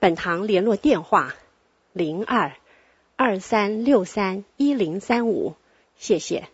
[0.00, 1.34] 本堂联络电话：
[1.92, 2.52] 零二
[3.16, 5.56] 二三六三一零三五。
[5.98, 6.48] 谢谢。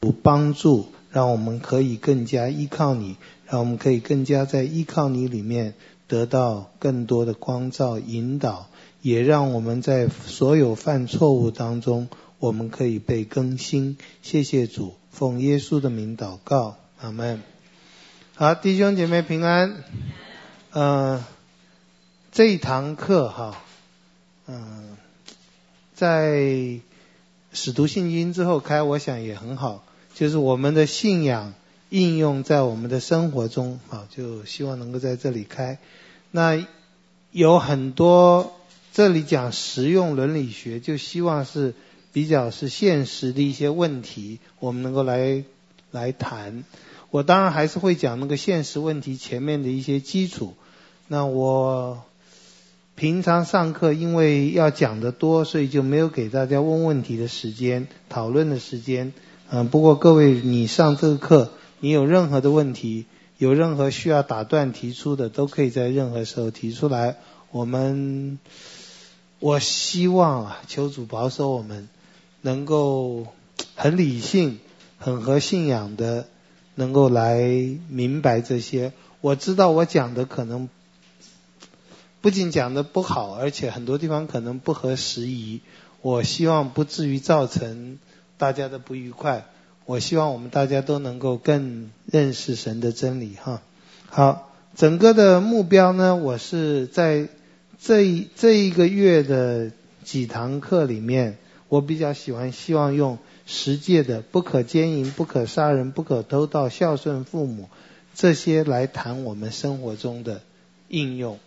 [0.00, 5.74] 有帮助，让我们可以更加依靠你，让我们可以更加在依靠你里面
[6.08, 8.70] 得到更多的光照引导，
[9.02, 12.08] 也让我们在所有犯错误当中，
[12.38, 13.98] 我们可以被更新。
[14.22, 17.42] 谢谢主，奉耶稣的名祷告，阿门。
[18.34, 19.84] 好，弟兄姐妹平安。
[20.70, 21.24] 嗯、呃。
[22.36, 23.64] 这一堂课哈，
[24.46, 24.98] 嗯，
[25.94, 26.80] 在
[27.50, 31.54] 使徒信经之后开，我想也很好，就是我们的信仰
[31.88, 35.78] 应用在我们的生活中，啊，就希望能够在这里开。
[36.30, 36.62] 那
[37.30, 38.52] 有很多
[38.92, 41.72] 这里讲实用伦理学，就希望是
[42.12, 45.42] 比较是现实的一些问题，我们能够来
[45.90, 46.64] 来谈。
[47.08, 50.52] 我当然还是会讲那个现实问题前面的一些基础。
[51.08, 52.04] 那我。
[52.96, 59.12] 平常上课因为要讲得多，所以就没有给大家问问题的时间、讨论的时间。
[59.50, 63.04] 嗯，不过各位，你上这个课，你有任何的问题，
[63.36, 67.16] 有任何需要打断提出的，都可以在任何时候提出来。
[67.50, 68.38] 我们，
[69.40, 71.90] 我希望啊，求主保守我们，
[72.40, 73.26] 能够
[73.74, 74.58] 很理性、
[74.96, 76.28] 很合信仰的，
[76.74, 77.46] 能够来
[77.90, 78.94] 明白这些。
[79.20, 80.70] 我知道我讲的可能。
[82.26, 85.60] 不仅讲的不好，而且很多地方可能不合时宜。
[86.02, 88.00] 我希望不至于造成
[88.36, 89.46] 大家的不愉快。
[89.84, 93.62] 我希望我们大家都能够更认识神的真理哈。
[94.08, 97.28] 好，整个的目标呢，我是在
[97.80, 99.70] 这一这一个月的
[100.02, 107.68] 几堂课里面，我比较喜欢希望用十诫的不可奸淫、不可杀人、不可偷盗、孝顺父母
[108.16, 110.40] 这些来谈我们生活中的
[110.88, 111.38] 应用。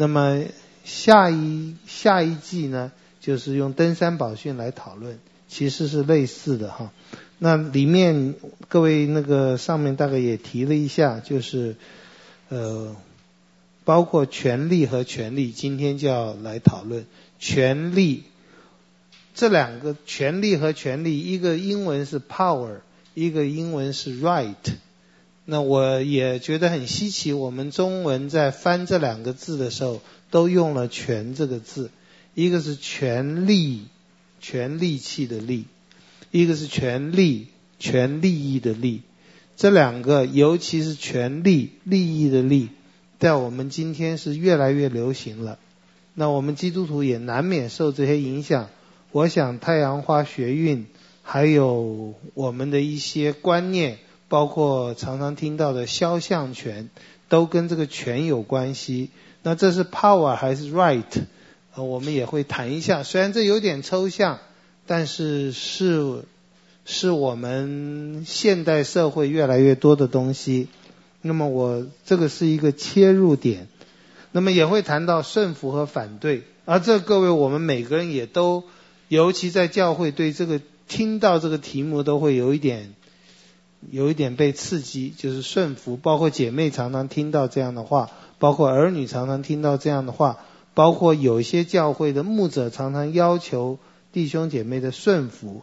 [0.00, 0.44] 那么
[0.84, 6.92] 下一下一季呢，就是用登山宝训来讨论，其实是类似的哈。
[7.38, 8.36] 那里面
[8.68, 11.74] 各位那个上面大概也提了一下，就是
[12.48, 12.94] 呃，
[13.84, 17.04] 包括权利和权利，今天就要来讨论
[17.40, 18.22] 权利。
[19.34, 22.76] 这两个权利和权利，一个英文是 power，
[23.14, 24.54] 一个英文是 right。
[25.50, 31.90] 那我也觉得很稀奇，我们中文在翻这两个字的时候，都用了“权”这个字，
[32.34, 33.84] 一个是权利，
[34.40, 35.64] 权利器的利，
[36.30, 37.46] 一个是权利，
[37.78, 39.00] 权利益的利。
[39.56, 42.68] 这两个，尤其是权利，利益的利，
[43.18, 45.58] 在我们今天是越来越流行了。
[46.12, 48.68] 那我们基督徒也难免受这些影响。
[49.12, 50.84] 我想太阳花学运，
[51.22, 53.96] 还有我们的一些观念。
[54.28, 56.90] 包括常常听到的肖像权，
[57.28, 59.10] 都跟这个权有关系。
[59.42, 61.04] 那这是 power 还是 right？
[61.74, 63.02] 呃，我们也会谈一下。
[63.02, 64.38] 虽然这有点抽象，
[64.86, 66.24] 但是是
[66.84, 70.68] 是我们现代社会越来越多的东西。
[71.22, 73.68] 那么我这个是一个切入点。
[74.30, 76.42] 那么也会谈到顺服和反对。
[76.66, 78.64] 而这各位我们每个人也都，
[79.08, 82.92] 尤其在教会对这个听到这个题目都会有一点。
[83.90, 85.96] 有一点被刺激，就是顺服。
[85.96, 90.38] 包括姐妹常常听到这样的话，包括儿女常常听到这样的话，
[90.74, 93.78] 包括有一些教会的牧者常常要求
[94.12, 95.62] 弟兄姐妹的顺服。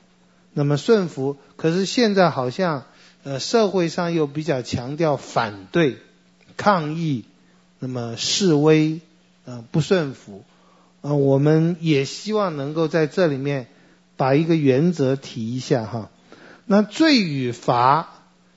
[0.53, 2.85] 那么顺服，可是现在好像
[3.23, 5.97] 呃社会上又比较强调反对、
[6.55, 7.25] 抗议，
[7.79, 9.01] 那么示威，
[9.43, 10.43] 呃不顺服。
[11.01, 13.67] 呃我们也希望能够在这里面
[14.15, 16.09] 把一个原则提一下哈。
[16.65, 18.09] 那罪与罚，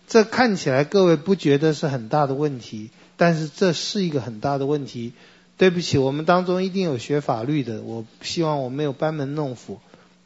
[0.06, 5.12] 这看起来各位不觉得是很大的问题，但是这是一个很大的问题。
[5.56, 9.81] 对不起，我们当中一定有学法律的，我希望我没有班门弄斧。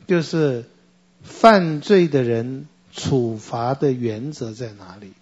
[0.06, 0.64] 就是
[1.23, 5.12] 犯罪的人处罚的原则在哪里？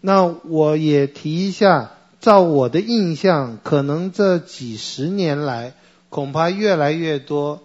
[0.00, 5.74] 那我也提一下，照我的印象，可能这几十年来
[6.08, 7.62] 恐怕越来越多。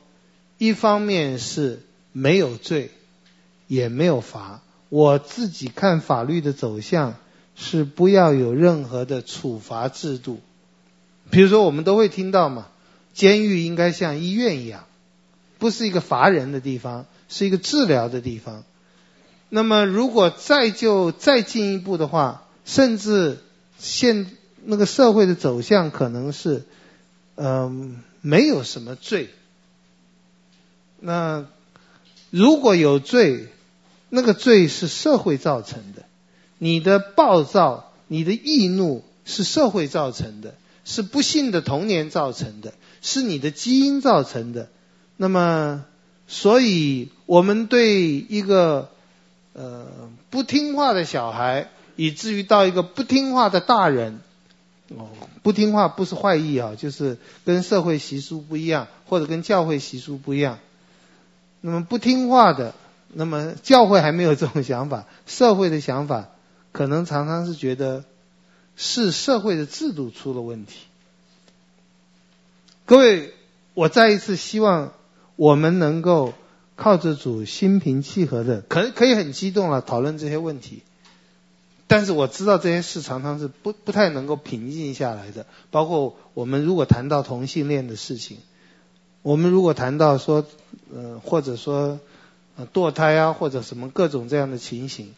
[0.57, 2.91] 一方面是没有罪。
[3.67, 4.61] 也没有罚。
[4.89, 7.15] 我自己看法律的走向
[7.55, 10.39] 是不要有任何的处罚制度。
[11.31, 12.67] 比如说，我们都会听到嘛，
[13.13, 14.85] 监狱应该像医院一样，
[15.57, 18.63] 不是一个罚人的地方，是一个治疗的地方。
[19.49, 23.39] 那么，如果再就再进一步的话，甚至
[23.79, 24.31] 现
[24.63, 26.63] 那个社会的走向可能是，
[27.35, 29.29] 嗯、没有什么罪。
[30.99, 31.45] 那
[32.29, 33.47] 如果有罪，
[34.15, 36.03] 那个罪是社会造成的。
[36.57, 44.69] 你的暴躁、你的易怒是社会造成的，是不幸的童年造成的，是你的基因造成的。
[45.17, 45.83] 那么，
[46.27, 48.89] 所以我们对一个
[49.51, 49.85] 呃
[50.29, 54.21] 不听话的小孩，以至于到一个不听话的大人，
[54.95, 55.09] 哦，
[55.43, 60.59] 不听话不是坏意啊，就是跟社会习俗不一样，或者跟教会习俗不一样。
[61.59, 62.73] 那么不听话的，
[63.13, 66.29] 那么教会还没有这种想法， 社会的想法。
[66.71, 68.03] 可能常常是觉得
[68.75, 70.79] 是社会的制度出了问题。
[72.85, 73.33] 各位，
[73.73, 74.91] 我再一次希望
[75.37, 76.33] 我们能够
[76.75, 80.83] 靠着主心平气和的，可可以很激动了讨论这些问题。
[81.87, 85.45] 但是我知道这些事常常是不不太能够平静下来的。
[85.71, 88.39] 包括我们如果谈到同性恋的事情，
[89.21, 90.45] 我们如果谈到说，
[90.93, 91.99] 呃，或者说
[92.57, 95.13] 呃堕胎啊，或者什么各种这样的情形。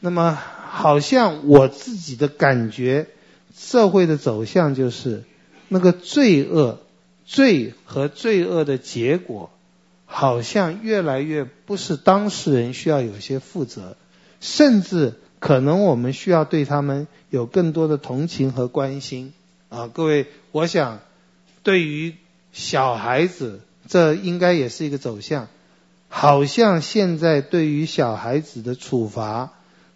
[0.00, 3.06] 那么，好像我自己的感觉，
[3.54, 5.24] 社会的走向就是，
[5.68, 6.80] 那个罪恶、
[7.26, 9.50] 罪和罪恶的结果，
[10.06, 13.96] 好像越来越不是当事人需要有些负责，
[14.40, 19.34] 甚至可能我们需要对他们有更多的同情和关心。
[19.68, 21.00] 啊，各位，我想，
[21.62, 22.14] 对于
[22.52, 25.48] 小孩子，这应该也是一个走向。
[26.10, 29.50] 好像现在对于小孩子的处罚。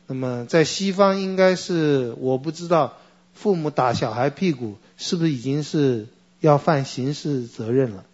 [0.07, 2.95] 那么在西方应该是我不知道，
[3.35, 6.07] 父母打小孩屁股是不是已经是
[6.41, 8.05] 要犯刑事责任了？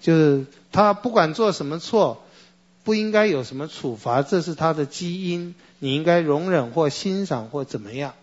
[0.00, 2.22] 就是他不管做什么错，
[2.84, 8.14] 不应该有什么处罚，这是他的基因，你应该容忍或欣赏或怎么样？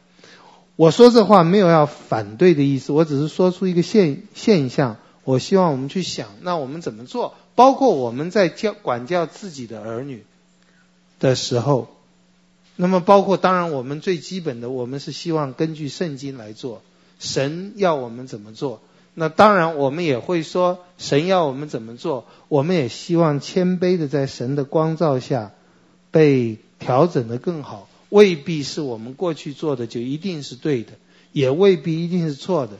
[0.75, 4.95] 我说这话没有要反对的意思，我只是说出一个现现象。
[5.23, 7.35] 我希望我们去想，那我们怎么做？
[7.55, 10.23] 包括我们在教管教自己的儿女
[11.19, 11.89] 的时候。
[12.75, 16.81] 那么，包括当然，我们最基本的，我们是希望根据圣经来做。
[17.19, 18.81] 神要我们怎么做？
[19.13, 22.25] 那当然，我们也会说，神要我们怎么做？
[22.47, 25.51] 我们也希望谦卑的在神的光照下
[26.09, 27.88] 被调整的更好。
[28.09, 30.94] 未必是我们过去做的就一定是对的，
[31.31, 32.73] 也未必一定是错的。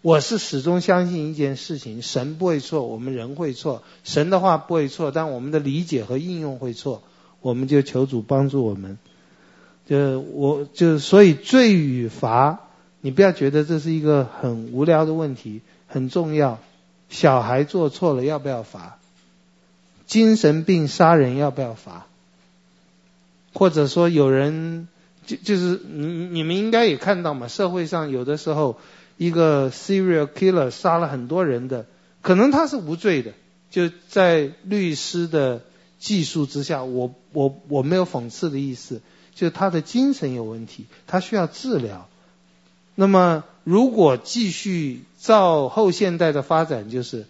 [0.00, 3.82] 我是始终相信一件事情：神不会错，我们人会错。
[4.04, 7.02] 神的话不会错，但我们的理解和应用会错。
[7.40, 8.98] 我们就求主帮助我们。
[9.86, 12.60] 就我就所以罪与罚，
[13.00, 16.58] 你不要觉得这是一个很无聊的问题，很重要。
[17.08, 18.98] 小孩做错了要不要罚？
[20.06, 22.06] 精神病杀人要不要罚？
[23.52, 24.88] 或者说有人
[25.26, 28.78] 就就是你你们应该也看到嘛，社会上有的时候
[29.18, 31.84] 一个 serial killer 杀了很多人的，
[32.22, 33.32] 可能他是无罪的，
[33.70, 35.60] 就在律师的
[35.98, 39.02] 技术之下，我我我没有讽刺的意思。
[39.34, 42.08] 就他的精神有问题，他需要治疗。
[42.96, 47.26] 那么，如果继续照后现代的发展，就是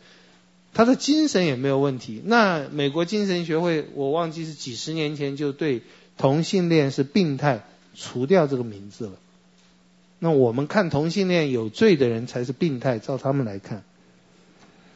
[0.73, 2.23] 他的精神也没有问题。
[2.25, 5.83] 那美国精神学会，我忘记是几十年前就对
[6.17, 9.13] 同性恋是病态除掉这个名字了。
[10.19, 13.85] 那我们看同性恋有罪的人才是病态，照他们来看。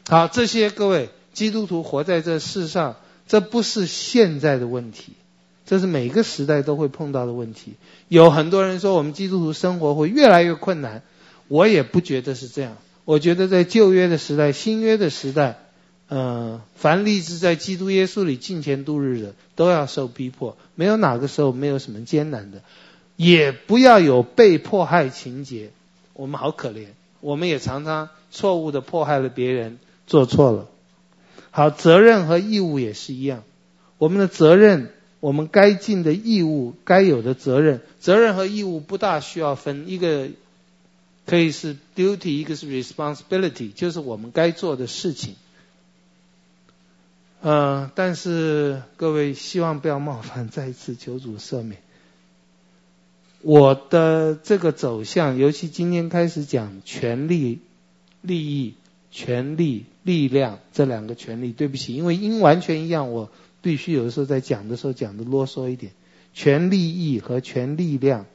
[0.07, 5.13] 好，这些各位基督徒活在这世上，这不是现在的问题。
[5.65, 7.75] 这是每个时代都会碰到的问题。
[8.09, 11.03] 有很多人说我们基督徒生活会越来越困难，
[11.47, 12.75] 我也不觉得是这样。
[13.05, 15.59] 我觉得在旧约的时代、新约的时代，
[16.09, 22.61] 嗯、呃，凡立志在基督耶稣里敬虔度日的，都要受逼迫，没有哪个时候没有什么艰难的，
[23.15, 25.71] 也不要有被迫害情节。
[26.13, 26.87] 我们好可怜，
[27.19, 30.67] 我们也常常错误的迫害了别人，做错了。
[31.51, 33.43] 好，责任和义务也是一样，
[33.97, 34.91] 我们的责任。
[35.19, 40.27] 我们该尽的义务，该有的责任，责任和义务不大需要分，一个
[41.25, 45.35] 可以是 duty，一个是 responsibility，就是我们该做的事情。
[47.39, 51.79] 呃，但是各位希望不要冒犯，再一次求主赦免。
[53.43, 57.59] 我的这个走向，尤其今天开始讲权利、
[58.21, 58.73] 利益、
[59.11, 63.29] 权利、力量这两个权利，对不起，因为音完全一样，我。
[63.63, 65.93] 必须有的时候在讲的时候讲的啰嗦一点，
[66.33, 68.25] 权利益和权力量，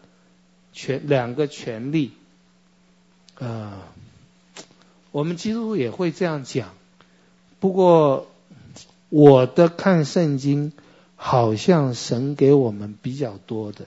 [0.73, 2.13] 权两个权利，
[3.39, 3.75] 呃，
[5.13, 6.71] 我们基督徒也会这样讲。
[7.61, 8.27] 不过，
[9.11, 10.73] 我的看圣经，
[11.15, 13.85] 好像神给我们比较多的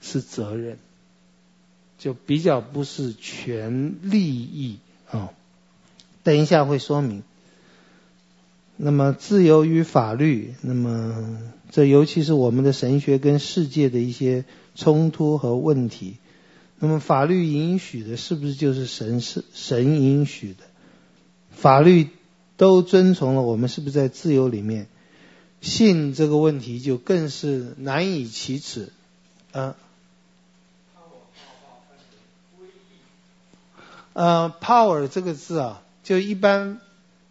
[0.00, 0.78] 是责任，
[1.98, 4.78] 就比较不是全利益
[5.10, 5.30] 啊、
[6.22, 7.22] 等一下会说明。
[8.76, 11.40] 那么自由与法律，那么
[11.70, 14.44] 这尤其是我们的神学跟世界的一些
[14.76, 16.16] 冲突和问题。
[16.78, 20.64] 那么法律允许的，是不是就是神是神允许的？
[21.50, 22.10] 法律
[22.56, 24.86] 都遵从了，我们是不是在自由里面？
[25.60, 28.92] 信这个问题就更是难以启齿。
[29.50, 29.74] 啊，
[34.18, 36.80] 呃，power 这个字啊，就一般。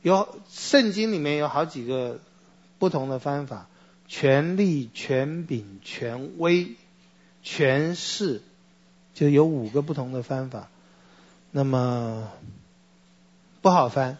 [0.03, 2.21] 有圣经里面有好几个
[2.79, 3.67] 不同的方法，
[4.07, 6.75] 权力、权柄、权威、
[7.43, 8.41] 权势，
[9.13, 10.69] 就有五个不同的方法。
[11.51, 12.31] 那么
[13.61, 14.17] 不好翻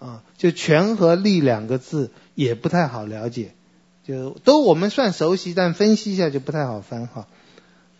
[0.00, 3.54] 啊，就权和力两个字也不太好了解，
[4.04, 7.28] 就都我们算熟悉，但分析一下就不太好翻哈。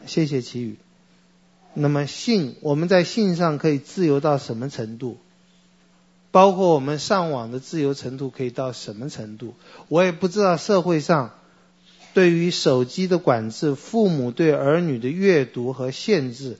[0.06, 0.78] 谢谢祈雨。
[1.74, 5.18] 那么信，我们在信上可以自由到什么程度？
[6.32, 9.54] 包括我们上网的自由程度可以到什么程度？
[9.88, 11.32] 我也不知道社会上
[12.14, 16.58] 对于手机的管制，父母对儿女的阅读和限制，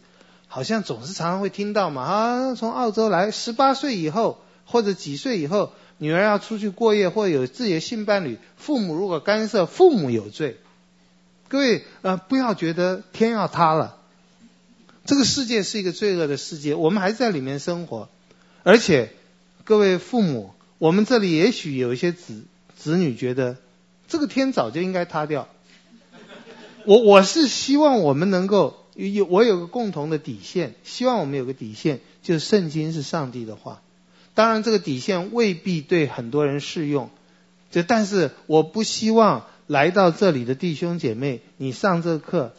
[0.48, 10.56] 好像总是常常会听到嘛啊，从澳洲来，十八岁以后或者几岁以后，女儿要出去过夜或者有自己的性伴侣，父母如果干涉，父母有罪。
[11.46, 13.98] 各位呃，不要觉得天要塌了，
[15.04, 18.08] 这个世界是一个罪恶的世界，我们还在里面生活，
[18.62, 19.12] 而且。
[19.62, 22.42] 各位父母，我们这里也许有一些子
[22.76, 23.56] 子女觉得，
[24.08, 25.48] 这个天早就应该塌掉。
[26.86, 33.80] 我我是希望我们能够有我有个共同的底线，希望我们有个底线，就是圣经是上帝的话。
[34.34, 37.10] 当然这个底线未必对很多人适用，
[37.70, 42.54] 就但是我不希望来到这里的弟兄姐妹，你上这课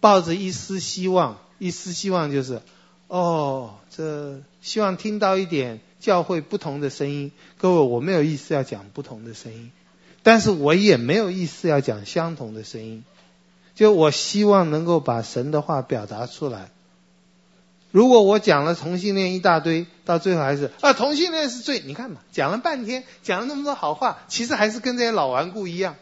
[0.00, 2.62] 抱着一丝希望，一丝希望就是，
[3.08, 5.80] 哦，这希望听到一点。
[6.00, 9.72] 教会不同的声音，各位，我没有意思要讲不同的声音，
[10.22, 13.02] 但是我也没有意思要讲相同的声音。
[13.74, 16.70] 就我希望能够把神的话表达出来。
[17.90, 25.96] 如果我讲了同性恋一大堆，到最后还是啊同性恋是罪，你看嘛，讲了半天，讲了那么多好话，其实还是跟这些老顽固一样。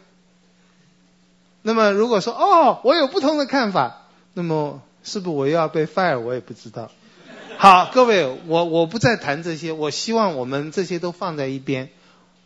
[1.63, 4.03] 那么如果说哦，我有不同的看法，
[4.35, 6.19] 那么是不是我又要被 fire？
[6.19, 6.91] 我也不知道。
[7.57, 11.89] 好，各位，我我不再谈这些，我希望我们这些都放在一边。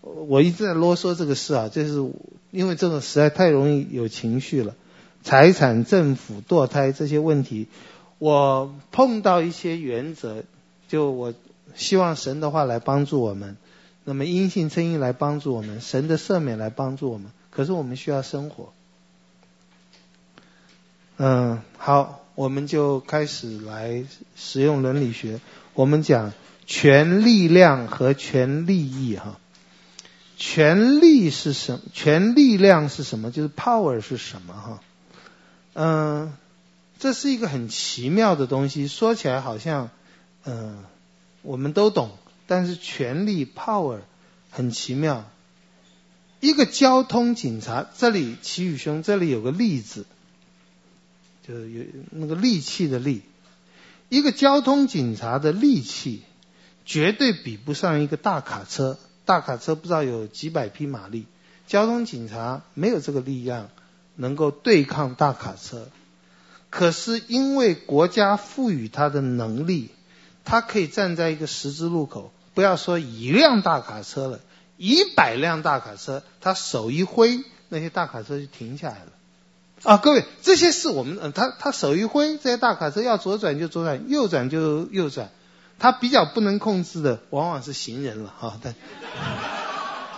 [0.02, 2.12] 我一直在啰嗦这个事啊，就是
[2.52, 4.76] 因为这个实在太容易有情绪了。
[5.24, 7.68] 财产、政府、堕胎这些问题，
[8.20, 10.44] 我碰到一些原则，
[10.88, 11.34] 就我
[11.76, 13.58] 希望神的话来帮助我们，
[14.06, 17.32] 那么阴性声音来帮助我们，神的赦免来帮助我们。
[17.50, 18.72] 可是我们需要生活。
[21.18, 22.21] 嗯，好。
[22.36, 25.40] 我们就开始来使用伦理学。
[25.74, 26.34] 我们讲
[26.66, 29.38] 权力量和权利益哈。
[30.38, 31.82] 权力是什么？
[31.94, 33.30] 权力量是什么？
[33.30, 34.82] 就是 power 是什么哈？
[35.74, 36.34] 嗯，
[36.98, 38.88] 这是一个很奇妙的东西。
[38.88, 39.92] 说起来好像
[40.44, 40.84] 嗯
[41.44, 44.00] 我们都懂，但是权力 power
[44.50, 45.26] 很奇妙。
[46.40, 50.08] 一个交通警察，这里齐宇兄，这里有个例子。
[51.52, 53.24] 就有那个力气的力，
[54.08, 56.24] 一个交通警察的力气
[56.86, 58.98] 绝对比不上一个大卡车。
[59.26, 61.26] 大卡车不知道有几百匹马力，
[61.68, 63.70] 交通警察没有这个力量
[64.16, 65.90] 能够对抗大卡车。
[66.70, 69.92] 可是因为国家赋予他的能力，
[70.46, 74.40] 他可以站在一个十字路口，不要说一辆大卡车了，
[74.78, 79.12] 一百辆大卡车，他手一挥，那些大卡车就停下来了。
[79.84, 85.32] 啊，各位，这些是我们，他他手一挥，这些大卡车要左转就左转，右转就右转，
[85.80, 88.60] 他比较不能控制的，往往是行人了哈。
[88.62, 88.76] 但，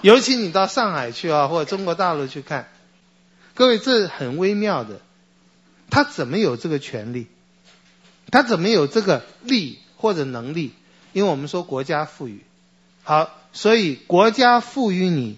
[0.02, 2.68] 尤其你到上海去啊，或者中国大陆去看，
[3.54, 5.00] 各位，这很微妙的，
[5.90, 7.28] 他怎么有这个权利？
[8.32, 10.74] 他怎么有这个力或者能力？
[11.14, 12.44] 因为我们说国家赋予，
[13.04, 15.38] 好，所以国家赋予你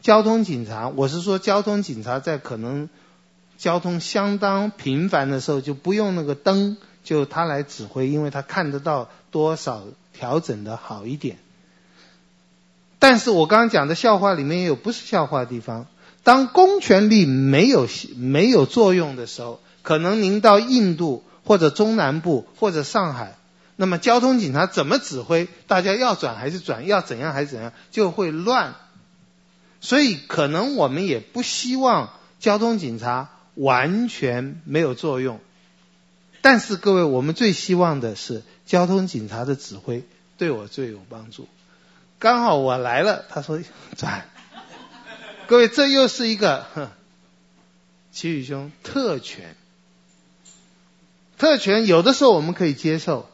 [0.00, 2.88] 交通警察，我是说交通警察在可能。
[3.58, 11.38] 交通相当频繁的时候，就不用那个灯，就他来指挥，因为他看得到多少调整的好一点。
[13.00, 15.86] 但是我刚刚讲的笑话里面也有不是笑话的地方。
[16.24, 23.36] 当公权力没有没有作用的时候，可能您到印度或者中南部或者上海，
[23.76, 25.48] 那么交通警察怎么指挥？
[25.66, 26.86] 大家要转还是转？
[26.86, 27.72] 要怎样还是怎样？
[27.90, 28.74] 就会乱。
[29.80, 32.10] 所以可能我们也不希望
[32.40, 35.40] 交通警察完全没有作用。
[36.40, 40.04] 但是各位，我们最希望的是交通警察的指挥
[40.36, 41.48] 对我最有帮助。
[42.18, 43.60] 刚好我来了，他说
[43.98, 44.28] 转。
[45.46, 46.88] 各位，这又是一个，哼，
[48.12, 49.56] 齐宇兄特权。
[51.38, 53.28] 特权有的时候我们可以接受。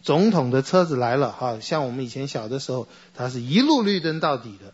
[0.00, 4.72] 总统的车子来了，哈，像我们以前小的时候，他是一路绿灯到底的，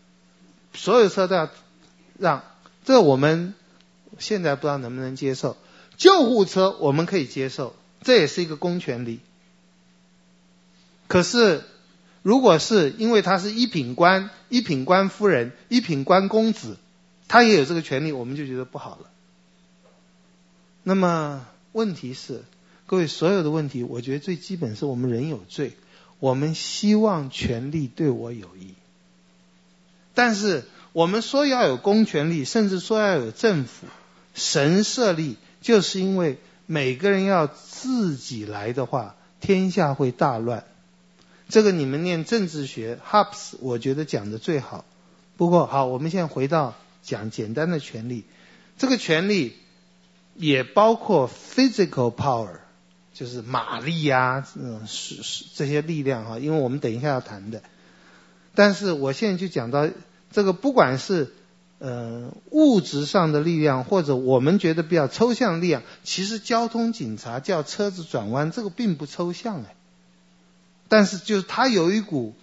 [0.73, 1.49] 所有车都要
[2.17, 2.43] 让。
[2.85, 3.55] 这我们
[4.19, 5.57] 现在不知道能不能接受。
[5.97, 9.19] 救护车我们可以接受，这也是一个公权力。
[11.07, 11.63] 可是，
[12.21, 16.77] 如果是因为他是一品官、一品官夫人、一品官公子，
[17.27, 19.09] 他也有这个权利，我们就觉得不好了。
[20.83, 22.43] 那么问题是，
[22.87, 25.73] 各位所有的问题，我觉得最基本是我们人有罪，
[26.19, 28.73] 我们希望权力对我有益。
[30.13, 33.87] 但是我们说要有公权力，甚至说要有政府、
[34.35, 35.37] 神设立。
[35.61, 36.37] 就是因为
[36.67, 40.63] 每个人要自己来的话，天下会大乱。
[41.49, 44.85] 这个你们念政治学，Hobbes 我觉得讲的最好。
[45.37, 48.25] 不过好，我们现在回到讲简单的权利。
[48.77, 49.57] 这个权利
[50.35, 52.59] 也包括 physical power，
[53.11, 57.63] 就是马力呀，嗯，是是这些力量哈，因为我们等一下要谈的。
[58.53, 59.89] 但是我现在就讲到
[60.31, 61.33] 这个，不管是。
[61.87, 69.75] 呃，物质上的力量，或者我们觉得比较抽象力量，其实交通警察叫车子转弯，这个并不抽象哎。
[70.87, 72.33] 但是就是它有一股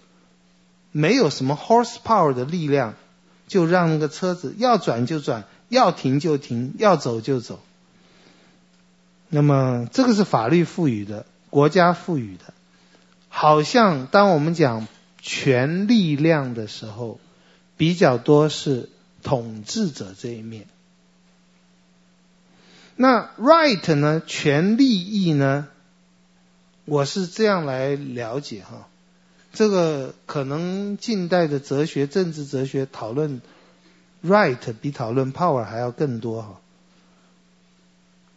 [0.93, 2.93] 没有什么 horsepower 的力量，
[3.49, 7.59] 就让那个车子要转就转，要停就停，要走就走。
[9.27, 12.53] 那么这个是法律赋予的，国家赋予的。
[13.27, 14.87] 好像当我们讲
[15.19, 17.19] 权力量的时候，
[17.75, 18.87] 比较多是。
[19.23, 20.67] 统治者这一面，
[22.97, 24.21] 那 right 呢？
[24.27, 25.69] 权利益呢？
[26.85, 28.89] 我是这样来了解哈，
[29.53, 33.41] 这个可能近代的哲学、政治哲学讨论
[34.23, 36.61] right 比讨论 power 还要更多哈。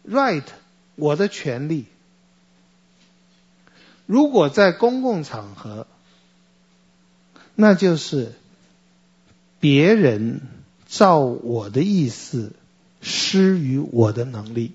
[0.09, 0.45] right，
[0.95, 1.85] 我的权利，
[4.05, 5.85] 如果在公共场合，
[7.55, 8.33] 那就是
[9.59, 10.56] 别人。
[10.87, 12.53] 照我的意思，
[13.01, 14.71] 施于我的能力，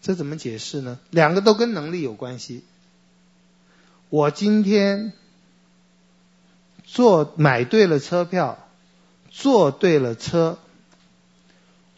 [0.00, 0.98] 这怎么解释呢？
[1.10, 2.62] 两个都跟能力有关系。
[4.08, 5.12] 我今天
[6.84, 8.58] 坐买对了车票，
[9.28, 10.58] 坐对了车，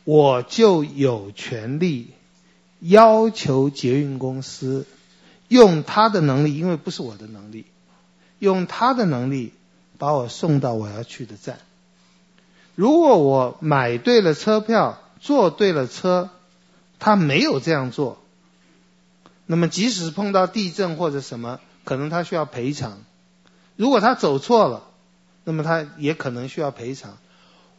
[0.04, 2.12] 我就有权利
[2.80, 4.86] 要求捷运公司
[5.48, 7.66] 用他的能力，因为不是我的能力，
[8.38, 9.52] 用他的能力
[9.98, 11.58] 把我送到我要去的站。
[12.78, 16.30] 如果我买对了车票，坐对了车，
[17.00, 18.18] 他没有这样做，
[19.46, 22.98] 那么即使碰到地震或者什么，可能他需要赔偿。
[23.74, 24.84] 如果他走错了，
[25.42, 27.18] 那么他也可能需要赔偿。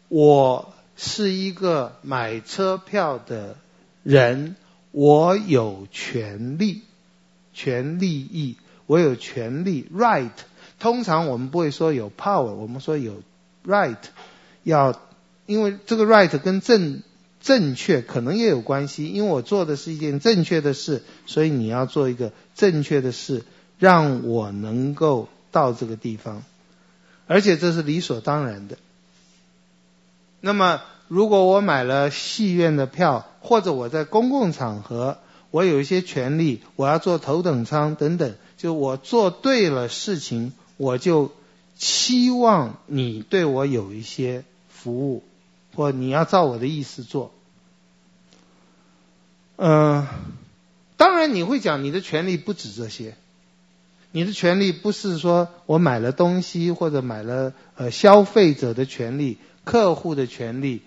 [0.09, 3.55] 我是一个买车票的
[4.03, 4.57] 人，
[4.91, 6.81] 我有权利、
[7.53, 10.31] 权利益，我有权利 right。
[10.77, 13.21] 通常我们不会说有 power，我们说有
[13.65, 13.95] right。
[14.63, 14.99] 要，
[15.45, 17.01] 因为这个 right 跟正
[17.41, 23.43] 正确可能也有关系，因为我做的是一件正确的事，所以你要做一个正确的事，
[23.77, 26.43] 让我能够到这个地方，
[27.27, 28.77] 而且这是理所当然的。
[30.41, 35.17] 那么，如果我买了戏院的票，或者我在公共场合，
[35.51, 41.31] 我有一些权利，我要坐头等舱等等，就我做对了事情，我就。
[41.79, 45.23] 期望你对我有一些服务，
[45.73, 47.31] 或你要照我的意思做。
[49.55, 50.05] 嗯、
[50.97, 53.15] 当然你会讲你的权利不止这些，
[54.11, 60.81] 你的权利不是说我买了东西或者买了呃消费者的权利、客户的权利、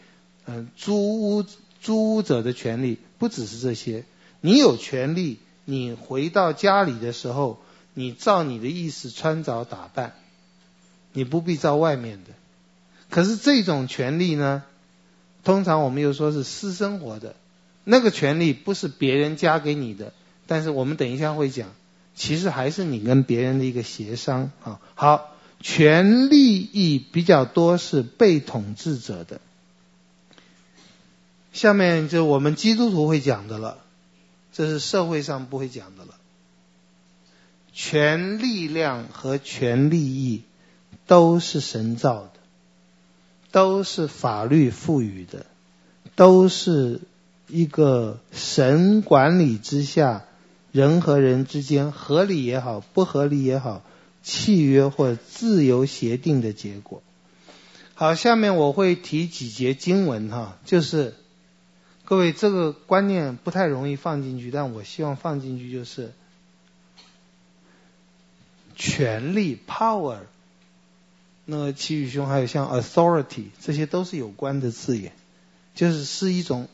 [0.45, 1.45] 嗯、租屋
[1.81, 4.05] 租屋者的权利，不只是这些。
[4.43, 7.63] 你有权利，你回到家里的时候，
[7.95, 10.15] 你照你的意思穿着打扮。
[11.13, 12.31] 你不必照外面的，
[13.11, 14.63] 可是这种权利呢，
[15.45, 17.37] 通常我们又说是私生活的，
[17.85, 20.13] 那个权利不是别人加给你的，
[20.47, 21.69] 但是我们等一下会讲，
[22.15, 24.81] 其实还是你跟别人的一个协商啊。
[24.95, 29.41] 好，权利益比较多是被统治者的，
[31.53, 33.79] 下面就我们基督徒会讲的了，
[34.53, 36.15] 这是社会上不会讲的了。
[37.75, 40.43] 全力量和全利益
[41.07, 42.33] 都是神造的，
[43.51, 45.47] 都是法律赋予的，
[46.15, 47.01] 都是
[47.49, 50.25] 一个神管理之下，
[50.71, 53.83] 人和人之间合理也好，不合理也好，
[54.23, 57.03] 契约或自由协定的结果。
[57.95, 61.15] 好，下面我会提几节经文哈，就是
[62.05, 66.13] 各位这个观念不太容易放进去，但我希望放进去就是。
[68.75, 70.17] 权力 power，
[71.45, 75.13] 那齐宇兄还有像 authority，这些都是有关的字眼，
[75.75, 76.69] 就是是一种，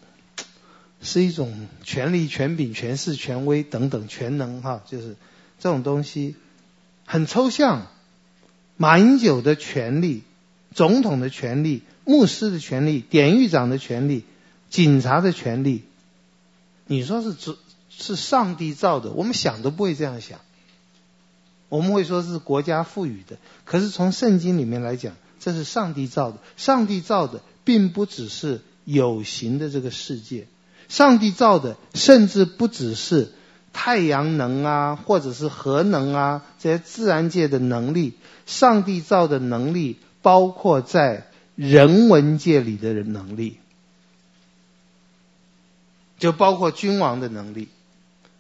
[1.01, 5.17] 是一种权力、权柄、权势、权威等等权能哈，就是
[5.59, 6.37] 这种东西
[7.07, 7.87] 很抽象。
[8.81, 10.23] 马英九的权力、
[10.73, 14.25] 总统的权力、牧师的权力、典狱长的权力、
[14.71, 15.83] 警察的权力，
[16.87, 17.35] 你说是
[17.91, 20.39] 是上帝造的，我们想都不会这样想。
[21.69, 26.39] 我们会说是国家赋予的，可是从圣经里面来讲，这是上帝造的。
[26.57, 30.47] 上帝造的并不只是有形的这个世界，
[30.89, 33.33] 上帝造的甚至不只是
[33.75, 38.15] 太阳能啊，或者是核能啊这些自然界的能力。
[38.47, 43.59] 上帝造的能力包括在人文界里的人能力，
[46.19, 47.69] 就包括君王的能力，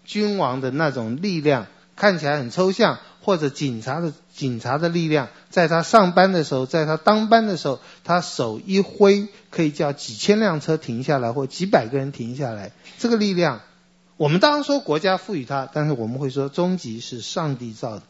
[0.06, 2.98] 君王的那种力量看起来很抽象。
[3.28, 12.72] 或者警察的警察的力量，在他上班的时候，在他当班的时候，他手一挥，可以叫几千辆车停下来，或几百个人停下来。
[12.96, 13.60] 这个力量，
[14.16, 18.02] 我们当然说国家赋予他，但是我们会说，终极是上帝造的。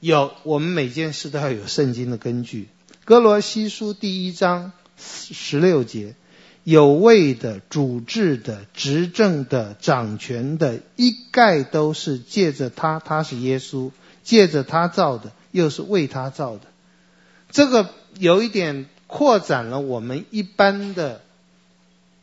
[0.00, 2.68] 有我们每件事都要有圣经的根据。
[3.06, 6.14] 哥罗西书第一章十六节，
[6.62, 13.92] 有位的、主治的、执政的、掌权的，一概都是借着他，他是耶稣。
[14.28, 16.60] 借着他造的，又是为他造的，
[17.50, 17.88] 这个
[18.18, 21.22] 有一点扩展了我们一般的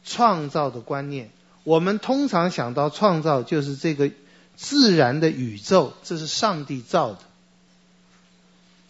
[0.04, 1.32] 创造的观念。
[1.63, 4.12] 我们通常想到创造就是这个
[4.56, 7.20] 自然的宇宙，这是上帝造的。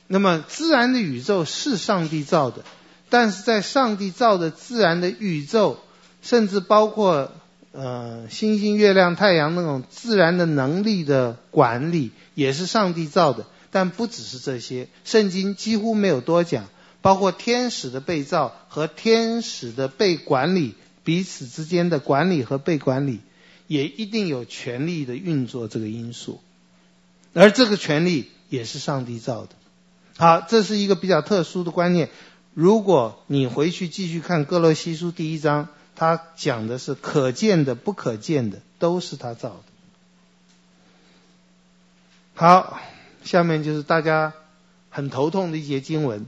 [0.08, 2.65] 那么自然的宇宙是上帝造的，
[3.10, 5.80] 但是在上帝造的自然的宇宙，
[6.21, 7.32] 甚至包括
[7.75, 12.11] 呃星星、月亮、太阳那种自然的能力的管理。
[12.35, 14.89] 也是上帝造的，但不只是这些。
[15.05, 16.65] 圣经几乎没有多讲，
[17.01, 23.21] 包括天使的被造和天使的被管理，彼此之间的管理和被管理，
[23.67, 26.41] 也一定有权力的运作这个因素。
[27.33, 29.51] 而这个权力也是上帝造的。
[30.17, 32.09] 好，这是一个比较特殊的观念。
[32.53, 39.63] 如果你回去继续看哥罗西书第一章，他讲的是可见的、不可见的，都是他造的。
[42.34, 42.79] 好，
[43.23, 44.34] 下面就是大家
[44.89, 46.21] 很头痛的一节经文，《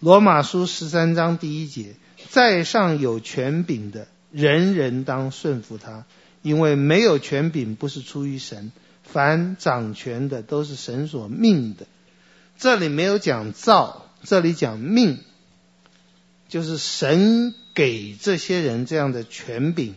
[0.00, 1.94] 罗马书》十三章第一节：
[2.30, 6.04] 在上有权柄的，人人当顺服他，
[6.42, 8.72] 因为没有权柄不是出于神，
[9.04, 11.86] 凡掌权的都是神所命的。
[12.58, 15.18] 这里没有讲造，这里讲命，
[16.52, 19.94] 就是神给这些人这样的权柄。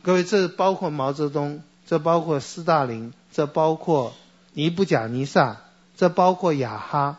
[0.00, 1.62] 各位，这包括毛泽东。
[1.86, 4.14] 这包括斯大林，这包括
[4.54, 5.60] 尼布甲尼撒，
[5.98, 7.18] 这包括雅哈，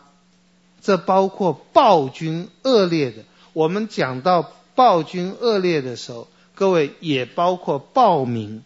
[0.82, 3.22] 这包括暴君恶劣的。
[3.52, 8.64] 我们讲到暴君恶劣的时候，各位也包括暴民，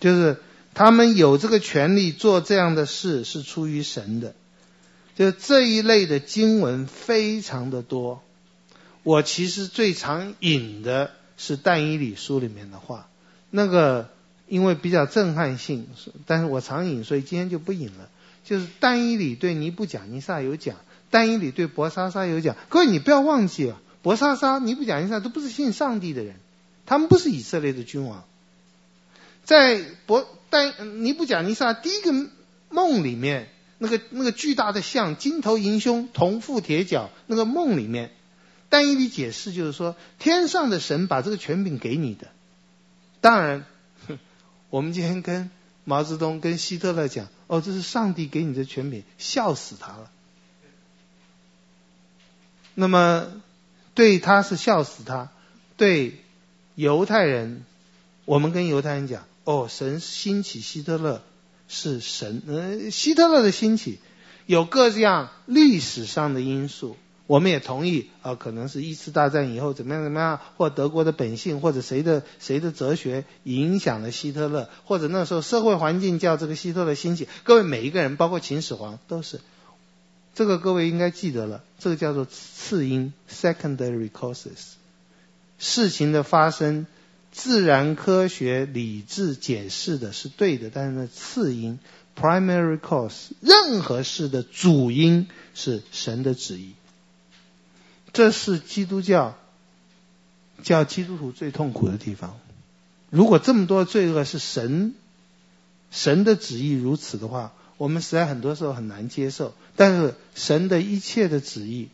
[0.00, 0.40] 就是
[0.74, 4.34] 他们有这个权利做这样的事是出于神的。
[5.16, 8.22] 就这一类的经文非常的多。
[9.02, 13.08] 我其实最常引的是但以理书里面的话，
[13.50, 14.10] 那个。
[14.46, 15.88] 因为比较震撼性，
[16.26, 18.10] 但是我常引，所以今天就不引了。
[18.44, 20.76] 就是但以理对尼布甲尼撒有讲，
[21.10, 22.54] 但以理对伯沙撒有讲。
[22.68, 26.36] 各位你不要忘记了，伯沙撒、尼布甲尼撒都不是信上帝的人，
[26.84, 28.24] 他们不是以色列的君王。
[29.44, 32.12] 在伯但尼布甲尼撒第一个
[32.68, 33.48] 梦里面，
[33.84, 38.10] 那个那个巨大的像，金头银胸，铜腹铁脚，那个梦里面，
[38.68, 42.28] 但一理解释就是说，天上的神把这个权柄给你的，
[43.20, 43.66] 当然。
[44.70, 45.50] 我们今天跟
[45.84, 50.10] 毛泽东、跟希特勒讲，哦，这是上帝给你的权柄，笑死他了。
[52.74, 53.28] 那么
[53.94, 55.30] 对他是笑死他，
[55.76, 56.24] 对
[56.74, 57.64] 犹太人，
[58.24, 61.22] 我们跟犹太人讲，哦，神兴起希特勒
[61.68, 63.98] 是神，呃，希特勒的兴起
[64.46, 66.96] 有各样历史上的因素，
[67.26, 77.28] 我们也同意啊，可能是一次大战以后怎么样怎么样，或德国的本性，或者谁的谁的哲学影响了希特勒，或者那时候社会环境叫这个希特勒兴起。
[77.42, 79.40] 各位每一个人，包括秦始皇，都是
[80.34, 84.74] 这个，各位应该记得了，这个叫做次因 （secondary causes）。
[85.58, 86.86] 事情的发生，
[87.34, 91.80] 自然科学理智解释的是对的，但是呢次因
[92.16, 96.74] （primary cause），任何事的主因是神的旨意。
[98.12, 99.36] 这是基督教
[100.62, 102.38] 叫基督徒最痛苦的地方。
[103.10, 104.94] 如果这么多罪恶是神
[105.90, 109.54] 神的旨意如此的话，我们实在很多时候很难接受。
[109.74, 111.88] 但是神的一切的旨意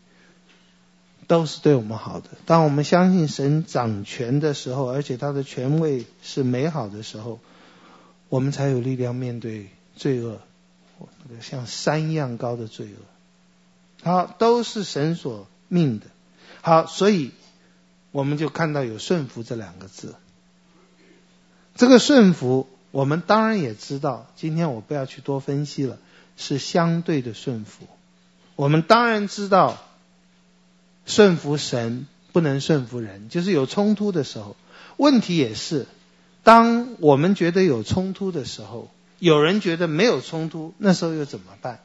[1.31, 2.31] 都是对我们好的。
[2.45, 7.39] 当我们相信神掌权的时候，而且他的权位是美好的时候，
[8.29, 10.41] 我们才有力量面对罪恶，
[10.99, 14.11] 那个像山一样高的罪恶。
[14.11, 16.07] 好，都是神所命的。
[16.63, 17.31] 好，所以
[18.11, 20.17] 我们就看到有顺服这两个字。
[21.77, 24.27] 这个顺服，我们当然也知道。
[24.35, 25.97] 今天我不要去多分析了，
[26.37, 27.87] 是相对的顺服。
[28.57, 29.79] 我们当然知道，
[31.07, 34.57] 顺服神不能顺服人，就是有冲突的时候。
[34.97, 35.87] 问题也是，
[36.43, 41.81] 当我们觉得有冲突的时候，有人觉得没有冲突，那时候又怎么办？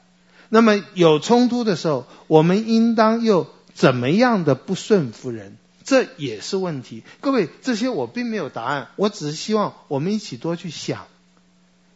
[0.49, 3.47] 那么有冲突的时候，我们应当又。
[3.75, 7.03] 怎么样的不顺服人，这也是问题。
[7.19, 11.07] 各位，这些我并没有答案，我只是希望我们一起多去想，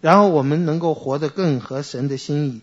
[0.02, 2.60] 然后我们能够活得更合神的心意。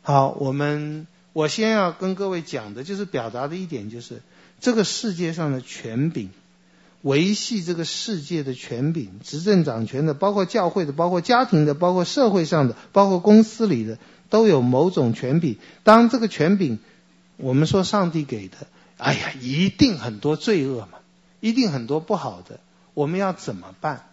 [0.00, 4.22] 好，我们我先要跟各位讲的就是表达的一点，就是
[4.60, 6.28] 这个世界上的权柄，
[7.02, 13.98] 维系这个世界的权柄，执政掌权的，包括教会的，包括家庭的，包括社会上的，包括公司里的，
[14.30, 15.56] 都有某种权柄。
[15.84, 16.78] 当这个权柄。
[17.40, 18.56] 我们说上帝给的，
[18.96, 20.98] 哎呀，一定很多罪恶嘛，
[21.38, 22.58] 一定很多不好的，
[22.94, 24.06] 我们要怎么办？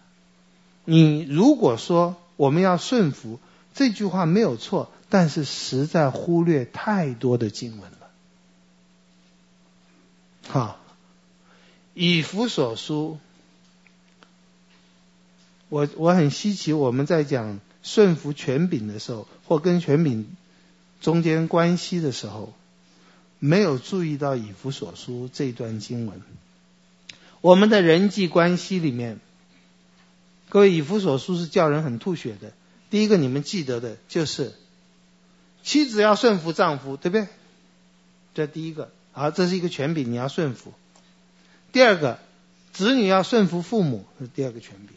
[0.84, 3.40] 你如果说我们要顺服，
[3.74, 8.10] 这句话没有错，但是实在忽略太多的经文了。
[10.46, 10.78] 好，
[11.94, 13.18] 以弗所书，
[15.70, 20.36] 我我很稀奇，我们在讲顺服权柄的时候，或跟权柄
[21.00, 22.52] 中间关系的时候。
[23.38, 26.20] 没有注意到以弗所书这段经文，
[27.40, 29.18] 我们的人际关系里面，
[30.50, 32.52] 各位以弗所书是叫人很吐血的。
[32.90, 34.52] 第一个你们记得的就是，
[35.66, 37.26] 妻子要顺服丈夫，对不对？
[38.34, 40.72] 这第一个，好，这是一个权柄，你要顺服。
[41.72, 42.20] 第二个，
[42.72, 44.96] 子女要顺服父母，是第二个权柄。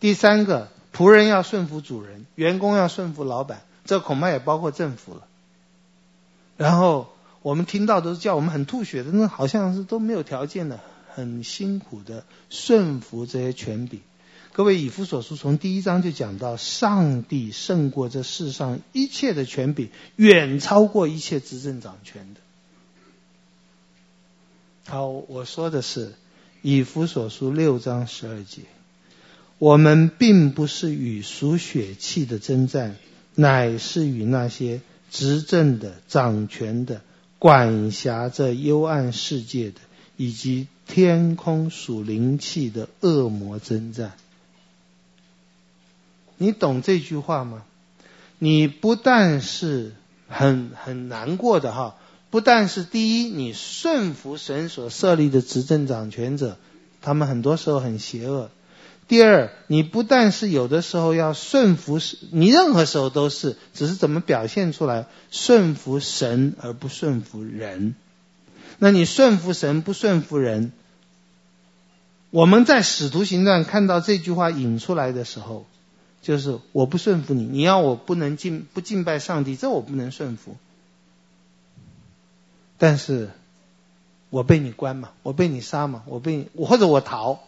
[0.00, 5.28] 第三个，仆人要顺服主人，员工要顺服老板，这恐怕也包括政府了。
[6.56, 10.80] 然后我们听到都是叫我们很吐血的，那好像是都没有条件的，
[11.14, 14.00] 很辛苦的顺服这些权柄。
[14.54, 22.40] 各位以弗所书从第一章就讲到，上帝胜过这世上一切的权柄，远超过一切执政掌权的。
[24.86, 26.14] 好，我说的是
[26.62, 28.62] 以弗所书六章十二节，
[29.58, 32.94] 我们并不是与属血气的争战，
[33.34, 34.80] 乃是与那些。
[35.10, 37.00] 执政的、掌权的、
[37.38, 39.76] 管辖着幽暗世界的，
[40.16, 44.14] 以及天空属灵气的恶魔争战。
[46.36, 47.62] 你懂这句话吗？
[48.38, 49.92] 你不但是
[50.28, 51.96] 很很难过的哈，
[52.30, 56.56] 不但是第一，你顺服神所设立的执政掌权者，
[57.00, 58.50] 他们很多时候很邪恶。
[59.06, 61.98] 第二，你不但是有的时候要顺服，
[62.32, 67.94] 你任何时候都是，只是怎么表现出来，顺服神而不顺服人。
[68.78, 70.72] 那你顺服神不顺服人，
[72.30, 75.66] 我们在使徒行传看到这句话引出来的时候，
[76.24, 80.56] 就是我不顺服你，你要我不能敬不敬拜上帝，这我不能顺服。
[82.78, 83.30] 但是，
[84.30, 87.40] 我被你关嘛，我被你杀嘛，我被你，或者我逃。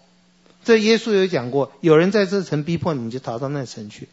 [0.62, 4.10] 这耶稣有讲过，有人在这层逼迫你，你就逃到那层去。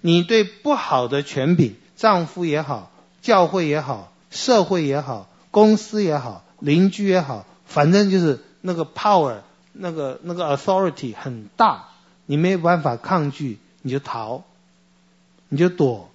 [0.00, 9.40] 你对不好的权柄，丈夫也好，教会也好，社会也好，公司也好，邻居也好，反正就是那个 power，
[9.74, 11.89] 那个那个 authority 很大，
[12.30, 14.44] 你没有办法抗拒，你就逃，
[15.48, 16.12] 你就躲，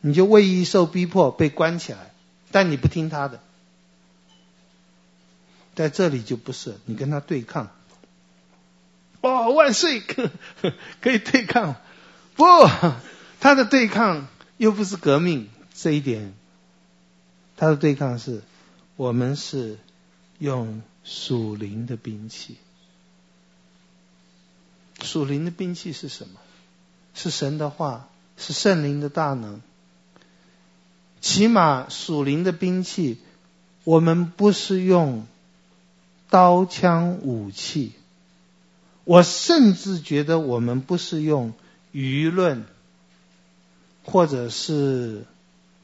[0.00, 2.12] 你就为义受逼迫被关起来，
[2.50, 3.38] 但你不听他的，
[5.76, 7.70] 在这里就不是，你跟他对抗。
[9.20, 10.00] 哦，万岁！
[11.00, 11.76] 可以对抗，
[12.34, 12.44] 不，
[13.38, 16.34] 他的对抗又不是革命，这一点
[17.56, 18.42] 他的对抗是，
[18.96, 19.78] 我们是
[20.40, 22.56] 用属灵的兵器。
[25.02, 26.40] 属灵的兵器是什么？
[27.14, 29.60] 是神的话，是圣灵的大能。
[31.20, 33.18] 起码属灵的兵器，
[33.82, 35.26] 我们不是用
[36.30, 37.92] 刀枪武器。
[39.02, 41.54] 我甚至觉得我们不是用
[41.92, 42.66] 舆论，
[44.04, 45.24] 或者是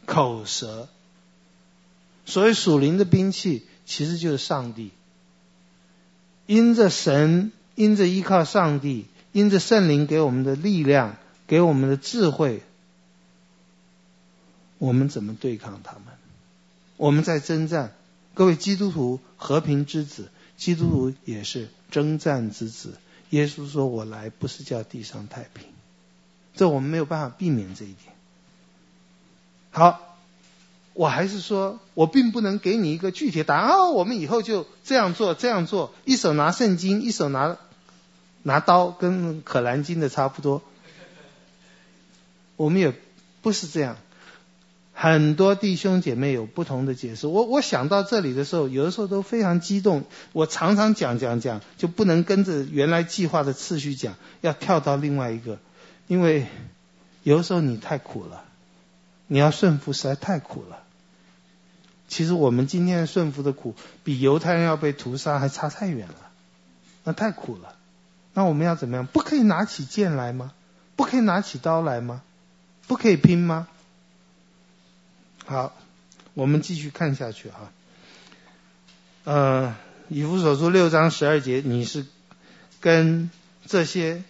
[0.07, 0.89] 口舌。
[2.27, 4.93] 所谓属灵的兵器，其实就是上帝。
[6.47, 12.63] 因着神，因着依靠上帝，因着圣灵给我们的力量，给我们的智慧。
[14.79, 16.03] 我们怎么对抗他们？
[16.97, 17.93] 我们在征战。
[18.35, 22.99] 各位基督徒，和平之子，基督徒也是征战之子。
[23.31, 25.67] 耶稣说：“我来不是叫地上太平。”
[26.55, 28.15] 这我们没有办法避免这一点。
[29.71, 30.17] 好，
[30.93, 33.71] 我还是说，我并不能给你一个具体答案。
[33.71, 37.57] 哦，我们以后就这样做，这样做，一手拿圣经，一手拿
[38.45, 40.63] 拿刀，跟可兰经的差不多。
[42.55, 42.95] 我们也
[43.43, 43.97] 不是这样。
[44.93, 47.27] 很多弟兄姐妹有不同的解释。
[47.27, 50.05] 我我想到这里的时候，有的时候都非常激动。
[50.33, 55.59] 我常常讲讲讲，就不能跟着原来计划的次序讲，要跳到另外一个。
[56.07, 56.47] 因为
[57.25, 58.45] 有的时候你太苦了，
[59.27, 60.79] 你要顺服实在太苦了。
[62.07, 66.31] 其实我们今天顺服的苦，比犹太人要被屠杀还差太远了，
[67.03, 67.75] 那太苦了。
[68.35, 69.07] 那我们要怎么样？
[69.07, 70.53] 不可以拿起剑来吗？
[70.97, 72.23] 不可以拿起刀来吗？
[72.87, 73.69] 不可以拼吗？
[75.47, 75.75] 好，
[76.35, 77.71] 我们继续看下去哈。
[79.25, 79.77] 呃，
[80.09, 82.07] 以弗所书六章十二节，你是
[82.81, 83.31] 跟
[83.67, 84.23] 这些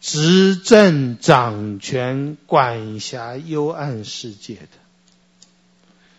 [0.00, 4.68] 执政掌权、管辖幽暗世界的，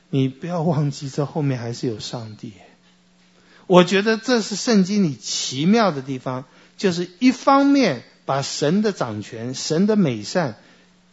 [0.09, 2.53] 你不要忘记，这后面还是有上帝。
[3.67, 6.45] 我觉得这是圣经里奇妙的地方，
[6.77, 10.57] 就是一方面把神的掌权、神的美善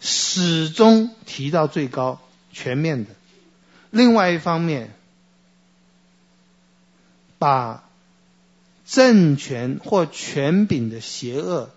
[0.01, 2.21] 始终提到最高。
[2.53, 3.11] 全面的，
[3.91, 4.93] 另外一方面，
[7.39, 7.89] 把
[8.85, 11.71] 政权或权柄的邪恶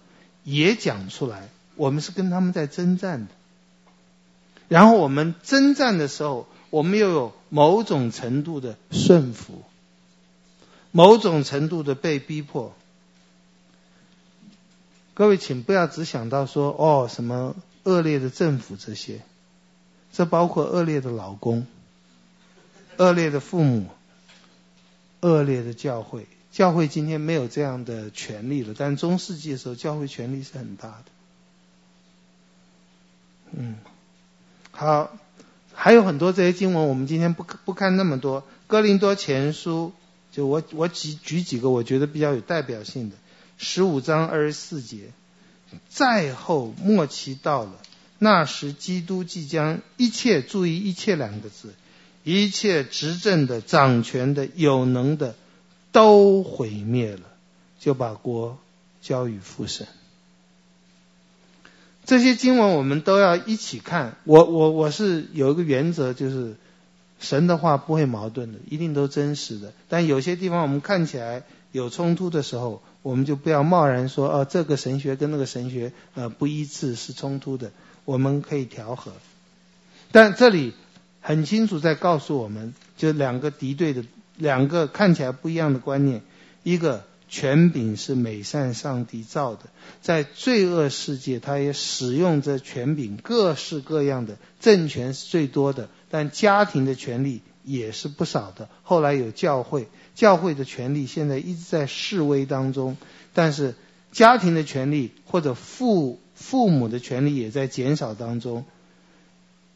[0.43, 1.47] 也讲出来。
[1.75, 3.31] 我们是跟他们在征战的，
[4.67, 9.61] 然后我们征战的时候，我们又有某种程度的顺服，
[10.89, 12.75] 某种程度的被逼迫。
[15.13, 19.21] 各位，请不要只想到说哦，什么恶劣的政府这些。
[20.11, 21.65] 这包括恶劣的老公、
[22.97, 23.89] 恶劣的父母、
[25.21, 26.27] 恶劣的教会。
[26.51, 31.05] 教会今天没有这样的权利了，但中世纪的时候，教会权力是很大的。
[33.53, 33.77] 嗯，
[34.69, 35.17] 好，
[35.73, 38.43] 还有很多这些经文，我们今天不不看那么多。
[38.67, 39.93] 哥林多前书，
[40.31, 43.15] 就我我举举几个我觉得比较有代表性的，
[43.57, 45.11] 十五章二十四节，
[45.89, 47.71] 再后末期到了。
[48.19, 51.73] 那时，基督即将一切注意“一切”两个字，
[52.23, 55.35] 一切执政的、掌权的、有能的，
[55.91, 57.21] 都毁灭了，
[57.79, 58.57] 就把国
[59.01, 59.87] 交与父神。
[62.05, 64.15] 这些经文我们都要一起看。
[64.23, 66.55] 我我我是有一个原则，就是
[67.19, 69.73] 神的话不会矛盾的，一定都真实的。
[69.89, 77.71] 但有些地方我们看起来有冲突的时候，我们就不要贸然说，哦，这个神学跟那个神学呃不一致，是冲突的。
[78.05, 79.13] 我们可以调和，
[80.11, 80.73] 但这里
[81.21, 84.03] 很清楚在告诉我们，就两个敌对的、
[84.35, 86.21] 两个看起来不一样的观念：
[86.63, 89.61] 一个权柄是美善上帝造的，
[90.01, 98.67] 在罪恶世界，他也使用这权柄，各式各样的政权是最多的，但家庭的权力也是不少的。
[98.83, 102.97] 后来有教会，教会的权力现在一直在示威当中，
[103.33, 103.75] 但是
[104.11, 106.19] 家庭的权力或者父。
[106.35, 108.65] 父母的权利也在减少当中，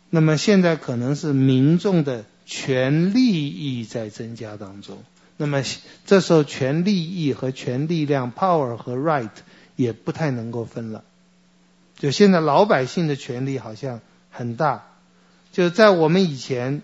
[0.10, 5.04] 那么现在可能是民众的权利益在增加当中，
[5.38, 5.64] 那么
[6.08, 9.30] 这时候权利益和权力量 （power） 和 right
[9.76, 11.04] 也不太能够分了。
[11.96, 14.88] 就现在老百姓的权利好像很大，
[15.52, 16.82] 就在我们以前，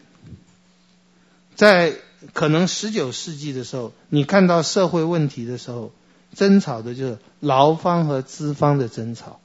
[1.56, 1.95] 在
[2.32, 5.92] 可能十九世纪的时候，你看到社会问题的时候，
[6.34, 9.40] 争吵的就是劳方和资方的争吵。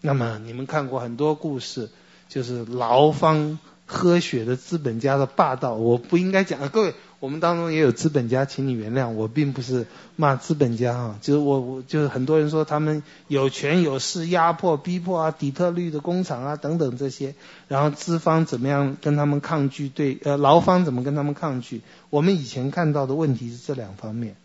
[0.00, 1.90] 那么你们看过很多故事，
[2.28, 5.74] 就是劳方喝血的资本家的霸道。
[5.74, 9.86] 我不应该讲，各位，我们当中也有资本家，请你原谅，我并不是
[10.16, 17.34] 骂资本家啊，就是我我就是很多人说他们有权有势压迫逼迫啊，底特律的工厂啊等等这些，
[17.68, 21.80] 然后资方怎么样跟他们抗拒，对呃劳方怎么跟他们抗拒？
[22.10, 24.36] 我们以前看到的问题是这两方面，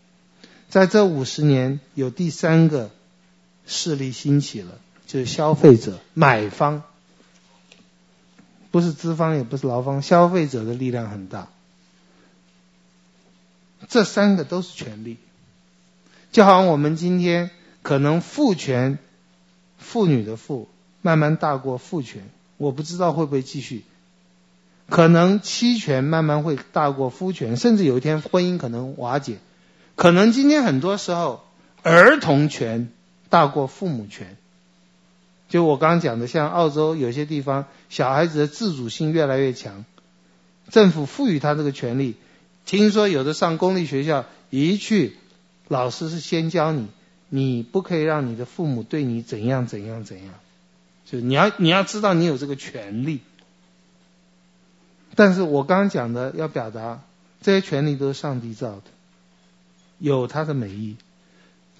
[0.70, 2.90] 在这五十年有第三个
[3.68, 4.72] 势力兴起了，
[5.08, 6.84] 就是消费者买方，
[8.72, 11.50] 不是资方也不是劳方，消费者的力量很大。
[13.88, 15.18] 这三个都是权利，
[16.32, 17.50] 就好像我们今天
[17.82, 19.00] 可能父权，
[19.78, 20.70] 妇女的妇
[21.02, 22.24] 慢慢大过父权，
[22.58, 23.84] 我不知道会不会继续。
[24.90, 29.38] 可能妻权慢慢会大过夫权，甚至有一天婚姻可能瓦解。
[29.96, 31.44] 可能今天很多时候
[31.82, 32.92] 儿童权
[33.30, 34.38] 大过父母权。
[35.50, 39.86] 就我刚刚讲的，像澳洲有些地方，小孩子的自主性越来越强，
[40.70, 42.16] 政府赋予他这个权利。
[42.66, 45.18] 听说有的上公立学校，一去，
[45.68, 46.88] 老师是先教你，
[47.30, 50.34] 你不可以让你的父母对你怎样怎样怎样，
[51.06, 53.20] 就你要你要知道你有这个权利。
[55.16, 57.02] 但是我刚刚讲的要表达，
[57.42, 58.84] 这些权利都是上帝造的，
[60.00, 60.96] 有他的美意，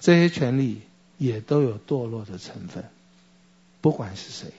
[0.00, 0.82] 这些权利
[1.16, 2.84] 也都有堕落的成分，
[3.80, 4.52] 不管是谁，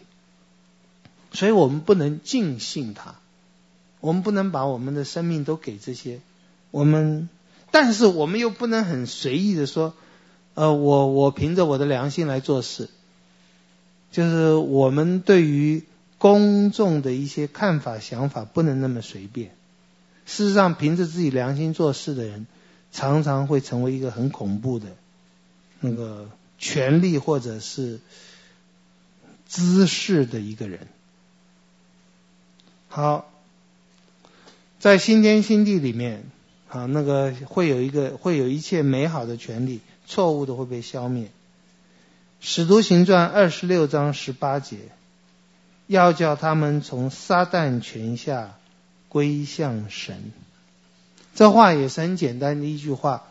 [1.32, 3.16] 所以我们不能尽信他。
[4.04, 6.20] 我们不能把我们的生命都给这些，
[6.72, 7.30] 我们，
[7.72, 9.93] 但是我们又不能很随意的说，
[10.56, 12.89] 呃，我我凭着我的良心来做事，
[14.12, 15.84] 就是我们对于
[16.18, 19.51] 公众的一些看法想法不能那么随便。
[20.26, 22.45] 事实上，凭着自己良心做事的人，
[22.91, 24.88] 常常会成为一个很恐怖的，
[25.80, 26.30] 那个
[26.60, 28.01] 权力或者是
[29.47, 30.89] 姿势的一个人。
[32.89, 33.30] 好。
[34.84, 36.26] 在新天新地里面，
[36.68, 41.30] 啊，那个会有一个会有一切美好的权利，错误的会被消灭。
[42.42, 44.80] 使徒行传二十六章十八节，
[45.88, 48.58] 要叫他们从撒旦权下
[49.08, 50.34] 归向神。
[51.34, 53.24] 这话也是很简单的一句话，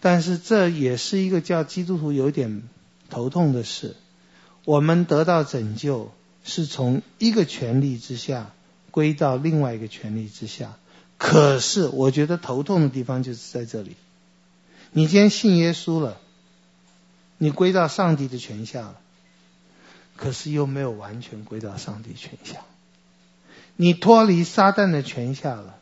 [0.00, 2.62] 但是这也是一个叫基督徒有点
[3.10, 3.96] 头痛的事。
[4.64, 6.12] 我们得到拯救，
[6.44, 8.52] 是从一个权力之下
[8.92, 10.76] 归到另外一个权力之下。
[11.16, 13.96] 可是，我觉得头痛的地方就是在这里。
[14.92, 16.20] 你今天信耶稣了，
[17.38, 18.96] 你归到上帝的权下了，
[20.16, 22.58] 可是又没有完全归到上帝权下。
[23.76, 25.76] 你脱离撒旦的权下了，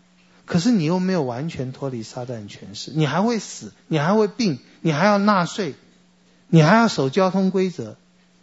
[0.47, 2.93] 可是你又没有完全脱离撒旦权势。
[2.95, 5.75] 你还会死，你还会病，你还要纳税，
[6.49, 7.97] 你还要守交通规则，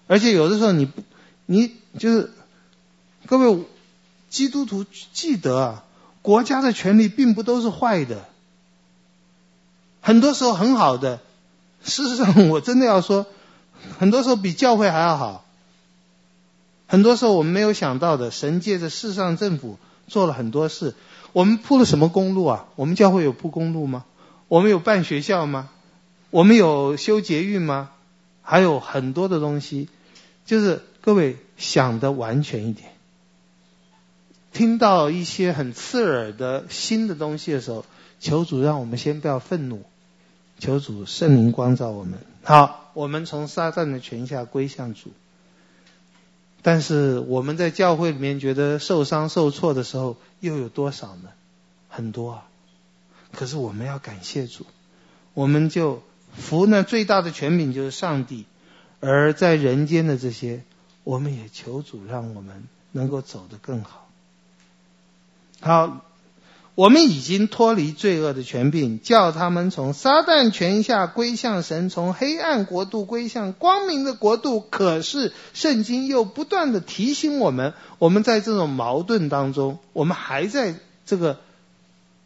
[0.08, 1.04] 而且有的时候你不，
[1.46, 2.32] 你就是
[3.26, 3.64] 各位
[4.30, 5.84] 基督徒记得啊。
[6.22, 8.26] 国家的权力并不都是坏的，
[10.02, 11.20] 很多时候很好的。
[11.84, 13.26] 事实上，我真的要说，
[13.98, 15.46] 很多时候比教会还要好。
[16.88, 20.96] 很多时候我们没有想到的，神借着世上政府做了很多事。
[21.32, 22.66] 我们铺了什么公路啊？
[22.76, 24.04] 我们教会有铺公路吗？
[24.48, 25.70] 我们有办学校吗？
[26.32, 27.92] 我们有修捷运吗？
[28.42, 29.88] 还有很多的东西，
[30.46, 32.92] 就是各位想的完全一点。
[34.52, 37.86] 听到一些很刺耳的新的东西的时候，
[38.20, 39.84] 求主让我们先不要愤怒，
[40.58, 42.20] 求主圣灵光照我们。
[42.44, 45.12] 好，我们从撒旦的权下归向主。
[46.62, 51.30] 但是我们在教会里面觉得受伤受挫的时候，又有多少呢？
[51.88, 52.48] 很多啊。
[53.32, 54.66] 可是我们要感谢主，
[55.34, 56.02] 我们就
[56.36, 58.46] 服那最大的权柄就是上帝，
[59.00, 60.64] 而在人间的这些，
[61.06, 64.09] 我们也求主让我们能够走得更好。
[65.62, 66.06] 好，
[66.76, 74.62] 我们已经脱离罪恶的权柄，叫他们从撒旦权下归向神，从黑暗国度归向光明的国度。
[74.62, 81.42] 可是圣经又不断的提醒我们，我们在这种矛盾当中，我们还在这个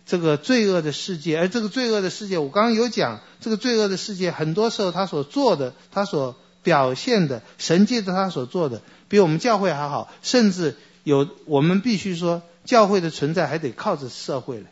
[0.05, 1.39] 这个罪恶的世界。
[1.39, 12.43] 而这个罪恶的世界，我刚刚有讲，这个罪恶的世界，很多时候他所做的，他所表现的，神借着他所做的，比我们教会还好，甚至有我们必须说。
[12.65, 14.67] 教会的存在还得靠着社会了，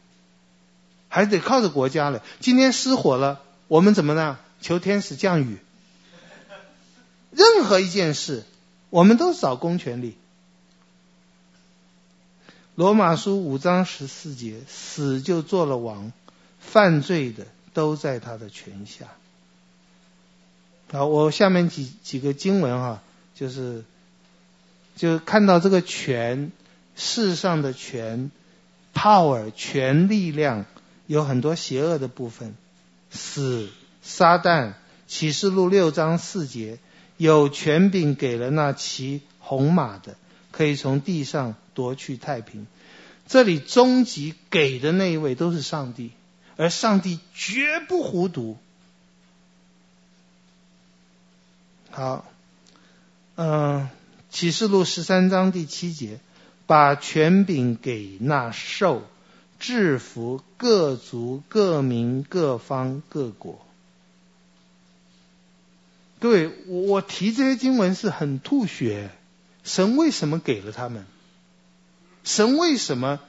[1.09, 2.23] 还得靠着国家了。
[2.39, 4.39] 今天失火了，我们怎么呢？
[4.61, 5.57] 求天使降雨。
[7.31, 8.43] 任何一件事，
[8.89, 10.15] 我们都找公权力。
[12.75, 16.13] 罗马书五章十四节，死就做了王，
[16.59, 19.07] 犯罪的都在他的权下。
[20.91, 23.01] 好，我下面几几个经文哈，
[23.35, 23.83] 就是
[24.95, 26.51] 就看到这个权。
[26.95, 28.31] 世上的权、
[28.93, 30.65] power、权力量，
[31.07, 32.55] 有很多邪恶的部分，
[33.09, 33.69] 死
[34.01, 34.73] 撒旦。
[35.07, 36.79] 启示录六章四节，
[37.17, 40.15] 有权柄给了那骑红马的，
[40.51, 42.65] 可以从地上夺去太平。
[43.27, 46.11] 这里终极给的那一位都是上帝，
[46.55, 48.55] 而上帝绝不糊涂。
[51.89, 52.31] 好，
[53.35, 53.89] 嗯，
[54.29, 56.21] 启示录十三章第七节，
[56.71, 59.01] 把权柄给那兽，
[59.59, 63.59] 制服各族、各民、各方、各国。
[66.21, 69.11] 各位，我我提这些经文是很吐血。
[69.65, 71.05] 神为什么给了他们？
[72.23, 73.19] 神为什么？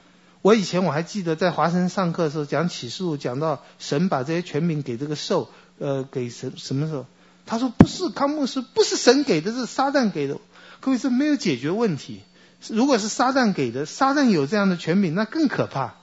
[0.41, 7.05] 我以前我还记得在华生上课的时候讲启示录，讲到神把这些权柄给这个兽，呃，给什什么时候？
[7.45, 10.39] 他说不是康牧师，不是神给的，是撒旦给的。
[10.79, 12.21] 各位，这没有解决问题。
[12.69, 15.95] 如果是撒旦给的，撒旦有这样的权柄，那更可怕。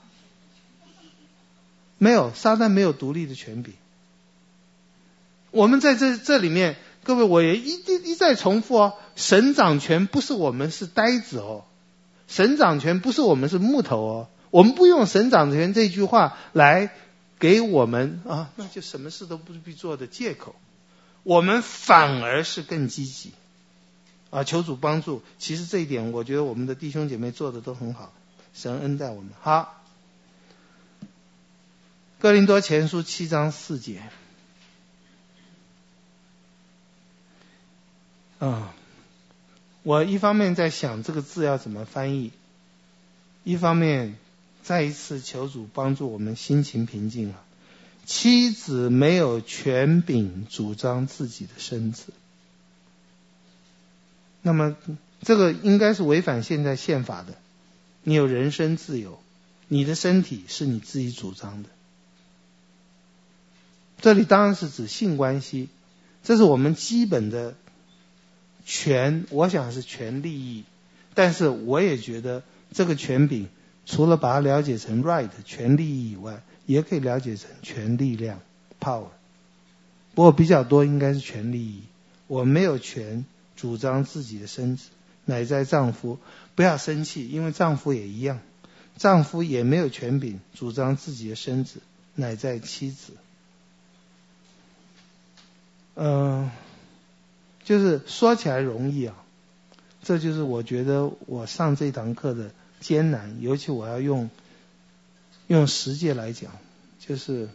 [1.97, 3.73] 没有，撒旦没有独立的权柄。
[5.51, 11.65] 我们在这这里面，各位，我也一一一再重复哦，神掌权不是我们是呆子哦，
[12.27, 16.91] 神掌权不是我们是木头哦，我们不用神掌权这句话来
[17.37, 20.55] 给我们啊，那就什么事都不必做的借口，
[21.23, 23.33] 我们反而是更积极
[24.31, 25.21] 啊，求主帮助。
[25.37, 28.11] 其实这一点，我觉得我们的弟兄姐妹做的都很好，
[28.53, 29.29] 神恩待我们。
[29.39, 29.83] 好，
[32.17, 34.01] 哥林多前书七章四节。
[38.39, 38.73] 啊，
[39.83, 42.31] 我一方面在想这个字要怎么翻译，
[43.43, 44.15] 一方面
[44.63, 47.43] 再一次求主帮助我们心情平静啊。
[48.03, 52.13] 妻子没有权柄主张自己的身子，
[54.41, 54.75] 那么
[55.21, 57.35] 这个应该是违反现在宪法的。
[58.03, 59.19] 你有人身自由，
[59.67, 61.69] 你的身体是你自己主张的。
[63.99, 65.69] 这里当然是指性关系，
[66.23, 67.55] 这是我们基本的。
[68.63, 70.65] 权，我想是权利益，
[71.15, 73.49] 但是我也觉得这个权柄，
[73.87, 78.39] 除了把它了解成 right 权利益以外，也可以了解成权力量
[78.79, 79.07] power。
[80.13, 81.81] 不过比较多应该是权利益。
[82.27, 83.25] 我没有权
[83.61, 84.89] 主张自己的身子，
[85.25, 86.17] 乃在丈夫。
[86.55, 88.39] 不要生气，因为丈夫也一样，
[88.97, 91.79] 丈夫也没有权柄主张自己的身子，
[92.15, 93.13] 乃在妻子。
[95.93, 96.49] 嗯、
[97.63, 99.15] 就是说起来容易啊，
[100.01, 102.49] 这就是我觉得我上这堂课的
[102.79, 104.31] 艰难，尤其我要用
[105.45, 106.51] 用实践来讲，
[106.99, 107.49] 就是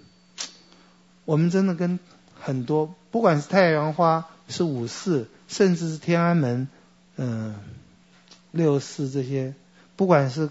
[1.25, 1.99] 我们真的跟
[2.39, 6.69] 很多，不管是太阳花，是五四，甚至是天安门，
[7.17, 7.55] 嗯、
[8.53, 9.55] 六四这些，
[9.97, 10.51] 不管是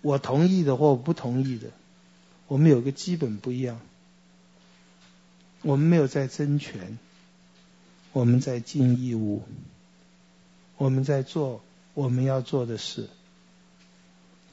[0.00, 1.68] 我同意的或不同意的，
[2.48, 3.80] 我们有个基本不一样，
[5.62, 6.98] 我们没有在争权。
[8.14, 9.42] 我们在尽义务，
[10.76, 11.62] 我们在做
[11.94, 13.08] 我们要做的事。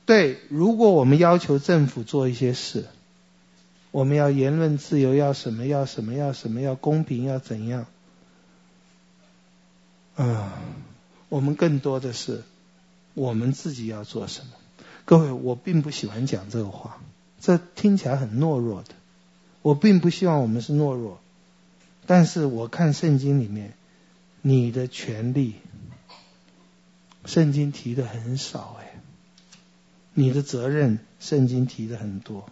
[0.06, 2.86] 对，如果我们要求政府做一些事，
[3.92, 5.66] 我们要言论自由，要什么？
[5.66, 6.14] 要什么？
[6.14, 6.62] 要什么？
[6.62, 7.26] 要公平？
[7.26, 7.86] 要怎样？
[10.20, 10.52] 啊，
[11.30, 12.44] 我们更多的是
[13.14, 14.52] 我们自己要做什么？
[15.06, 16.98] 各位，我并不喜欢讲这个话，
[17.40, 18.90] 这听起来很懦弱的。
[19.62, 21.22] 我并不希望我们是懦弱。
[22.06, 23.76] 但是我看圣经里面，
[24.42, 25.56] 你的权利，
[27.24, 29.00] 圣经提的很少哎。
[30.14, 32.50] 你的责任，圣经提的很多。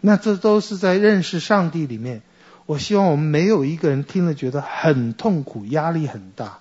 [0.00, 2.22] 那这都是在认识上帝里面。
[2.66, 6.60] 我希望我们没有一个人听了觉得很痛苦、压力很大。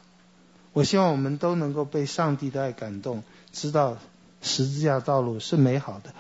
[0.73, 3.97] 我希望我们都能够被上帝的爱感动，知道
[4.41, 6.13] 十字架道路是美好的。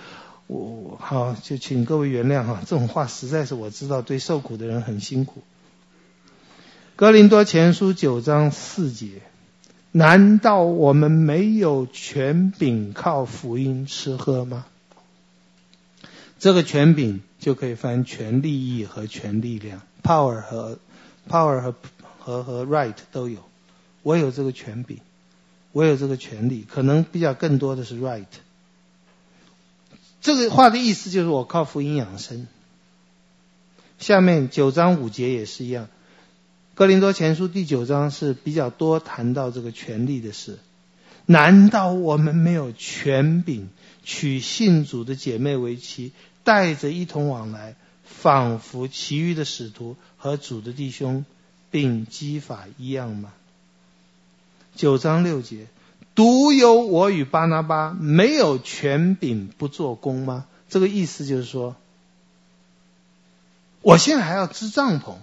[0.47, 5.41] 我好，就请各位原谅哈，这种话实在是我知道对受苦的人很辛苦。
[6.97, 9.21] 哥林多前书九章四节，
[9.91, 14.65] 难道我们没有权柄靠福音吃喝吗？
[16.37, 20.77] 这个权柄就可以翻权利益和权力量，power 和
[21.27, 21.75] power 和
[22.19, 23.39] 和和 right 都有。
[24.03, 24.99] 我有这个权柄，
[25.71, 28.25] 我有这个权利，可能比较更多的是 right。
[30.21, 32.47] 这个话的意思就是我靠福音养生。
[33.97, 35.87] 下面九章五节也是一样，
[36.75, 40.59] 哥林多前书第九章是比较多谈到这个权利的事。
[41.25, 43.69] 难道我们没有权柄
[44.03, 46.11] 娶信主的姐妹为妻，
[46.43, 51.25] 带着一同往来，仿佛其余的使徒和主的弟兄
[51.69, 53.33] 并矶法一样吗？
[54.75, 55.67] 九章六节。
[56.13, 60.45] 独有我与巴拿巴没有权柄不做工吗？
[60.67, 61.77] 这个意思就是说，
[63.81, 65.15] 我现在还要支帐篷，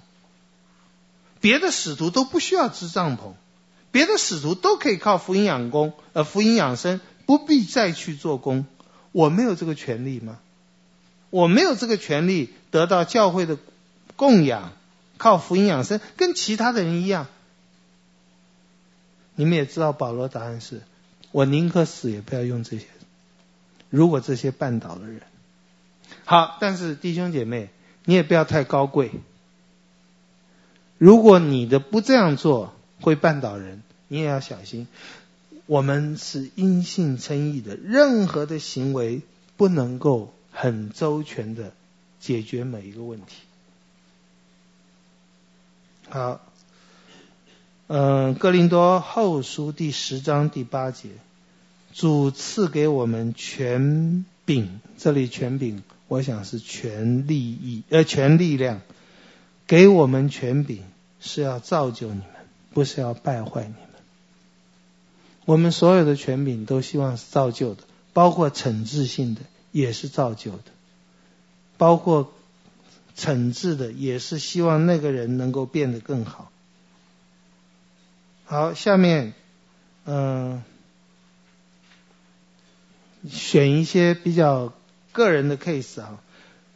[1.40, 3.34] 别的使徒都不需要支帐篷，
[3.92, 8.64] 别的使徒都可以靠福音养工，呃，福音养生，不必再去做工。
[9.12, 10.38] 我没有这个权利吗？
[11.30, 13.58] 我没有这个权利得到教会的
[14.16, 14.72] 供养，
[15.16, 17.26] 靠福音养生，跟其他的人一样。
[19.34, 20.82] 你们也知道，保罗答案是：
[21.30, 22.86] 我宁可死也不要用这些。
[23.90, 25.22] 如果这些绊倒了人，
[26.24, 27.70] 好，但是弟兄姐妹，
[28.04, 29.12] 你也不要太高贵。
[30.98, 34.88] 如果你的不这样做会绊倒人，你也要小心。
[35.66, 39.22] 我们是因信称义的，任何的行为
[39.56, 41.72] 不能够很周全的
[42.18, 43.26] 解决每一个问题。
[46.08, 46.40] 好。
[47.90, 51.08] 嗯，哥林多后书第十章第八节，
[51.94, 58.82] 主赐给我们权柄，这里权柄，我想是权利益，呃，权力量，
[59.66, 60.82] 给我们权柄
[61.18, 62.26] 是要造就你们，
[62.74, 63.80] 不是要败坏你们。
[65.46, 69.40] 我们所有的权柄都希望是造就的，包括惩治性的
[69.70, 70.64] 也是造就的，
[71.76, 72.32] 包括
[73.16, 76.50] 惩治的也是希望那个人能够变得更好。
[78.44, 79.34] 好，下面，
[80.06, 80.62] 嗯，
[83.28, 84.72] 选一些比较
[85.12, 86.20] 个人的 case 啊。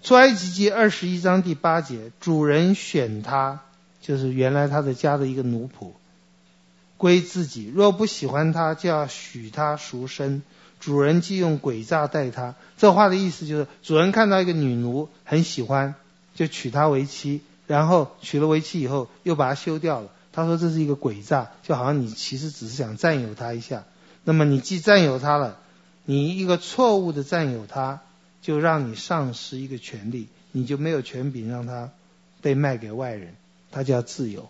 [0.03, 3.63] 出埃及记二十一章第八节，主人选他，
[4.01, 5.93] 就是原来他的家的一个奴仆，
[6.97, 7.71] 归自己。
[7.73, 10.43] 若不喜欢他，就要许他赎身。
[10.83, 15.95] 主人既用诡诈待他，这话的意思就是，主人看到一个女奴很喜欢，
[16.35, 20.11] 就娶她为妻，然后娶了为妻以后，又把她休掉了。
[20.33, 23.85] 他说这是一个诡诈，就好像你其实只是想占有她一下。
[24.25, 25.61] 那么你既占有她了，
[26.05, 28.01] 你一个错误的占有她，
[28.43, 31.91] 就让你丧失一个权利，你就没有权柄让她
[32.41, 33.37] 被卖给外人，
[33.71, 34.49] 他叫自由。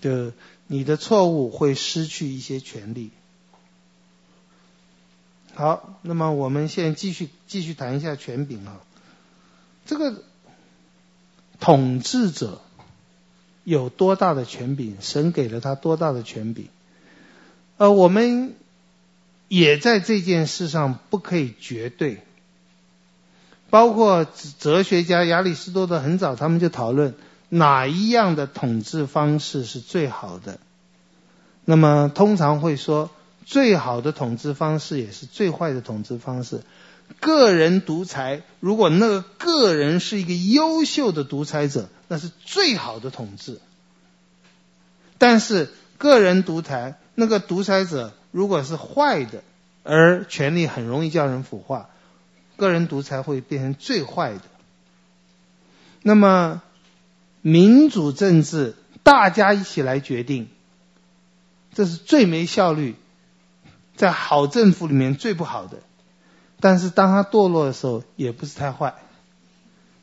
[0.00, 0.30] 就
[0.68, 3.10] 你的错误会失去一些权利。
[5.58, 8.78] 好，那么我们现在继续继续谈一下权柄啊，
[9.86, 10.22] 这个
[11.58, 12.60] 统治者。
[13.64, 14.96] 有多大的权柄？
[15.00, 16.68] 神给了他多大的权柄？
[17.76, 18.54] 呃，我们
[19.48, 22.22] 也在这件事上不可以绝对。
[23.68, 24.24] 包括
[24.58, 27.14] 哲学家亚里士多德很早，他们就讨论
[27.48, 30.60] 哪一样的统治方式是最好的。
[31.64, 33.10] 那么通常会说，
[33.48, 36.60] 最好的统治方式也是最坏的统治方式。
[37.18, 43.58] 个人独裁，如果那个个人是一个优秀的独裁者，那是最好的统治。
[45.16, 49.42] 但是个人独裁，那个独裁者如果是坏的，
[49.82, 51.88] 而权力很容易叫人腐化，
[52.58, 54.42] 个人独裁会变成最坏的。
[56.02, 56.60] 那么
[57.40, 60.50] 民主政治，大家一起来决定，
[61.72, 62.94] 这是最没效率，
[63.98, 65.80] 在好政府里面最不好的。
[66.60, 68.94] 但是当他堕落的时候，也不是太坏，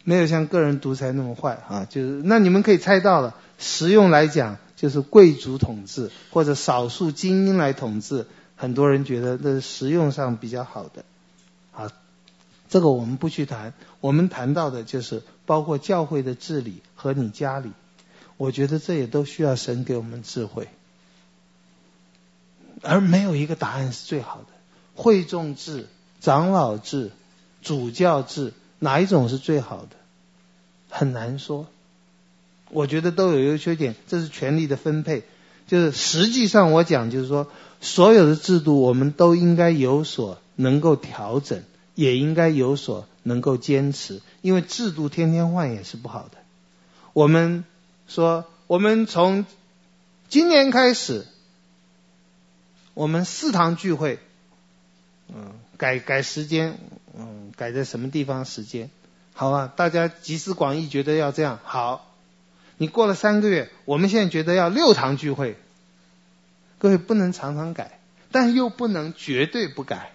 [0.03, 1.87] 没有像个人独裁那么坏啊。
[1.89, 11.03] 就是那你们可以猜到了，实用来讲，就是贵族统治或者少数精英来统治，很多人觉得这是实用上比较好的。
[11.71, 11.91] 啊，
[12.69, 17.71] 这个我们不去谈，我们谈到的就是包括教会的治理和你家里，
[18.37, 20.69] 我觉得这也都需要神给我们智慧，
[22.86, 24.47] 而没有一个答案是最好的。
[24.95, 25.88] 会众制。
[26.21, 27.11] 长老制、
[27.61, 29.95] 主教制，哪一种是最好的？
[30.89, 31.67] 很难说。
[32.71, 35.21] 我觉得都有优缺点，这是权力的分配。
[35.67, 37.47] 就是实际上我讲，就是说，
[37.79, 41.61] 所有的制度我们都应该有所能够调整，
[41.93, 46.39] 也应该有所能够坚持，因为制度天天换也是不好的。
[47.13, 47.65] 我们
[48.07, 49.45] 说，我们从
[50.27, 51.27] 今年开始，
[52.95, 54.17] 我们四堂聚会，
[55.29, 55.53] 嗯。
[55.77, 56.79] 改改时间，
[57.13, 58.89] 嗯，改在什么地方时间？
[59.33, 62.15] 好啊，大家集思广益，觉得要这样好。
[62.77, 65.57] 你过了三个月，我们现在觉得要六堂聚会。
[66.77, 67.99] 各位不能常常改，
[68.31, 70.13] 但又不能绝对不改。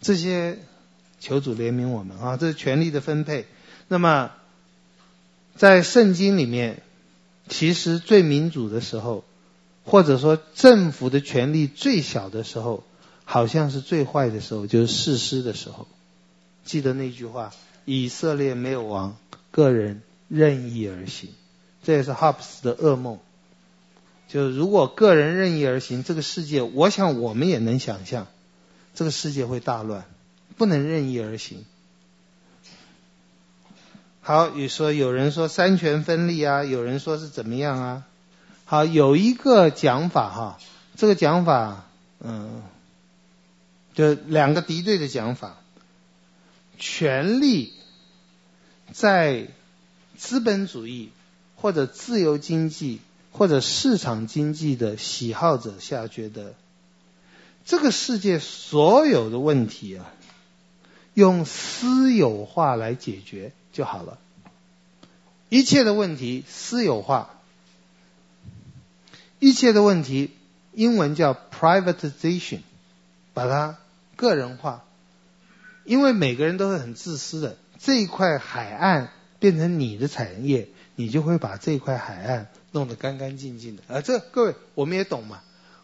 [0.00, 0.58] 这些
[1.20, 2.36] 求主怜悯我们啊！
[2.36, 3.46] 这是权力的分配。
[3.86, 4.32] 那么，
[5.54, 6.82] 在圣经里面，
[7.48, 9.24] 其实最民主的时候，
[9.84, 12.84] 或者说政府的权力最小的时候。
[13.24, 15.86] 好像是最坏的时候，就是士师的时候。
[16.64, 17.54] 记得那句话
[17.86, 19.16] ：“以色列没有王，
[19.50, 21.30] 个人任意而行。”
[21.82, 23.20] 这也是哈布斯的噩梦。
[24.28, 28.26] 就是如果个人任意而行，这个世界，我想我们也能想象，
[28.92, 30.04] 这个世界会大乱，
[30.58, 31.64] 不能任意而行。
[34.20, 38.04] 好，你说有人说三权分立啊，有人说是怎么样啊？
[38.72, 40.58] 好，有一个讲法哈，
[40.96, 41.84] 这个讲法，
[42.20, 42.62] 嗯，
[43.92, 45.58] 就两个敌对的讲法，
[46.78, 47.74] 权力
[48.90, 49.48] 在
[50.16, 51.10] 资本主义
[51.54, 56.54] 或者自由经济或者市场经济的喜好者下，觉得
[57.66, 60.06] 这个世界所有的问题啊，
[61.12, 63.52] 用私有化来解决。
[63.70, 64.16] 就好了，
[65.50, 67.41] 一切的问题私有化，
[69.42, 70.30] 一切的问题
[70.72, 72.60] 英文叫 privatization，
[73.34, 73.76] 把它
[74.14, 74.84] 个人化，
[75.84, 85.40] 因为每个人都是很自私的，这一块海岸变成你的产业，你就会把这块海岸弄得干干净净的，而这各位我们也懂嘛，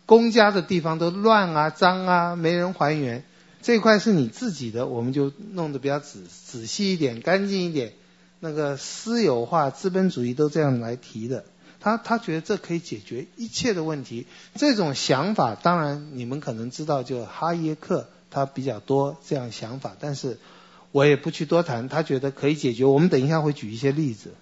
[0.06, 3.24] 公家的地方都乱啊、脏啊，没人还原。
[3.60, 7.94] 这块是你自己的，我们就弄得比较仔仔细一点，干净一点。
[8.38, 11.44] 那个私有化、资本主义都这样来提的，
[11.96, 14.26] 他他觉得这可以解决一切的问题。
[14.54, 20.38] 这种想法，当然你们可能知道，就哈耶克他比较多这样想法，但是
[20.92, 21.88] 我也不去多谈。
[21.88, 24.34] 他觉得可以解决，我们等一下会举一些例子。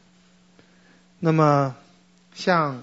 [1.21, 1.77] 那么
[2.35, 2.83] 像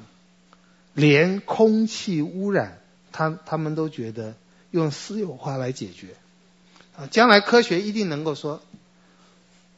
[0.94, 2.80] 连空气污染，
[3.12, 4.36] 他他们都觉得
[4.72, 6.08] 用私有化来解决。
[6.96, 8.62] 啊，将来科学一定能够说，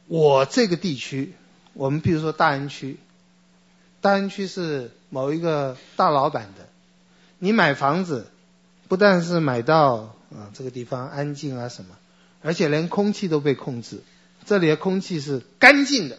[0.06, 1.32] 我这个地区，
[1.72, 2.98] 我们比如说大安区，
[4.06, 6.68] 大安区是某一个大老板的，
[7.40, 8.28] 你买房子，
[8.86, 11.96] 不但是买到啊这个地方安静啊什么，
[12.40, 14.04] 而且连空气都被控制，
[14.44, 16.18] 这里的空气是干净的。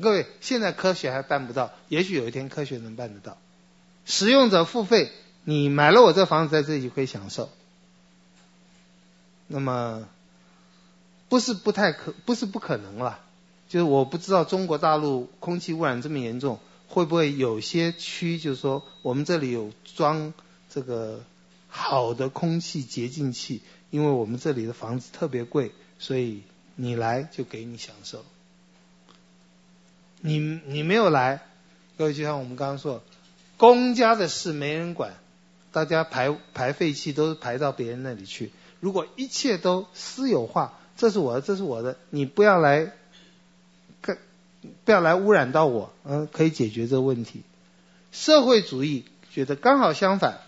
[0.00, 3.36] 各位，现在科学还办不到，也许有一天科学能办得到。
[4.06, 5.12] 使用者付费，
[5.44, 7.50] 你买了我这房子，在这里可以享受。
[9.48, 10.08] 那么
[11.28, 13.20] 不是不太可，不是不可能了，
[13.68, 16.58] 就是我不知道中国大陆空气污染这么严重，
[16.88, 20.32] 会不会有些区就是说我们这里有装
[20.70, 21.24] 这个
[21.68, 23.60] 好的空气洁净器，
[23.90, 26.42] 因为我们这里的房子特别贵，所以
[26.74, 28.24] 你来就给你享受。
[30.20, 31.42] 你你没有来，
[31.98, 33.02] 各位就像我们刚刚说，
[33.58, 35.14] 公家的事没人管，
[35.72, 38.50] 大家排排废气都是排到别人那里去。
[38.80, 42.92] 如果一切都私有化，这是我的，这是我的，你不要来，
[44.84, 47.42] 不要来污染到我，嗯，可以解决这个问题。
[48.12, 50.38] 社会主义觉得刚好相反，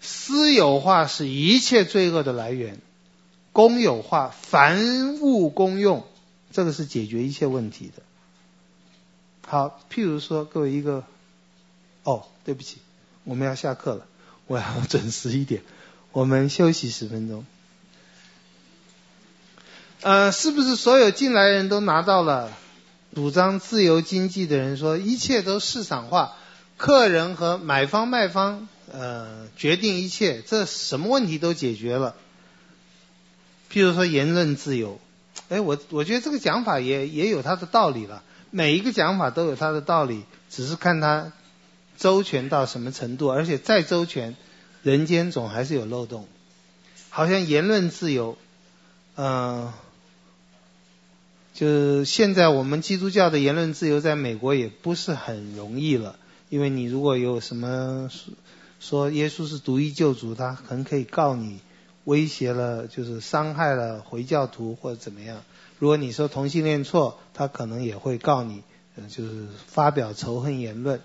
[0.00, 2.78] 私有化是一切罪恶的来源，
[3.52, 6.04] 公有化，凡物公用，
[6.52, 8.02] 这个是解决一切问题的。
[9.46, 11.04] 好，譬如说，各位一个，
[12.02, 12.78] 哦，对不起，
[13.24, 14.06] 我们要下课了，
[14.48, 15.62] 我要准时一点。
[16.12, 17.44] 我们休息十分钟。
[20.02, 22.52] 呃，是不是所有进来人都拿到了
[23.14, 26.36] 主张自由经济的人说一切都市场化，
[26.76, 32.14] 客人和买方卖方呃决定一切，这什么问题都解决了。
[33.72, 35.00] 譬如说言论自由，
[35.48, 38.22] 哎，我我觉得这个讲法也也有它的道理了。
[38.50, 41.32] 每一个讲法都有它的道理，只是看它
[41.96, 44.36] 周全到什么程度，而且再周全。
[44.82, 46.28] 人间总还是有漏洞，
[47.10, 48.38] 好像言论自由，
[49.16, 49.74] 嗯、呃，
[51.56, 56.18] 就是现在我们基督教的言论自由在美国也不是很容易了，
[56.50, 58.10] 因为你如果有什么
[58.78, 61.60] 说耶稣是独一救主，他很可以告你，
[62.04, 65.38] 威胁了就是伤害了回教徒或者怎么样。
[65.78, 68.62] 如果你说同性恋错，他可能也会告你，
[69.08, 71.00] 就是发表仇恨言论。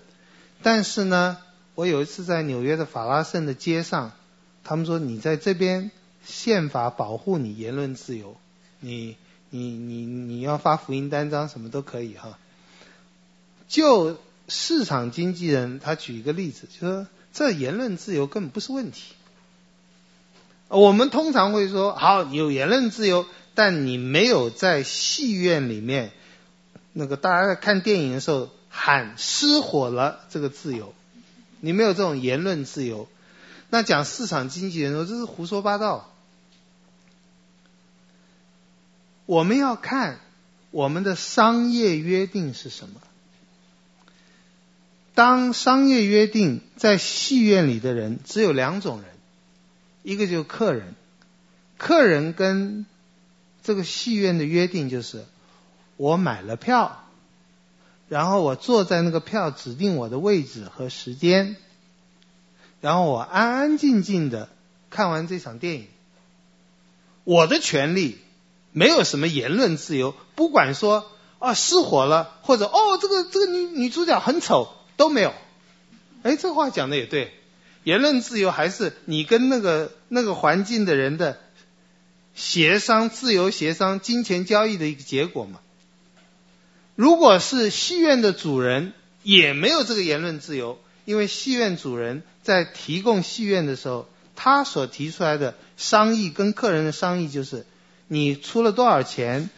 [0.62, 1.38] 但是呢，
[1.74, 4.12] 我有一次在纽约的法拉盛的街上，
[4.64, 5.90] 他们说，你在这边
[6.26, 8.36] 宪法保护你言论自由，
[8.80, 9.16] 你
[9.54, 12.38] 你你你要发福音单张什么都可以哈。
[13.68, 14.16] 就
[14.48, 19.12] 市场经纪人他举一个例子，就说这言论自由根本不是问题。
[20.68, 26.12] 我们通常会说，好，有言论自由，但你没有在戏院里面
[26.94, 30.94] 那个大家在看电影的时候喊失火了这个自由。
[31.60, 33.06] 你没有这种言论自由，
[33.68, 36.11] 那讲市场经纪人说这是胡说八道。
[39.26, 40.18] 我们要看
[40.70, 43.00] 我们的商业约定是什么。
[45.14, 49.10] 当商业约定在戏院里的人只有两种人，
[50.02, 50.94] 一个就是客人，
[51.76, 52.86] 客人跟
[53.62, 55.26] 这个戏院的约定就是
[55.96, 57.04] 我买了票，
[58.08, 61.56] 然后我坐在那个票指定我的位置和时间，
[62.80, 64.48] 然后我安安静静的
[64.88, 65.86] 看完这场电影。
[67.24, 68.18] 我的权利
[68.72, 75.32] 没有什么言论自由，不管说啊失火了，或者哦这个这个女女主角很丑都没有。
[76.22, 77.32] 哎，这话讲的也对，
[77.84, 81.38] 言论自由还是你跟那个那个环境的人的
[82.34, 85.58] 协商、自由协商、金钱交易的一个结果嘛。
[86.94, 88.92] 如果是戏院的主人，
[89.22, 97.66] 也没有这个言论自由，因为戏院主人在提供戏院的时候，他所提出来的商议跟客人的商议就是：
[98.12, 99.48] 你出了多少钱，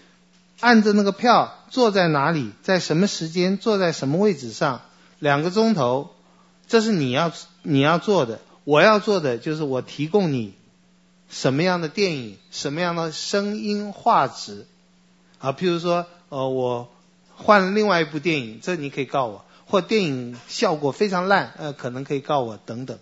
[0.61, 4.83] 按着那个票坐在哪里，在什么时间坐在什么位置上，
[5.19, 6.11] 两个钟头，
[6.69, 7.33] 这是你要
[7.63, 8.41] 你要做的。
[8.63, 10.55] 我要做的就是我提供你
[11.29, 14.67] 什么样的电影，什么样的声音画质，
[15.39, 16.89] 啊，譬如说，呃，我。
[17.37, 22.97] 换了另外一部电影，这你可以告我；或电影效果非常烂，呃，可能可以告我等等。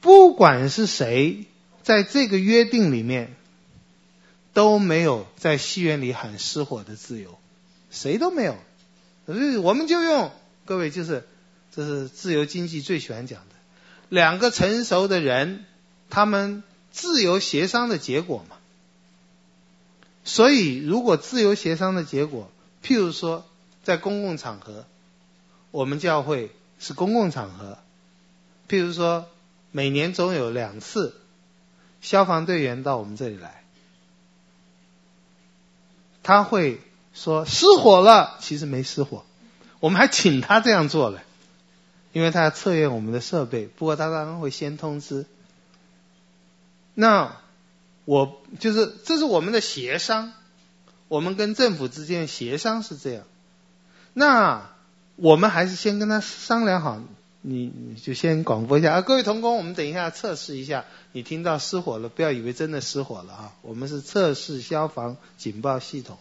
[0.00, 1.44] 不管是谁，
[1.84, 3.36] 在这个约定里面，
[4.52, 7.38] 都没有在戏院里喊失火的自由，
[7.90, 8.56] 谁都没有。
[9.26, 10.32] 所以我们就用
[10.64, 11.26] 各位，就是
[11.74, 13.54] 这是自由经济最喜欢讲的，
[14.08, 15.64] 两个成熟的人，
[16.10, 18.56] 他们自由协商的结果嘛。
[20.24, 22.50] 所以，如果自由协商的结果，
[22.82, 23.44] 譬如说，
[23.82, 24.86] 在公共场合，
[25.70, 27.78] 我们教会是公共场合，
[28.68, 29.26] 譬如说，
[29.70, 31.14] 每年总有两次
[32.04, 33.64] 消防队员到我们这里来，
[36.22, 36.80] 他会
[37.12, 39.24] 说失火了，其实没失火，
[39.80, 41.20] 我们还请他这样做了，
[42.12, 45.26] 因为他要测验我们的设备，不过他当然会先通知。
[46.94, 47.36] 那。
[48.06, 50.34] 我就是，这是我们的协商，
[51.08, 53.24] 我们跟政府之间协商是这样。
[54.12, 54.72] 那
[55.16, 57.00] 我们还是先跟他商量好，
[57.46, 66.16] 你你就先广播一下啊，各位同工，我们等一下测试一下，你听到失火了，不要以为真的失火了啊，我们是测试消防警报系统。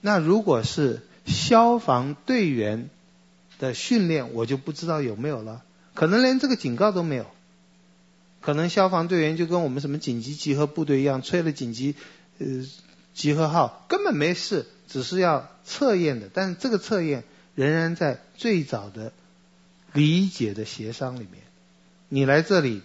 [0.00, 2.90] 那如果是消防队员
[3.60, 5.62] 的训练，我就不知道有没有了，
[5.94, 7.26] 可能连这个警告都没有。
[8.40, 11.94] 可能消防队员就跟我们什么紧急集合部队一样，吹了紧急
[12.38, 12.46] 呃
[13.14, 16.28] 集合号，根本没事，只是要测验的。
[16.34, 17.22] 但是这个测验
[17.54, 19.12] 仍然在最早的
[19.96, 21.42] 理解的协商里面。
[22.08, 22.82] 你来这里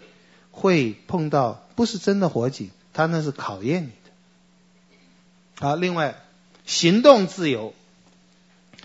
[0.49, 5.67] 会碰到不是真的火警，他那是考验你的。
[5.67, 6.19] 好，另外
[6.65, 7.75] 行动自由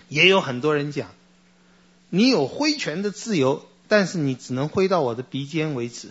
[0.09, 1.09] 也有很多人讲，
[2.09, 6.09] 你有挥拳的自由，但是你只能挥到我的鼻尖为止。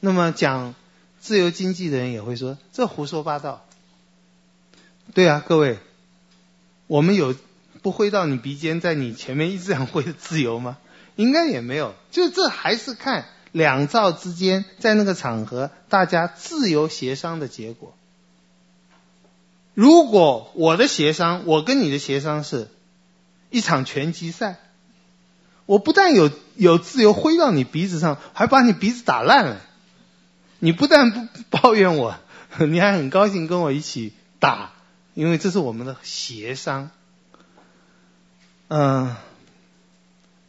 [0.00, 0.74] 那么讲
[1.20, 3.66] 自由经济的人也会说，这胡说八道。
[5.12, 5.78] 对啊，各位，
[6.86, 7.34] 我们有
[7.84, 10.78] 不挥到你鼻尖，在你前面一直这样挥的自由吗？
[11.16, 11.94] 应该也没有。
[12.10, 17.94] 就这还是看两造之间在那个场合大家自由协商的结果。
[19.74, 22.70] 如果我的协商，我跟你的协商是
[23.50, 24.56] 一场拳击赛，
[25.66, 29.60] 我不但有有自由挥到你鼻子上，还把你鼻子打烂了。
[30.58, 32.16] 你不但不抱怨我，
[32.66, 34.72] 你还很高兴跟我一起打，
[35.12, 36.90] 因为这是我们的协商。
[38.68, 39.16] 嗯，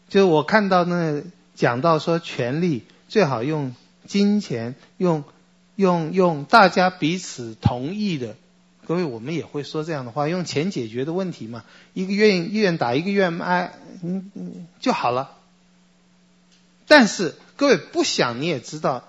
[0.10, 1.24] 就我看到那
[1.56, 5.24] 讲到说，权力最好用金钱，用
[5.76, 8.36] 用用大家彼此同意的。
[8.86, 11.64] 各位，我们也会说这样的话，用钱解决的问题嘛，
[11.94, 15.32] 一个愿意愿打，一个愿挨，嗯嗯就好了。
[16.88, 19.04] 但是各位不想你也知道。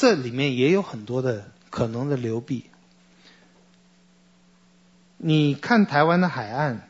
[0.00, 2.66] 这里面也有很多的可能的流弊。
[5.16, 6.87] 你看台湾的海岸，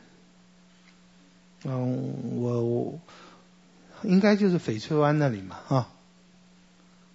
[1.63, 2.99] 嗯，我我
[4.03, 5.87] 应该就是翡翠湾那里嘛，啊，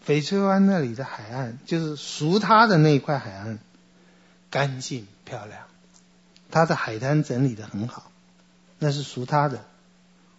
[0.06, 3.58] 翡翠湾那里的海岸就是属它的那一块海岸，
[4.50, 5.62] 干净漂亮，
[6.50, 8.10] 它的海滩整理的很好，
[8.78, 9.64] 那是属它的。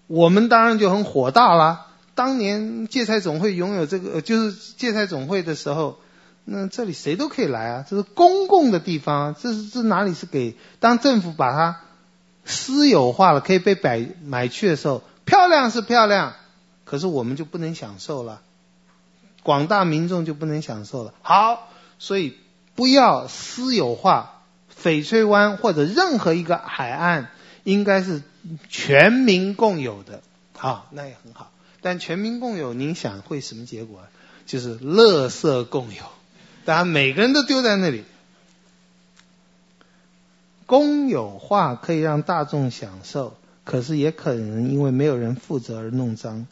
[0.08, 1.88] 我们当然就很火大了。
[2.14, 5.98] 当年芥菜总会拥有这个，就是芥菜总会的时候，
[6.46, 10.56] 那这里谁都可以来啊，这是公共的地方，这是这哪里是给？
[10.80, 11.82] 当政府把它
[12.46, 16.36] 私有化了，可以被买买去的时候，漂亮是漂亮，
[16.84, 18.42] 可是我们就不能享受了，
[19.44, 21.14] 广大民众就不能享受了。
[21.22, 22.38] 好，所以
[22.76, 24.44] 不要私有化
[24.80, 27.32] 翡翠湾或者任何一个海岸，
[27.64, 28.22] 应该是
[28.70, 30.22] 全民共有的。
[30.56, 31.52] 好，那也很好。
[31.82, 34.02] 但全民共有，您想会什么结果？
[34.46, 36.04] 就是垃圾共有，
[36.66, 38.04] 大家每个人都丢在那里。
[40.66, 46.48] 公有化可以让大众享受，可是也可能因为没有人负责而弄脏。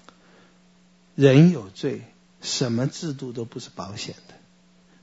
[1.15, 2.01] 人有罪，
[2.41, 4.33] 什么制度都不是保险的。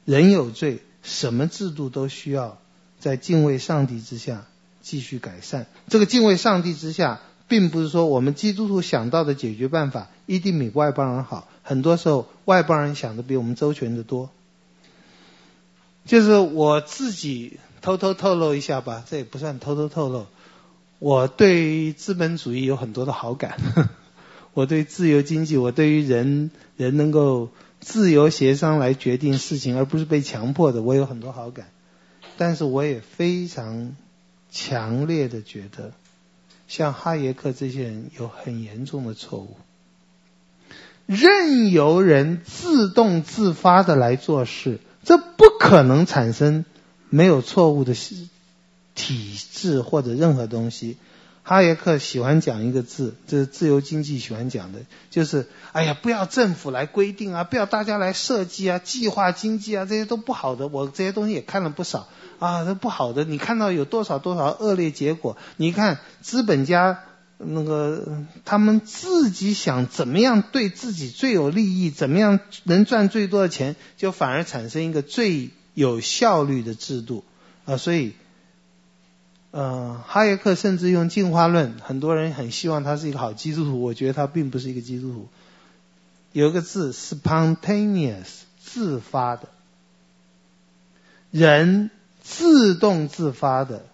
[0.04, 2.58] 人有罪，什么制度都需要
[2.98, 4.46] 在敬畏上帝之下
[4.80, 5.66] 继续改善。
[5.88, 11.48] 这个敬畏上帝之下，并不是说我们基督徒想到的解决办法一定比外邦人好。
[11.62, 14.30] 很多时候，外邦人想的比我们周全的多。
[16.06, 20.26] 就是我自己偷偷透露一下吧，这也不算偷偷透露。
[20.98, 23.58] 我对资本主义有很多的好感，
[24.52, 27.48] 我对自由经济，我对于人人能够
[27.80, 31.68] 自由协商来决定事情，而不是被强迫的，我有很多好感。
[32.36, 33.96] 但是我也非常
[34.50, 35.92] 强烈的觉得，
[36.68, 39.56] 像哈耶克这些人有很严重的错误，
[41.06, 44.80] 任由人自动自发的来做事。
[45.02, 46.66] 这不可能产生
[47.10, 47.94] 没有错误的
[48.94, 50.96] 体制或者任何东西。
[51.42, 54.80] 哈耶克喜欢讲一个字，这是自由经济喜欢讲的，
[55.10, 60.68] 就是哎呀，不要政府来规定啊，不要大家来设计啊，计划经济啊，这些都不好的。
[60.68, 62.08] 我这些东西也看了不少
[62.38, 63.24] 啊，这不好的。
[63.24, 65.36] 你看到有多少多少恶劣结果？
[65.56, 67.00] 你看资本家。
[67.42, 77.24] 那个，他们自己想怎么样对自己最有利益，怎么样能赚最多的钱，就反而产生一个最有效率的制度
[77.64, 77.76] 啊。
[77.76, 78.14] 所以，
[79.50, 85.28] 呃，哈耶克甚至用进化论，很多人很希望他是一个好基督徒，我觉得他并不是一个基督徒。
[86.32, 88.26] 有一个字，spontaneous，
[88.62, 89.48] 自发的，
[91.30, 91.90] 人
[92.22, 93.84] 自动自发的，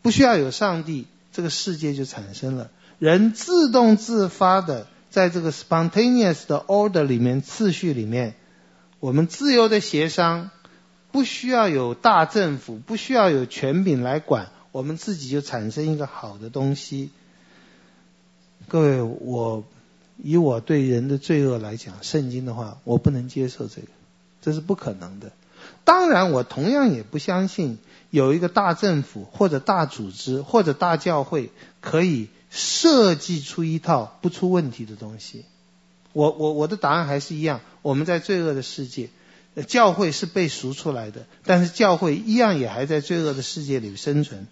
[0.00, 1.06] 不需要有上帝。
[1.32, 2.70] 这个世界就产生了，
[3.00, 8.36] 人自动自发的在这个 spontaneous 的 order 里面，次序里面，
[9.00, 10.50] 我们自由的协商，
[11.14, 17.10] 不需要有大政府，不需要有权柄来管，我们自己就产生一个好的东西。
[18.66, 19.62] 各位，我
[20.20, 23.86] 以我对人的罪恶来讲，圣经的话，我不能接受这个，
[24.42, 25.30] 这是不可能的。
[25.84, 27.78] 当然，我同样也不相信。
[28.10, 31.50] 有一个大政府或者大组织或者大教会
[31.80, 35.44] 可以设计出一套不出问题的东西。
[36.12, 39.10] 我我我的答案还是一样，我们在罪恶的世界，
[39.62, 44.46] 教会是被赎出来的，但是教会一样也还在罪恶的世界里生存。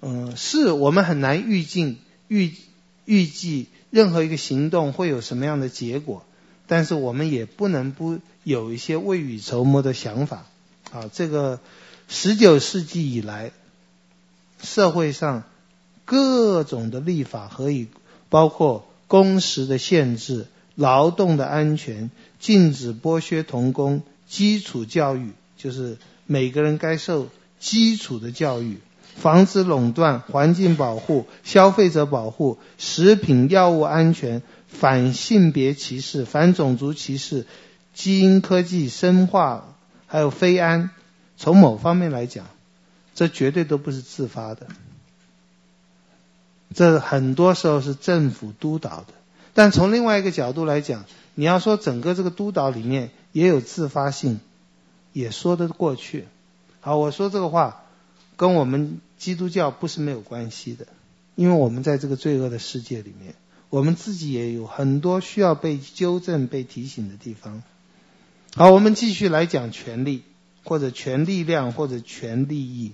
[0.00, 2.54] 嗯，是我们很难预计预
[3.04, 6.24] 预计任何一个行动会有什么样的结果，
[6.66, 10.46] 但是我们也不能不有一些未雨绸缪的想法。
[10.92, 11.60] 啊，这个。
[12.06, 13.50] 十九世纪以来，
[14.62, 15.44] 社会上
[16.04, 17.88] 各种的立法可以
[18.28, 22.10] 包括工时的限制、劳动的安全、
[22.44, 27.28] 禁止剥削童工、基础教育，就是每个人该受
[27.58, 28.80] 基础的教育、
[29.16, 37.46] 防止垄断、环境保护、消费者保护、食品药物安全、反性别歧视、反种族歧视、
[37.94, 39.74] 基因科技、生化，
[40.06, 40.90] 还有非安。
[41.38, 42.44] 从某方面来讲，
[43.14, 44.66] 这绝对都不是自发的，
[46.74, 49.14] 这很多时候是政府督导的。
[49.54, 54.40] 但从另外一个角度来讲，你要说整个这个督导里面也有自发性，
[55.12, 56.26] 也说得过去。
[56.80, 57.84] 好，我说这个话
[58.36, 60.86] 跟我们基督教不是没有关系的，
[61.34, 63.34] 因为我们在这个罪恶的世界里面，
[63.70, 67.62] 我们自己也有很多需要被纠正、被提醒的地方。
[68.54, 70.22] 好，我们继续来讲权力。
[70.66, 72.92] 或者权力量，或者权利益。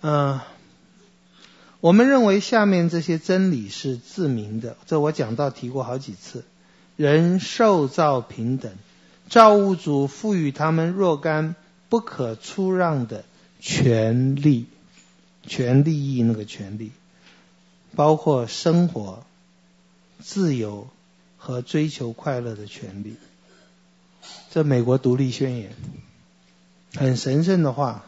[0.00, 0.40] 嗯、
[1.80, 6.44] 我们认为下面这些真理是自明的，这我讲到提过好几次。
[6.96, 8.72] 人受造平等，
[9.28, 11.54] 造物主赋予他们若干
[11.90, 13.24] 不可出让的
[13.60, 14.66] 权利，
[15.46, 16.90] 权利益那个权利，
[17.94, 19.26] 包括生活、
[20.20, 20.88] 自由
[21.36, 23.16] 和追求快乐的权利。
[24.50, 25.72] 这美国独立宣言，
[26.94, 28.06] 很神圣的话。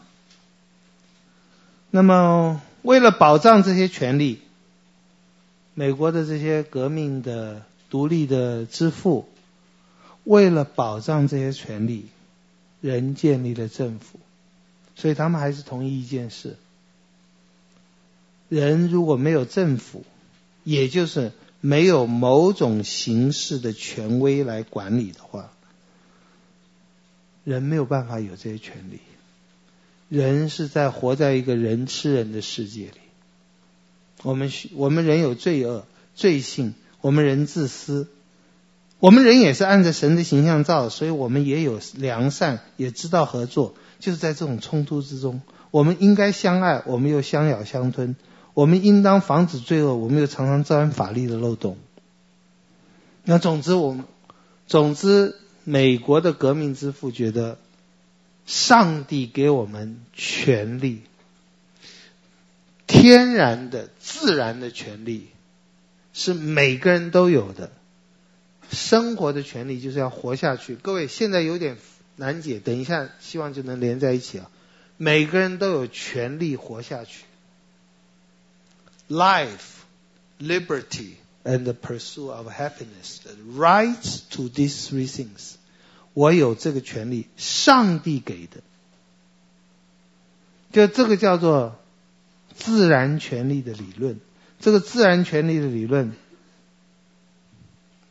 [1.91, 4.41] 那么，为了保障这些权利，
[5.73, 9.27] 美国的这些革命的独立的之父，
[10.23, 12.07] 为了保障这些权利，
[12.81, 14.19] 人建立了政府。
[14.95, 16.57] 所以他们还是同意一件事：
[18.49, 20.03] 人如果没有政府，
[20.63, 25.51] 也就是没有某种形式的权威来管理的话。
[27.45, 28.99] 人没有办法有这些权利，
[30.09, 32.91] 人是在活在一个人吃人的世界里。
[34.23, 35.85] 我们我们人有罪恶、
[36.15, 38.07] 罪性，我们人自私，
[38.99, 43.75] 我们人也是按着神的形象造，所以我们也有良善，也知道合作。
[43.99, 45.41] 就是在这种冲突之中，
[45.71, 48.15] 我们应该相爱，我们又相咬相吞；
[48.53, 51.77] 我们应当防止罪恶，我们又常常钻法律的漏洞。
[53.25, 54.05] 那总之，我们
[54.67, 55.35] 总之，
[55.65, 57.57] 美国的革命之父觉得，
[58.49, 61.03] 上帝给我们权利，
[62.87, 65.27] 天然的、自然的权利，
[66.13, 67.71] 是每个人都有的。
[68.71, 70.75] 生活的权利就是要活下去。
[70.75, 71.77] 各位现在有点
[72.15, 74.49] 难解，等一下希望就能连在一起啊。
[74.97, 77.25] 每个人都有权利活下去。
[79.09, 79.83] Life,
[80.39, 83.19] liberty, and the pursuit of happiness.
[83.21, 85.58] The rights to these three things.
[86.19, 88.57] 我有这个权利，上帝给的。
[90.73, 91.79] 就这个叫做
[92.57, 94.19] 自然权利的理论。
[94.59, 96.11] 这个自然权利的理论。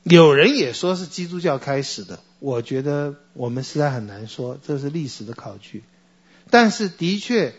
[0.04, 5.84] 有人也说是基督教开始的，我觉得我们实在很难说，这是历史的考据。
[6.48, 7.52] 但是的确，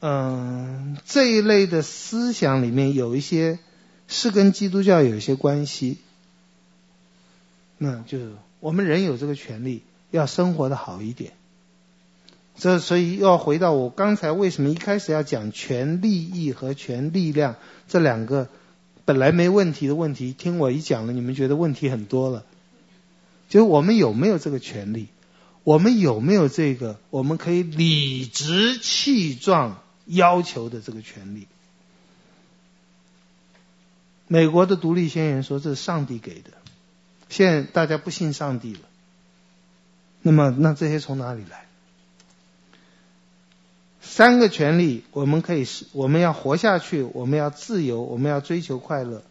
[0.00, 3.60] 嗯，这一类的思想里面有一些
[4.08, 5.98] 是跟基督教有一些关系。
[7.82, 11.32] 那就是我们人有这个权利，要生活的好一点。
[12.56, 17.56] 这所以要回到我刚才为什么一开始要讲权利益和权力量
[17.88, 18.48] 这两个。
[19.04, 22.44] 本来没问题的问题，听我一讲了，你们觉得问题很多了。
[23.48, 25.08] 就是我们有没有这个权利？
[25.64, 31.48] 我们有没有这个我们可以理直气壮要求的这个权利？
[34.28, 36.50] 美国的独立宣言说这是上帝给的，
[37.32, 38.80] 现在大家不信上帝了。
[40.20, 41.64] 那么，那这些从哪里来？
[44.02, 49.22] 三个权利，我们可以是，我们要活下去，我们要自由，我们要追求快乐，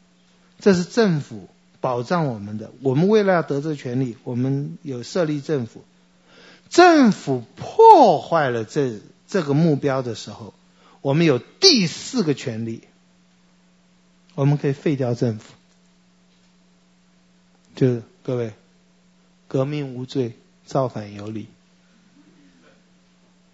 [0.60, 1.48] 这是政府
[1.80, 2.72] 保障我们的。
[2.82, 5.84] 我们为了要得这权利，我们有设立政府。
[6.70, 10.56] 政府破坏了这这个目标的时候，
[11.02, 12.82] 我们有第四个权利，
[14.34, 15.54] 我们可以废掉政府。
[17.82, 18.54] 就是各位，
[19.48, 21.48] 革命无罪，造反有理。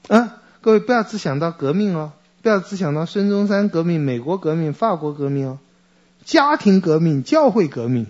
[0.09, 0.41] 啊。
[0.59, 2.11] 各位不要只想到革命哦，
[2.41, 5.59] 不要只想到孙中山革命、美国革命、法国革命哦，
[6.25, 8.05] 家庭革命、教会革命，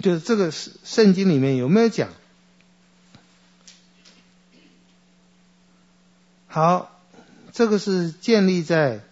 [0.00, 2.08] 就是这个圣圣经里面有没有讲？
[6.48, 6.90] 好，
[7.52, 9.02] 这个是建立在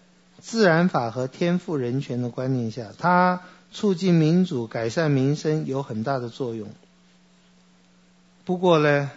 [0.41, 3.41] 自然法和天赋人权的观念下，它
[3.73, 6.69] 促进民主、改善民生有很大的作用。
[8.45, 9.11] 不过呢，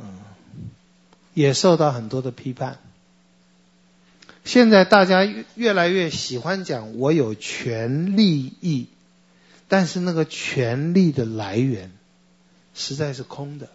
[0.00, 0.18] 嗯。
[1.34, 2.80] 也受到很多的批判。
[4.44, 5.24] 现在大家
[5.54, 8.88] 越来越喜欢讲我有权利益，
[9.68, 11.92] 但是那个权利的来源
[12.74, 13.68] 实在是空的，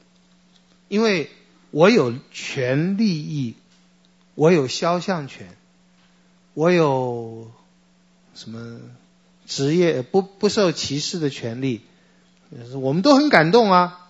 [0.89, 1.29] 因为
[1.71, 3.55] 我有权利益，
[4.35, 5.55] 我有肖像权，
[6.53, 7.49] 我有
[8.35, 8.81] 什么
[9.45, 11.81] 职业不不受歧视的权利，
[12.75, 14.09] 我们都很感动啊。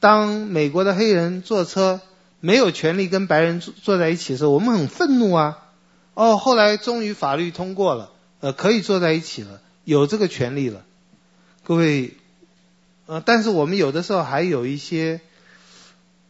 [0.00, 2.00] 当美国的黑人坐车。
[2.44, 5.68] 没有权利跟白人坐坐在一起的时候，我们很愤怒啊！
[6.14, 8.10] 哦，后来终于法律通过了，
[8.40, 10.84] 呃，可以坐在一起了，有这个权利了。
[11.62, 12.14] 各位，
[13.06, 15.20] 呃，但是我们有的时候还有一些，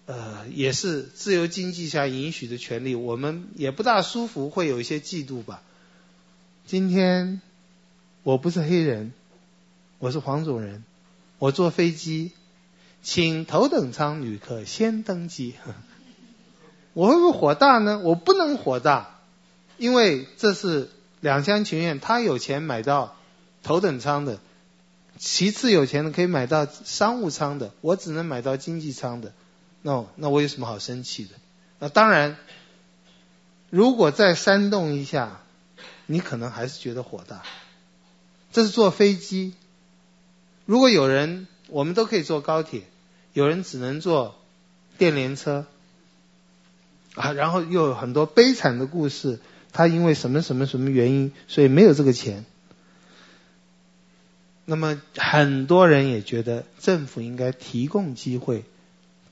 [0.05, 5.63] 呃，也是自由经济下允许的权利，我们也不大舒服，会有一些嫉妒吧。
[6.67, 7.41] 今天
[8.25, 9.13] 我不是黑人，
[9.99, 10.85] 我是黄种人，
[11.39, 12.31] 我坐飞机，
[13.03, 15.55] 请头等舱旅客先登机。
[16.95, 17.99] 我会不会火大呢？
[17.99, 19.19] 我不能火大，
[19.77, 20.89] 因为这是
[21.21, 21.99] 两厢情愿。
[21.99, 23.17] 他有钱买到
[23.65, 24.39] 头等舱的，
[25.19, 29.33] 其次有钱的可以买到商务舱的，我只能买到经济舱的。
[29.83, 31.31] 那那我有什么好生气的？
[31.81, 32.37] 那当然，
[33.69, 35.41] 如果再煽动一下，
[36.07, 37.43] 你可能还是觉得火大。
[38.53, 39.55] 这是坐飞机，
[40.67, 42.83] 如果有人，我们都可以坐高铁，
[43.33, 44.37] 有人只能坐
[44.99, 45.67] 电联车。
[47.15, 49.39] 啊，然后又有很多悲惨的故事，
[49.71, 52.47] 他因为什么什么什么原因，所以没有这个钱。
[54.65, 58.65] 那么很多人也觉得政府应该提供机会，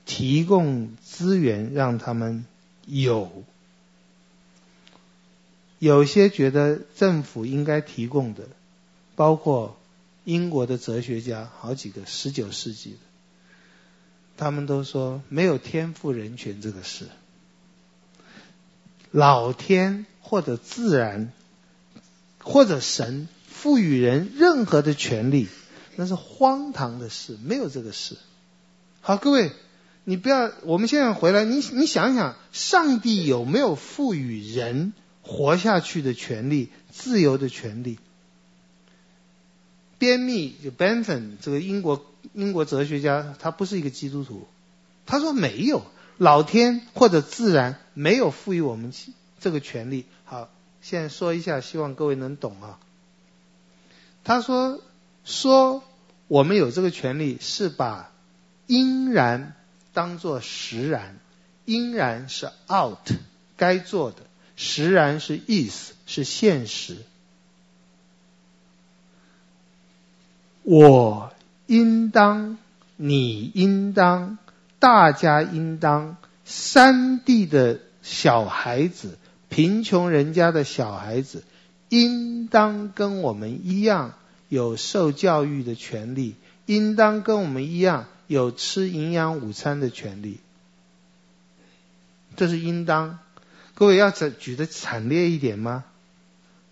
[0.05, 2.45] 提供资源让他们
[2.85, 3.43] 有。
[5.79, 8.43] 有些觉得政府应该提供的，
[9.15, 9.77] 包括
[10.23, 12.97] 英国的哲学家好几个，十九世纪的，
[14.37, 17.07] 他们都说没有天赋人权这个事。
[19.11, 21.33] 老天或者自然
[22.39, 25.47] 或者神赋予人任何的权利，
[25.95, 28.17] 那是荒唐的事，没有这个事。
[29.01, 29.51] 好，各位，
[30.05, 37.99] 你不要，我们现在回来，你你想想，上帝有没有赋予人活下去的权利、自由的权利？
[40.01, 42.03] 边密就 Bentham 这个英国
[42.33, 44.47] 英国哲学家，他不是一个基督徒，
[45.05, 45.83] 他说没有，
[46.17, 48.91] 老天或者自然没有赋予我们
[49.39, 50.05] 这个权利。
[50.23, 50.49] 好，
[50.81, 52.79] 现在说一下，希望各位能懂啊。
[54.23, 54.81] 他说
[55.23, 55.83] 说
[56.27, 58.11] 我们有这个权利，是把
[58.65, 59.53] 应然
[59.93, 61.19] 当作实然，
[61.65, 62.97] 应然是 out
[63.55, 64.17] 该做的，
[64.55, 66.97] 实然是 is 是现实。
[70.63, 71.31] 我
[71.65, 72.57] 应当，
[72.95, 74.37] 你应当，
[74.79, 79.17] 大家应当，山地的小孩子，
[79.49, 81.43] 贫穷人家的小孩子，
[81.89, 84.13] 应当跟我们一样
[84.49, 86.35] 有受教育的权利，
[86.65, 90.39] 应当跟我们一样有吃营养午餐的权利。
[92.35, 93.19] 这是应当。
[93.73, 95.85] 各位要举得惨烈一点吗？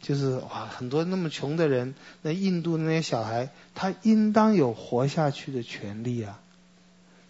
[0.02, 6.40] 就是哇，很多那么穷的人，那印度那些小孩，他应当有活下去的权利啊，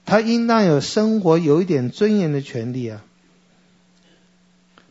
[0.05, 3.03] 他应当有生活有一点尊严的权利啊。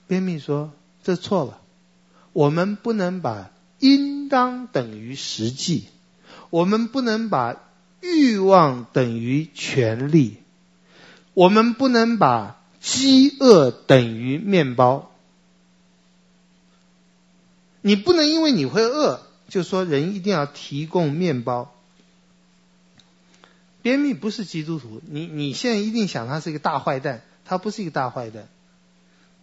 [0.06, 0.72] 边密说
[1.02, 1.60] 这错了，
[2.32, 5.86] 我们不能把应当等于实际，
[6.50, 7.56] 我们不能把
[8.00, 10.38] 欲望等于权利，
[11.34, 15.07] 我们不能把饥饿等于面包。
[17.80, 21.74] 你不能因为你会饿，就说人一定要提供面包。
[23.80, 28.48] 便秘不是基督徒，你你现在一定想他是一个大坏蛋，他不是一个大坏蛋，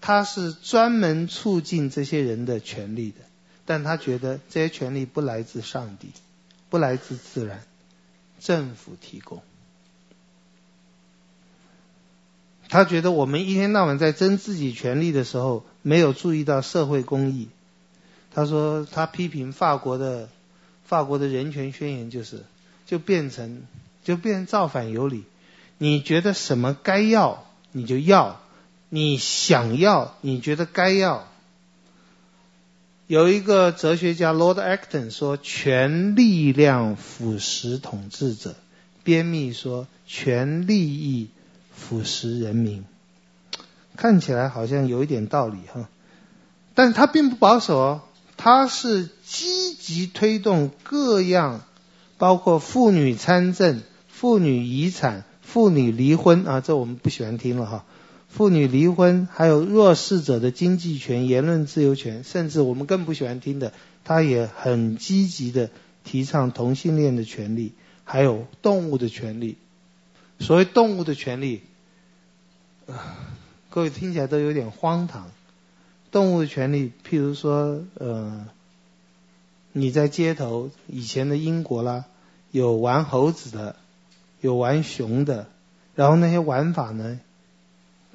[0.02, 3.18] 他是专门促进这些人的权利的，
[3.66, 6.10] 但他觉得这些权利不来自上帝，
[6.70, 7.64] 不来自自然，
[8.40, 9.42] 政府提供。
[12.68, 17.48] 他觉得我们一天到晚在争自己权利的时候，没有注意到社会公益。
[18.36, 20.28] 他说他批评法国的
[20.84, 22.44] 法国的人权宣言就是
[22.86, 23.64] 就变成
[24.04, 25.24] 就变造反有理，
[25.78, 28.42] 你觉得什么该要你就要，
[28.90, 31.26] 你想要你觉得该要。
[33.08, 38.56] 有一个哲学家 Lord Acton 说，权力量腐蚀统治者，
[39.04, 41.30] 边密说权利益
[41.74, 42.84] 腐蚀人民，
[43.96, 45.88] 看起来好像有一点道理哈，
[46.74, 48.02] 但是他并不保守哦。
[48.46, 51.64] 他是积极推动各样，
[52.20, 57.86] 包括妇女参政、妇女遗产、妇女离婚啊，这我们不喜欢听了哈。
[58.30, 63.74] 妇女离婚，还有弱势者的经济权、言论自由权，甚至我们更不喜欢听的，
[64.04, 65.72] 他也很积极的
[66.04, 67.74] 提倡同性恋的权利，
[68.04, 69.58] 还有动物的权利。
[70.38, 71.64] 所谓动物的权利，
[73.72, 75.32] 各位听起来都有点荒唐。
[76.16, 78.48] 动物的权利，譬如说，呃，
[79.74, 82.06] 你在街头，以前的英国啦，
[82.52, 83.76] 有玩猴子的，
[84.40, 85.48] 有玩熊的，
[85.94, 87.20] 然后那些玩法呢，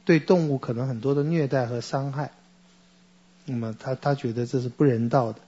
[0.06, 2.32] 对动物可能很多的虐待和伤害，
[3.44, 5.40] 那么他他觉得这是不人道的。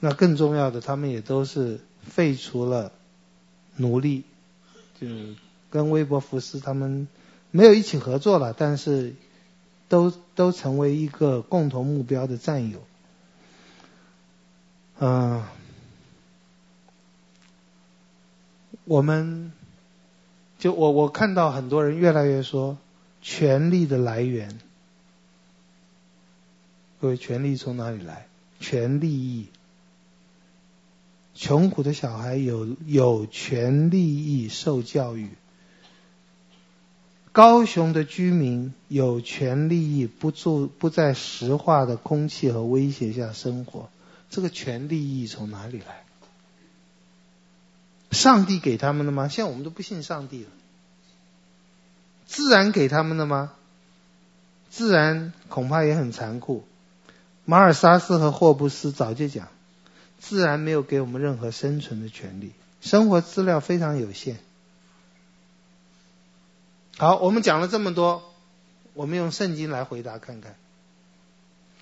[0.00, 2.90] 那更重要的，他们也都是废除了
[3.76, 4.24] 奴隶，
[5.00, 5.06] 就
[5.70, 7.06] 跟威伯福斯他们
[7.52, 9.14] 没有一起合作了，但是。
[9.88, 12.82] 都都成为一个共同目标的战友。
[15.00, 15.44] 嗯、
[18.84, 19.52] 我们
[20.58, 22.76] 就我我看到很多人越来越说，
[23.22, 24.58] 权力的来源，
[27.00, 28.26] 各位，权力从哪里来？
[28.60, 29.46] 权利益。
[31.34, 35.30] 穷苦的小孩有有权利益受教育。
[37.38, 43.90] 高雄的居民有权利益不住不在石化的空气和威胁下生活，
[44.28, 46.02] 这个权利益从哪里来？
[48.10, 49.28] 上帝给他们的吗？
[49.28, 50.50] 现在我们都不信上帝了。
[52.26, 53.52] 自然给他们的吗？
[54.68, 56.64] 自然恐怕也很残酷。
[57.44, 59.46] 马尔萨斯和霍布斯早就讲，
[60.18, 62.50] 自然没有给我们任何生存的权利，
[62.80, 64.40] 生活资料非常有限。
[66.98, 68.34] 好，我们讲了这么多，
[68.92, 70.56] 我们用圣经来回答看看，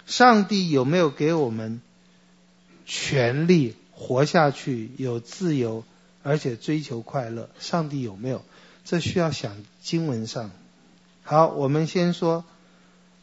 [0.05, 1.81] 上帝有没有给我们
[2.85, 5.85] 权利活下去，有自由，
[6.23, 7.49] 而且追求快乐？
[7.59, 8.45] 上帝有没有？
[8.85, 10.51] 这需要想经文上。
[11.23, 12.45] 好，我们先说，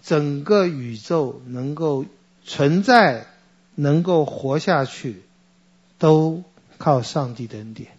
[0.01, 2.05] 整个宇宙能够
[2.43, 3.27] 存在，
[3.75, 5.21] 能够活下去，
[5.99, 6.43] 都
[6.79, 7.91] 靠上帝的恩典。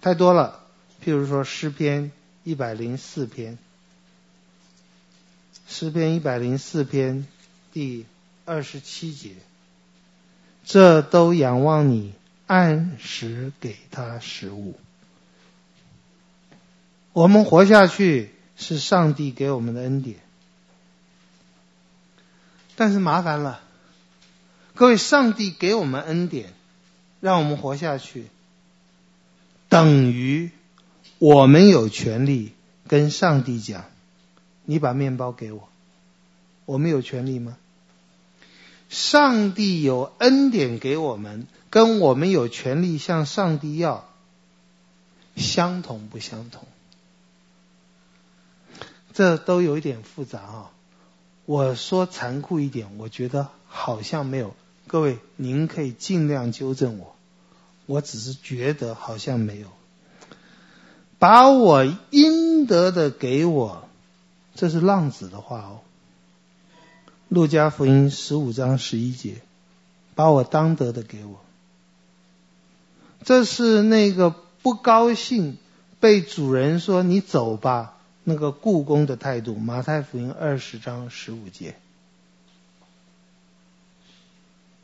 [0.00, 0.60] 太多了，
[1.04, 2.12] 譬如说诗篇
[2.46, 3.58] 一百零四篇，
[5.66, 7.26] 诗篇一百零四篇
[7.72, 8.06] 第
[8.44, 9.32] 二十七节，
[10.64, 12.14] 这都仰望你
[12.46, 14.78] 按时给他食物。
[17.12, 20.18] 我们活下去是上帝给我们的恩典，
[22.76, 23.60] 但是麻烦了，
[24.76, 26.52] 各位，上帝给我们恩典，
[27.18, 28.28] 让我们活下去，
[29.68, 30.52] 等于
[31.18, 32.52] 我们有权利
[32.88, 33.84] 跟上帝讲
[34.64, 35.68] ：“你把面包给我。”
[36.66, 37.56] 我们有权利吗？
[38.88, 44.08] 上帝有恩典给我们，跟我们有权利向上帝要，
[45.36, 46.64] 相同不相同？
[49.12, 50.70] 这都有一点复杂啊！
[51.46, 54.54] 我说残酷一点，我觉得好像没有。
[54.86, 57.16] 各位，您可以尽量纠正我。
[57.86, 59.68] 我只是觉得好像没有。
[61.18, 63.88] 把我应得的给我，
[64.54, 65.80] 这是浪子的话哦。
[67.28, 69.36] 路加福音十五章十一节，
[70.14, 71.40] 把我当得的给我。
[73.24, 75.58] 这是那个不高兴
[75.98, 77.94] 被主人说你走吧。
[78.28, 81.76] 那个雇工的态度，马太福音二十章十五节，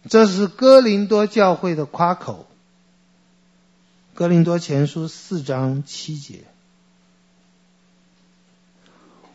[0.09, 2.46] 这是哥林多教会的夸口。
[4.14, 6.40] 格林多前书四章七节，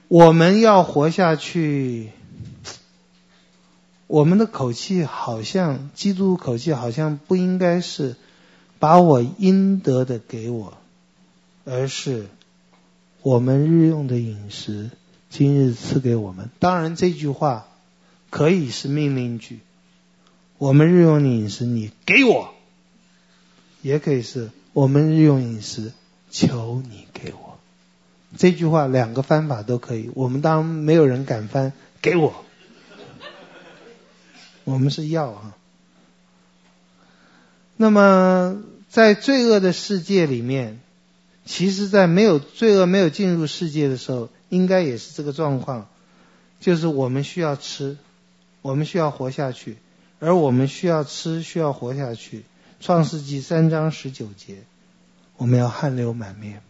[0.07, 2.11] 我们要活下去，
[4.05, 8.15] 我们的口气好像基督口气好像不应该是
[8.77, 10.77] 把我应得的给我，
[11.65, 12.27] 而是。
[13.23, 14.89] 我们日用的饮食，
[15.29, 16.49] 今日赐给我们。
[16.59, 17.67] 当然，这句话
[18.29, 19.59] 可以是命令句。
[20.57, 22.53] 我们日用的饮食，你给我；
[23.81, 25.91] 也可以是我们日用饮食，
[26.29, 27.57] 求你给我。
[28.37, 30.11] 这句话两个翻法都可以。
[30.13, 32.45] 我们当没有人敢翻给我。
[34.65, 35.57] 我们是要啊。
[37.75, 40.79] 那么，在罪恶的世界里面。
[41.43, 45.87] 其实，在没有罪恶、没有进入世界的时候，应该也是这个状况，
[46.59, 47.97] 就是我们需要吃，
[48.61, 49.77] 我们需要活下去，
[50.19, 52.43] 而我们需要吃、需要活下去。
[52.79, 54.63] 创世纪三章十九节，
[55.37, 56.61] 我们要汗流满面。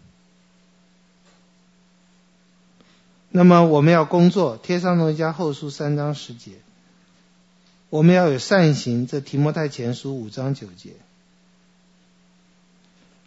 [3.29, 6.53] 那么我们要工作，帖撒罗尼迦后书三章十节，
[7.89, 10.93] 我们要有善行，这提摩太前书五章九节。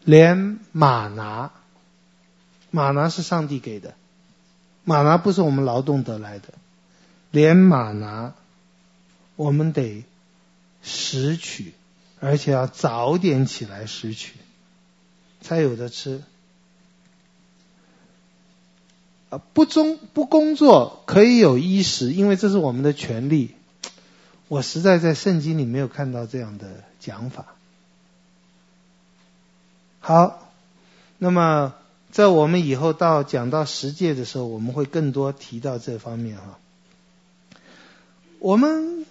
[0.03, 1.53] 连吗哪，
[2.71, 3.95] 吗哪是上帝给的，
[4.85, 6.55] 吗哪不是我们劳动得来的，
[7.31, 8.33] 连吗哪，
[9.37, 10.05] 我们得
[10.83, 11.75] 拾取，
[12.21, 14.35] 而且要早点起来拾取，
[15.41, 16.23] 才有得吃。
[19.31, 23.55] 啊，不中不工作可以有衣食，因为这是我们的权利。
[24.49, 27.47] 我实在在圣经里没有看到这样的讲法。
[30.01, 30.53] 好，
[31.19, 31.75] 那么
[32.11, 36.59] 在我们以后到讲到十诫的时候，我们会更多提到这方面哈。
[38.41, 39.07] 我们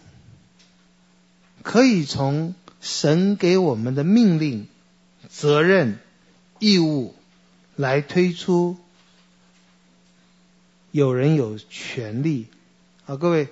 [1.63, 4.67] 可以从神给我们的命令、
[5.29, 5.99] 责任、
[6.59, 7.15] 义务
[7.75, 8.77] 来推出，
[10.91, 12.47] 有人有权利。
[13.05, 13.47] 啊，各位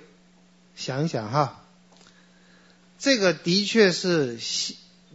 [0.76, 1.64] 想一想哈，
[2.98, 4.38] 这个的确是。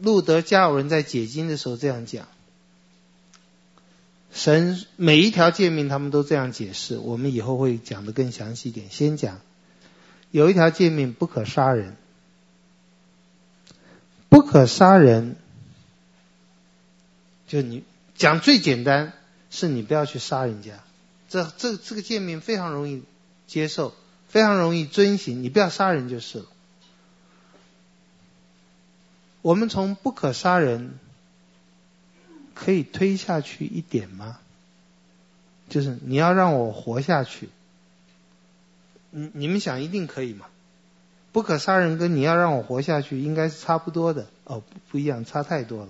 [0.02, 2.28] 路德加尔文在解经的时候这样讲，
[4.34, 8.90] 神每一条诫命他们都这样解释，我们以后会讲得更详细一点。
[8.90, 9.40] 先讲
[10.32, 11.96] 有一条诫命不可杀人，
[14.34, 15.36] 不可杀人，
[17.48, 17.84] 就你
[18.16, 19.14] 讲最简单，
[19.52, 20.80] 是你不要去杀人家，
[21.30, 23.04] 这这这个诫命非常容易
[23.46, 23.94] 接受，
[24.28, 26.46] 非常容易遵行，你不要杀人就是了。
[29.44, 30.98] 我们从不可杀人
[32.56, 34.40] 可以推下去一点吗？
[35.70, 37.50] 就是你要让我活下去，
[39.12, 40.48] 你你们想一定可以吗？
[41.34, 45.90] 不可杀人跟你要让我活下去应该是差不多的哦，不一样，差太多了。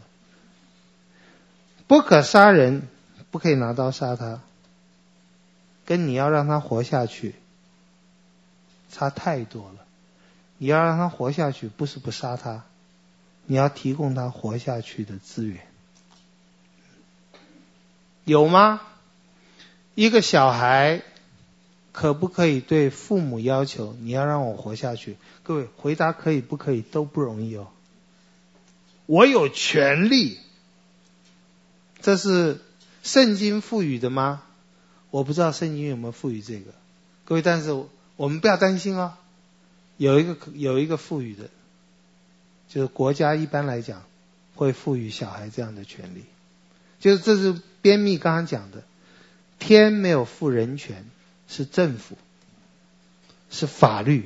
[1.85, 2.87] 不可杀人，
[3.29, 4.39] 不可以拿刀杀他，
[5.85, 7.35] 跟你要让他活下去
[8.89, 9.85] 差太多了。
[10.57, 12.63] 你要让他活下去，不是不杀他。
[13.45, 15.67] 你要提供他活下去的资源，
[18.23, 18.79] 有吗？
[19.95, 21.01] 一个小孩
[21.93, 25.15] 可不可以对父母要求，你要让我活下去？
[25.43, 27.69] 各位回答可以不可以都不容易哦。
[29.05, 30.39] 我有权利。
[32.01, 32.59] 这是
[33.01, 34.43] 圣经赋予的吗？
[35.09, 36.73] 我不知道圣经有没有赋予这个，
[37.23, 37.71] 各位，但是
[38.17, 39.13] 我们不要担心哦，
[39.95, 41.49] 有一个有一个赋予的，
[42.67, 44.03] 就是国家一般来讲
[44.55, 46.25] 会赋予小孩这样的权利，
[46.99, 48.83] 就是这是编密刚刚讲的，
[49.59, 51.05] 天没有赋人权，
[51.53, 52.17] 是政府，
[53.51, 54.25] 是法律，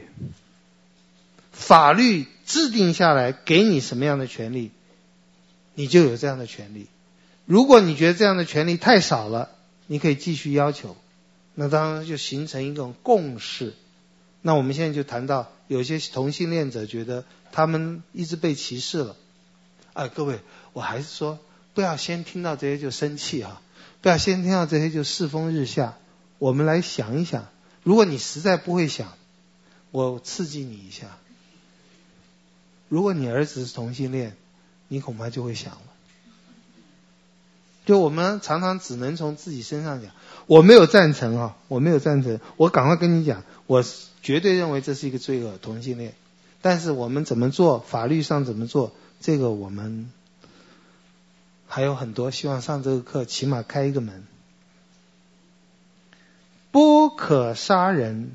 [1.52, 4.72] 法律制定下来给你什么样的权利，
[5.76, 6.88] 你就有这样的权利。
[7.46, 9.50] 如果你觉得这样的权利太少了，
[9.88, 10.96] 你可以继续要求，
[11.54, 13.74] 那当然就形成一种共识。
[14.42, 19.18] 那我们现在就谈到，有些同性恋者觉得他们一直被歧视了。
[19.92, 20.40] 啊，各位，
[20.72, 21.40] 我还是说，
[21.74, 23.62] 不要先听到这些就生气啊，
[24.02, 25.98] 不要先听到这些就世风日下。
[26.40, 27.48] 我们来想一想，
[27.84, 29.14] 如果你实在不会想，
[29.92, 31.18] 我刺激你一下。
[32.90, 34.36] 如果你儿子是同性恋，
[34.88, 35.82] 你恐怕就会想了。
[37.86, 40.12] 就我们常常只能从自己身上讲，
[40.46, 42.40] 我没有赞成啊，我没有赞成。
[42.58, 43.84] 我赶快跟你讲，我
[44.22, 46.14] 绝对认为这是一个罪恶，同性恋。
[46.62, 50.12] 但是我们怎么做，法律上怎么做，这个我们
[51.66, 52.30] 还有很多。
[52.30, 54.28] 希望上这个课，起码开一个门。
[57.18, 58.32] 可杀人。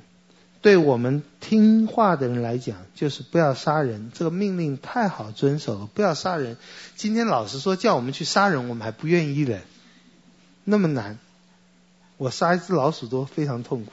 [0.60, 4.12] 对我们听话的人来讲，就是不要杀人。
[4.14, 6.56] 这个命令太好遵守了，不要杀人。
[6.94, 9.62] 今天老师说叫我们去杀人，我们还不愿意嘞，
[10.62, 11.18] 那么难。
[12.16, 13.90] 我杀一只老鼠都非常痛苦。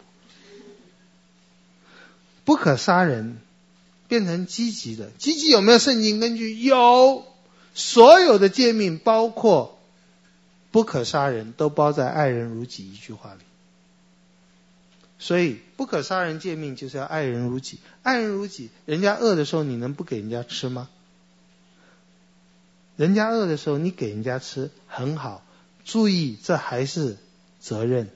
[2.46, 3.38] 不可杀人，
[4.08, 5.10] 变成积极的。
[5.18, 6.54] 积极有没有圣经根据？
[6.54, 7.24] 有，
[7.74, 9.80] 所有的诫命，包括
[10.70, 13.42] 不可杀人，都包在爱人如己一句话里。
[15.22, 17.80] 所以，不可杀人诫命就是要爱人如己。
[18.04, 20.88] 爱人如己，人家饿的时候，你能不给人家吃吗？
[22.96, 25.44] 人家饿的时候，你给人家吃很好。
[25.84, 27.18] 注意，这还是
[27.60, 28.10] 责任。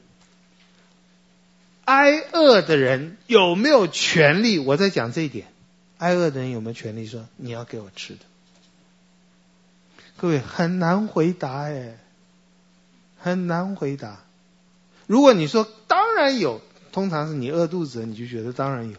[1.83, 4.57] 挨饿的人有没有权利？
[4.57, 5.47] 我在讲这一点。
[5.97, 8.21] 挨饿的人有没有权利说你要给我吃的？
[10.15, 11.97] 各位很难回答哎，
[13.19, 14.23] 很难回答。
[15.05, 16.61] 如果你说当然有。
[16.93, 18.97] 通常是你饿肚子，你就觉得当然有。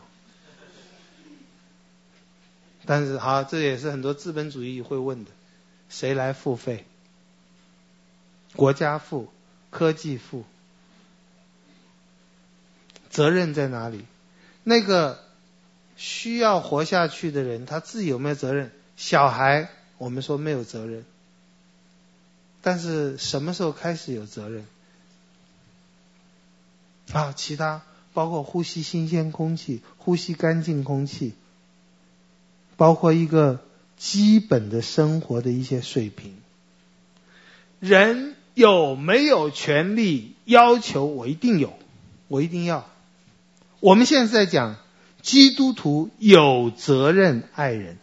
[2.85, 5.31] 但是好，这也是很多资本主义会问的：
[5.89, 6.85] 谁来付费？
[8.55, 9.33] 国家付，
[9.71, 10.45] 科技付，
[13.11, 14.05] 责任在哪里？
[14.65, 15.25] 那个
[15.97, 18.71] 需要活下去的人，他自己有没有责任？
[18.97, 21.05] 小孩，我们说没有责任。
[22.61, 24.67] 但是什么时候开始有责任？
[27.13, 27.83] 啊，其他
[28.13, 31.35] 包括呼吸新鲜空气、呼吸干净空气，
[32.77, 33.61] 包括一个
[33.97, 36.35] 基本的生活的一些水平。
[37.81, 41.05] 人有没有权利要求？
[41.05, 41.75] 我一定有，
[42.29, 42.89] 我一定要。
[43.81, 44.77] 我们现在在讲
[45.21, 47.99] 基督徒有责任爱人，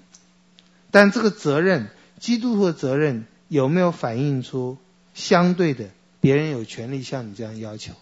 [0.92, 4.78] 但这个责任，基督徒的责任有没有反映出
[5.14, 7.94] 相对的别人有权利像你这样要求？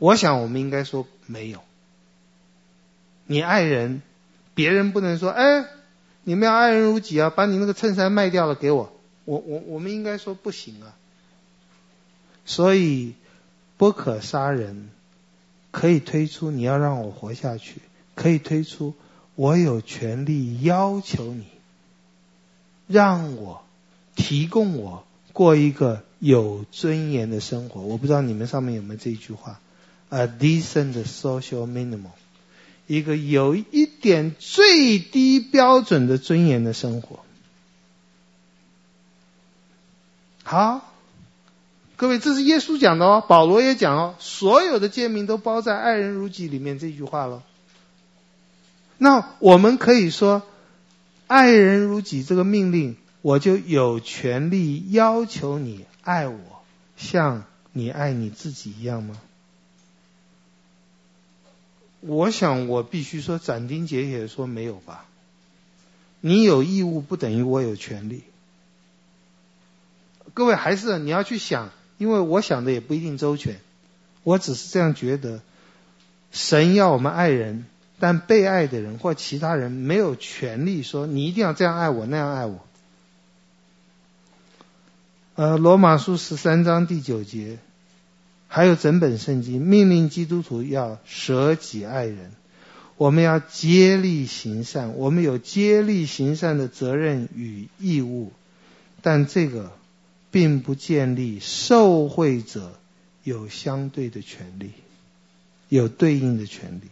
[0.00, 1.60] 我想，我们应该说没有。
[3.26, 4.00] 你爱人，
[4.54, 5.66] 别人不能说，哎，
[6.24, 8.92] 你们要爱人如己啊，把你那个衬衫卖掉了给我。
[9.26, 10.96] 我我我们应该说不行啊。
[12.46, 13.12] 所以，
[13.76, 14.88] 不可杀人，
[15.70, 17.82] 可以推出你要让我活下去，
[18.14, 18.94] 可以推出
[19.34, 21.44] 我有权利要求你，
[22.88, 23.62] 让我
[24.16, 25.04] 提供我
[25.34, 27.82] 过一个有尊严的生活。
[27.82, 29.60] 我不知道你们上面有没有这一句话。
[30.10, 32.10] A decent social minimum，
[32.88, 37.20] 一个有一点最低标准的尊严的生活。
[40.42, 40.92] 好，
[41.96, 47.44] 各位，这是耶稣讲的哦，保罗也讲哦，所有的诫命都包在“爱人如己”里面这句话了。
[48.98, 50.42] 那我们可以说
[51.28, 56.40] ，“爱人如己”这个命令，我就有权利要求你爱我，
[56.96, 59.16] 像你爱你自己一样吗？
[62.00, 65.06] 我想，我必须说斩钉截铁说没有吧。
[66.20, 68.24] 你有义务不等于我有权利。
[70.32, 73.58] 各位还是你要去想，因为我想的也不一定周全。
[74.22, 75.40] 我只是这样觉得，
[76.30, 77.64] 神要我们爱人，
[77.98, 82.66] 但被爱的人或其他人没有权利说你一定要这样爱我，那样爱我。
[85.34, 87.58] 呃，罗马书十三章第九节。
[88.52, 92.32] 还有整本圣经命令基督徒要舍己爱人。
[92.96, 98.32] 我们要接力行善，我们有接力行善的责任与义务，
[99.02, 99.70] 但这个
[100.32, 102.72] 并不建立受惠者
[103.22, 104.72] 有相对的权利，
[105.68, 106.88] 有对应的权利。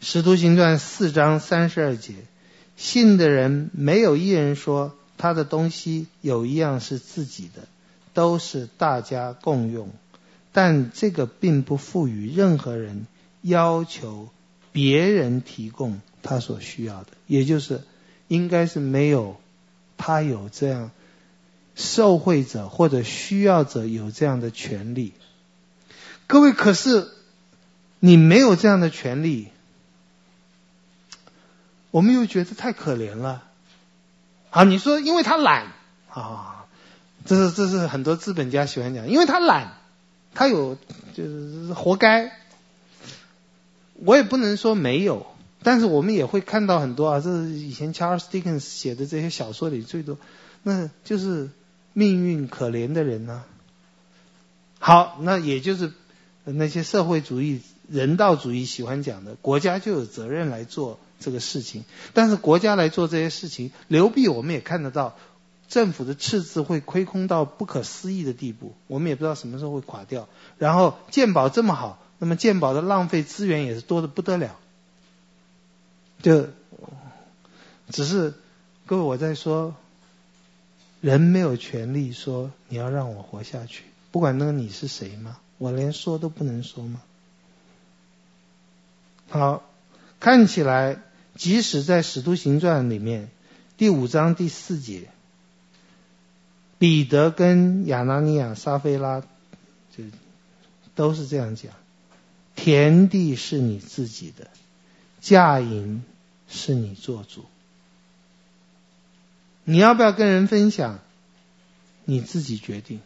[0.00, 2.14] 使徒行传四章三十二节，
[2.76, 7.66] 信的人没有一人说他的东西有一样是自己的，
[8.12, 9.90] 都是大家共用，
[10.52, 13.06] 但这个并不赋予任何人。
[13.42, 14.28] 要求
[14.70, 17.82] 别人提供他所需要的，也就是
[18.28, 19.40] 应该是没有
[19.96, 20.90] 他有这样
[21.74, 25.14] 受惠者或者需要者有这样的权利。
[26.26, 27.08] 各位，可是
[27.98, 29.48] 你没有这样的权利，
[31.90, 33.42] 我们又觉得太可怜了。
[34.50, 35.72] 啊，你说因为他懒
[36.10, 36.59] 啊，
[37.24, 39.74] 这是这是很多资本家喜欢讲，因为他懒，
[40.34, 40.76] 他有
[41.14, 42.32] 就是活该。
[44.02, 45.26] 我也不能说没有，
[45.62, 50.16] 但是我们也会看到很多啊，这是以前 Charles Dickens 写的这些小说里最多，
[50.62, 51.50] 那就是
[51.92, 53.46] 命运可怜的人呢、啊。
[54.78, 55.92] 好，那也就是
[56.44, 57.60] 那些社会主义、
[57.90, 61.84] 人道主义喜欢讲的，国家就有责任来做这个事情。
[62.14, 65.18] 但是国家来做这些事情，流弊我们也看得到，
[65.70, 70.28] 政府的赤字会亏空到不可思议的地步，我们也不知道什么时候会垮掉。
[70.58, 71.98] 然后鉴宝这么好。
[72.22, 74.58] 那么鉴宝的浪费资源也是多得不得了，
[76.20, 76.48] 就
[77.88, 78.34] 只是
[78.84, 79.74] 各位我在说，
[81.00, 85.38] 人没有权利说你要让我活下去，不管那个你是谁吗？
[85.56, 87.00] 我连说都不能说吗？
[89.30, 89.62] 好，
[90.20, 90.98] 看起来
[91.36, 93.30] 即使在《使徒行传》里面
[93.78, 95.08] 第五章第四节，
[96.80, 99.20] 彼得跟亚拿尼亚、撒非拉
[99.94, 100.02] 就
[100.94, 101.72] 都是这样讲。
[102.56, 104.48] 田地是你自己的，
[105.20, 106.02] 嫁银
[106.48, 107.44] 是你做主。
[109.64, 111.00] 你要不要跟人分享？
[112.06, 113.00] 你自己决定。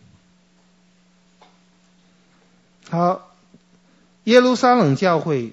[2.89, 3.35] 好，
[4.23, 5.53] 耶路撒冷教会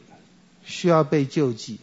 [0.63, 1.79] 需要被救济，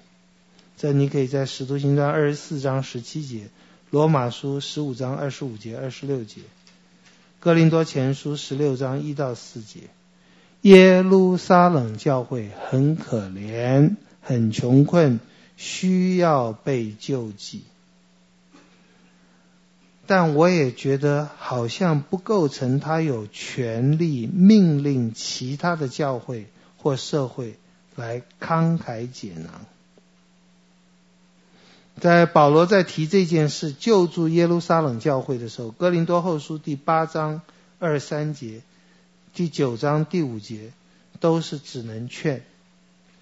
[0.76, 3.44] 这你可以在《使徒行传》二十四章十七节，
[3.90, 6.40] 《罗马书》十五章二十五节、二十六节，
[7.40, 9.80] 《哥林多前书》十六章一到四节。
[10.60, 15.20] 耶路撒冷教会很可怜，很穷困，
[15.56, 17.62] 需要被救济。
[20.06, 26.46] 但我也觉得好像不构成他有权利命令其他的教会
[26.76, 27.56] 或社会
[27.96, 29.64] 来慷慨解囊。
[32.00, 37.42] 在保罗在提这件事救助耶路撒冷教会的时候，《哥林多后书》第八章
[37.78, 38.62] 二三节。
[39.34, 40.72] 第九章第五节
[41.20, 42.42] 都是只能劝，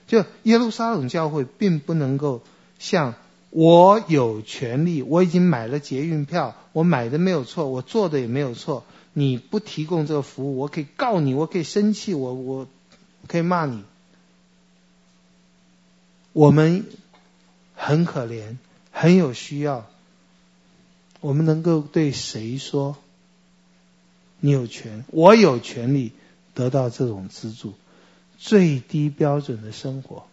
[0.07, 2.43] 就耶路撒冷教会并不能够
[2.79, 3.15] 像
[3.51, 12.67] 我有权利，我已经买了捷运票，我买的没有错，我做的也没有错，你不提供这个服务，我可以告你，我可以生气，我我
[13.29, 13.83] 可以骂你。
[16.33, 16.87] 我们
[17.75, 18.57] 很可怜，
[18.99, 19.87] 很有需要，
[21.21, 22.97] 我们能够对谁说？
[24.41, 26.13] 你有权，我有权利
[26.55, 27.75] 得到这种资助，
[28.39, 30.27] 最低标准的生活。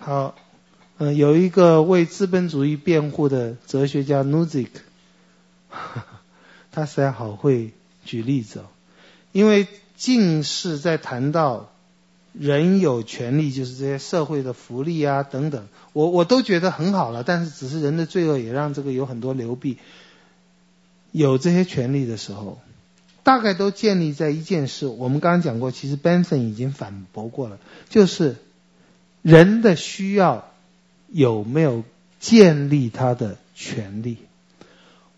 [0.00, 0.34] 好，
[0.98, 4.70] 嗯，有一个为资本主义辩护的哲学家 Nozick，
[6.72, 7.70] 他实在好会
[8.04, 8.64] 举例子哦。
[9.30, 11.70] 因为近世在谈到
[12.32, 17.24] 人有权利，就是这些社会的福利啊等等，我我都觉得很好了。
[17.24, 19.78] 但是，只是人的罪恶也让这个有很多流弊。
[21.12, 22.60] 有这些权利的时候，
[23.24, 24.86] 大概都建立在一件事。
[24.86, 27.58] 我们刚刚讲过，其实 Benson 已经反驳过了，
[27.88, 28.36] 就是
[29.22, 30.52] 人的需要
[31.08, 31.82] 有没有
[32.20, 34.18] 建立他的权利？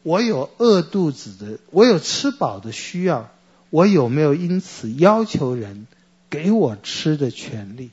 [0.03, 3.31] 我有饿肚子的，我有吃饱的需要，
[3.69, 5.87] 我有没有因此要求人
[6.33, 7.91] 给我吃的权利？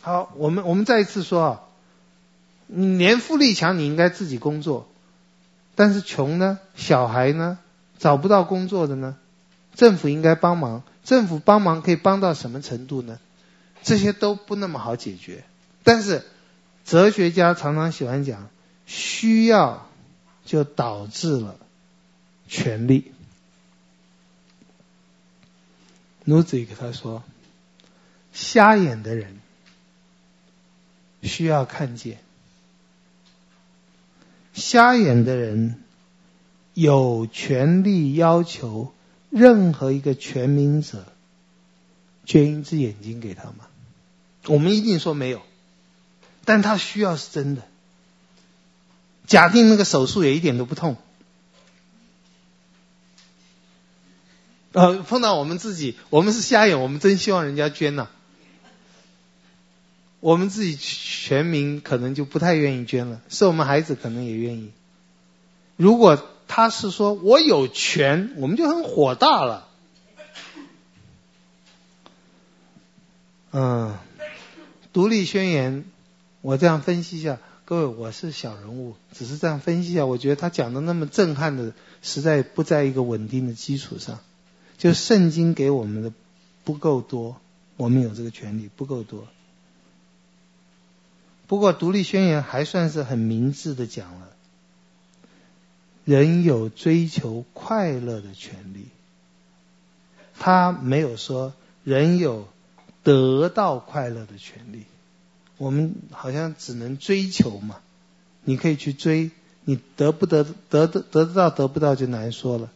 [0.00, 1.60] 好，我们我们再一次说啊，
[2.68, 4.88] 你年富力强，你应该自己工作。
[5.74, 6.58] 但是穷呢？
[6.74, 7.58] 小孩呢？
[7.98, 9.18] 找不到工作的呢？
[9.74, 10.82] 政府应该帮忙。
[11.04, 13.18] 政府帮忙可以帮到什么程度呢？
[13.82, 15.44] 这些都不那么好解决。
[15.82, 16.24] 但是
[16.86, 18.48] 哲学家常常喜欢讲，
[18.86, 19.86] 需要
[20.46, 21.56] 就导致了
[22.48, 23.11] 权利。
[26.24, 27.22] 努兹克他说，
[28.32, 29.40] 瞎眼的人
[31.22, 32.18] 需要看见。
[34.52, 35.82] 瞎眼的人
[36.74, 38.92] 有权利要求
[39.30, 41.06] 任何一个全民者
[42.24, 43.66] 捐一只眼睛给他吗？
[44.46, 45.42] 我们一定说没有，
[46.44, 47.62] 但他需要是真的。
[49.26, 50.96] 假定那个手术也一点都不痛，
[54.72, 58.08] 呃，碰到我们自己，我们是瞎眼，我们真希望人家捐呐、
[60.20, 64.70] 我们自己全民可能就不太愿意捐了，是我们孩子可能也愿意。
[65.76, 69.68] 如果他是说我有权，我们就很火大了。
[73.52, 73.96] 嗯。
[74.92, 75.86] 独立宣言，
[76.42, 80.04] 我这样分析一下，各位，我是小人物，只是这样分析一下。
[80.04, 81.72] 我觉得他讲的那么震撼的，
[82.02, 84.18] 实在不在一个稳定的基础上。
[84.82, 86.12] 就圣经给我们的
[86.64, 87.36] 不够多，
[87.76, 89.28] 我们有这个权利不够多。
[91.46, 94.30] 不过独立宣言还算是很明智的讲了，
[96.04, 98.88] 人有追求快乐的权利。
[100.36, 101.54] 他没有说
[101.84, 102.48] 人有。
[103.04, 104.84] 得到快乐的权利，
[105.56, 107.80] 我们好像只能追求嘛。
[108.44, 109.32] 你可以去追，
[109.64, 112.70] 你得不得得得得得到得不到就难说了。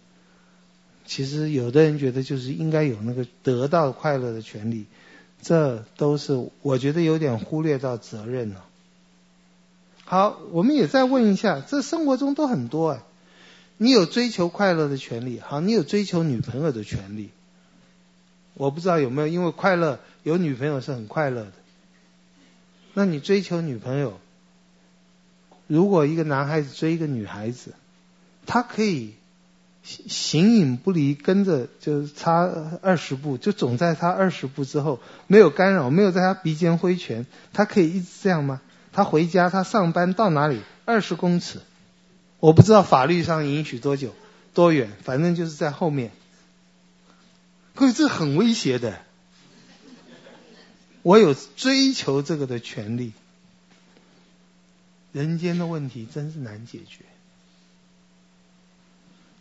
[1.06, 4.86] 其实有的人觉得就是应该有那个得到快乐的权利，
[5.40, 8.64] 这都是我觉得有点忽略到责任了。
[10.04, 13.02] 好，我们也再问一下，这生活中都很多哎，
[13.76, 17.30] 你有追求快乐的权利，好，你有追求女朋友的权利。
[18.54, 21.52] 我不知道有没有，因为快乐有女朋友是很快乐的。
[22.94, 24.18] 那你追求女朋友，
[25.66, 27.74] 如果一个男孩子追一个女孩子，
[28.46, 29.14] 他可以
[29.86, 32.50] 形影不离，跟着就是差
[32.82, 38.60] 二十步，就总在他二十步之后，没有干扰，没有在他鼻尖挥拳，他可以一直这样吗？
[38.92, 40.60] 他回家，他上班到哪里？
[40.84, 41.60] 二十公尺，
[42.40, 44.14] 我不知道法律上允许多久、
[44.54, 46.10] 多远，反正就是在后面。
[47.74, 48.98] 各位，这很威胁的。
[51.02, 53.12] 我有追求这个的权利。
[55.12, 57.04] 人间的问题真是难解决。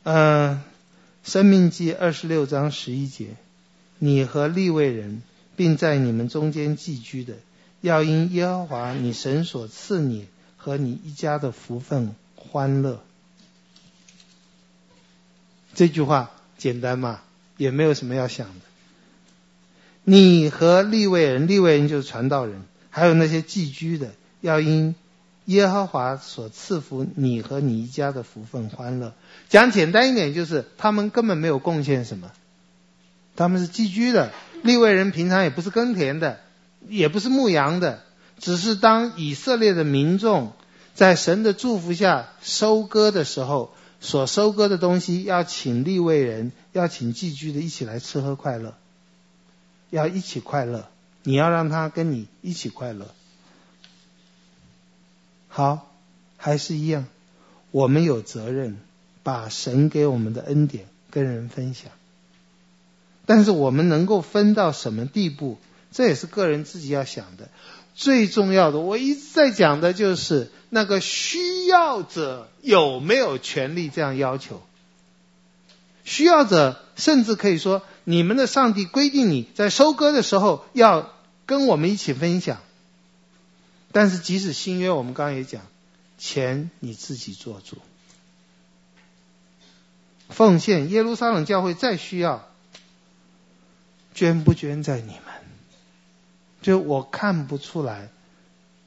[0.06, 0.64] 嗯、呃，
[1.32, 3.30] 《申命记》二十六章十一节，
[3.98, 5.24] 你和利未人，
[5.56, 7.34] 并在你们中间寄居的，
[7.82, 10.28] 要因耶和华你神所赐你
[10.58, 13.04] 和你一家的福分欢乐。
[15.74, 16.30] 这句话
[16.60, 17.22] 简单吗？
[17.58, 18.62] 也没有什么要想的。
[20.04, 22.62] 你和利未人，利未人就是传道人，
[22.92, 24.94] 还有那些寄居的，要因
[25.46, 29.14] 耶和华所赐福你和你一家的福分欢乐。
[29.50, 32.32] 讲简单一点，就是他们根本没有贡献什么，
[33.36, 34.32] 他们是寄居的。
[34.64, 36.40] 利未人平常也不是耕田的，
[36.88, 38.04] 也不是牧羊的，
[38.40, 40.54] 只是当以色列的民众
[40.94, 43.74] 在神的祝福下收割的时候。
[44.02, 48.76] 所收割的东西要请利未人，要请寄居的一起来吃喝快乐，
[49.90, 50.88] 要一起快乐。
[51.24, 53.08] 你要让他跟你一起快乐。
[55.58, 55.90] 好，
[56.36, 57.06] 还是一样，
[57.72, 58.78] 我们有责任
[59.24, 61.94] 把神给我们的恩典跟人分享。
[63.26, 65.58] 但是我们能够分到什么地步，
[65.94, 67.48] 这也是个人自己要想的。
[67.96, 74.62] 最重要的，我一直在讲的就是那个需要者有没有权利这样要求？
[76.04, 81.14] 需要者甚至可以说，你们的上帝规定你在收割的时候要
[81.46, 82.58] 跟我们一起分享。
[83.96, 85.62] 但是即使新约，我们刚刚也讲，
[86.18, 87.78] 钱你自己做主，
[90.28, 92.46] 奉献耶路撒冷教会再需要，
[94.14, 95.22] 捐不捐在你们。
[96.62, 98.10] 就我看不出来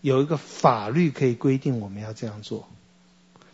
[0.02, 2.68] 有一个法律可以规定我们要这样做。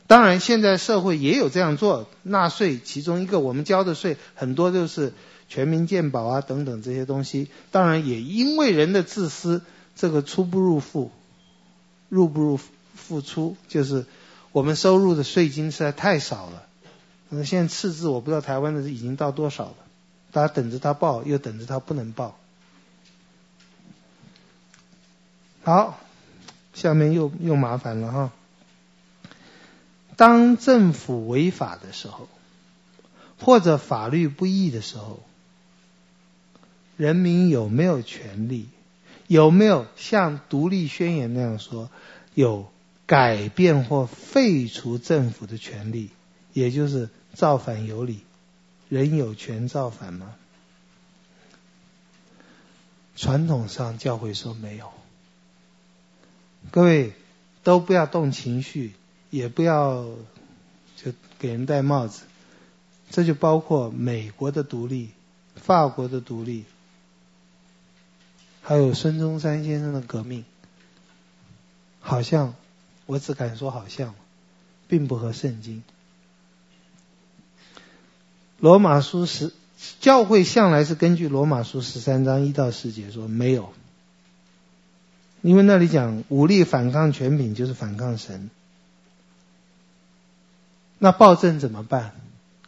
[0.08, 5.12] 当然，现在社会也有这样做，纳税其中一个我们交的税很多就是
[5.48, 7.48] 全民健保啊等等这些东西。
[7.70, 9.62] 当然，也因为人的自私，
[9.94, 11.12] 这个出不入户，
[12.14, 12.60] 入不入
[12.94, 14.06] 付出，就是
[14.52, 16.62] 我们收入的税金实在太少了。
[17.28, 19.74] 那现在赤字我不知道台湾的已经到多少了，
[20.30, 22.38] 大家等着他报，又等着他不能报。
[25.64, 25.98] 好，
[26.72, 28.30] 下面又又麻烦了哈。
[30.14, 32.28] 当政府违法的时候，
[33.40, 35.18] 或者法律不义的时候，
[36.96, 38.68] 人民有没有权利？
[39.26, 41.90] 有没有像独立宣言那样说，
[42.34, 42.70] 有
[43.06, 46.10] 改变或废除政府的权利？
[46.52, 48.20] 也就是造反有理，
[48.88, 50.34] 人有权造反吗？
[53.16, 54.90] 传统上教会说没有。
[56.70, 57.12] 各位
[57.62, 58.92] 都不要动情绪，
[59.30, 60.04] 也不要
[60.96, 62.22] 就给人戴帽子。
[63.10, 65.10] 这就包括美国的独立、
[65.54, 66.64] 法国的独立，
[68.66, 70.46] 还有孙中山先生的革命，
[72.00, 72.54] 好像
[73.04, 74.14] 我只敢说好像，
[74.88, 75.84] 并不合圣经。
[78.58, 79.52] 罗马书十
[80.00, 83.74] 教会向来是根据罗马书十三章一到四节说没有，
[85.42, 88.48] 因为那里讲武力反抗权柄就是反抗神。
[90.98, 92.14] 那暴政怎么办？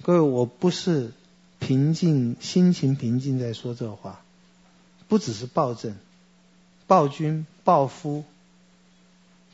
[0.03, 1.13] 各位，我不是
[1.59, 4.21] 平静心情平静在说这话，
[5.09, 5.97] 不只是暴政、
[6.87, 8.25] 暴君、暴夫、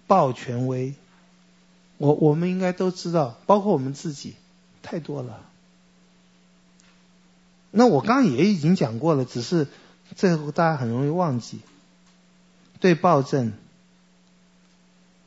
[0.06, 0.94] 暴权威，
[1.98, 4.34] 我我们应该都知道，包括我们自己，
[4.82, 5.40] 太多了。
[7.70, 9.66] 那我刚刚也已经讲过了，只是
[10.14, 11.60] 最后大家很容易忘记。
[12.80, 13.52] 对暴政，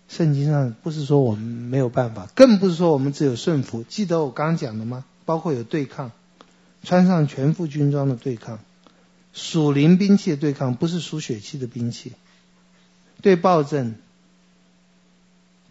[0.10, 3.84] 圣经上不是说我们没有办法，更不是说我们只有顺服。
[3.84, 5.06] 记得我刚刚讲的吗？
[5.26, 6.12] 包括有对抗，
[6.84, 8.60] 穿上全副军装的对抗，
[9.36, 12.14] 属灵兵器的对抗，不是属血气的兵器。
[13.22, 13.95] 对暴政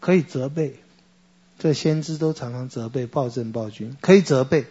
[0.01, 0.77] 可以责备，
[1.59, 4.67] 这先知都常常责备暴政暴君，可以责备。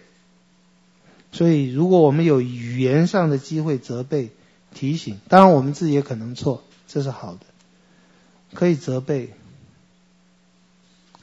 [1.32, 4.30] 所以，如果我们有语言上的机会责备、
[4.76, 7.40] 提醒，当然我们自己也可能错，这是好的。
[8.54, 9.34] 可以责备，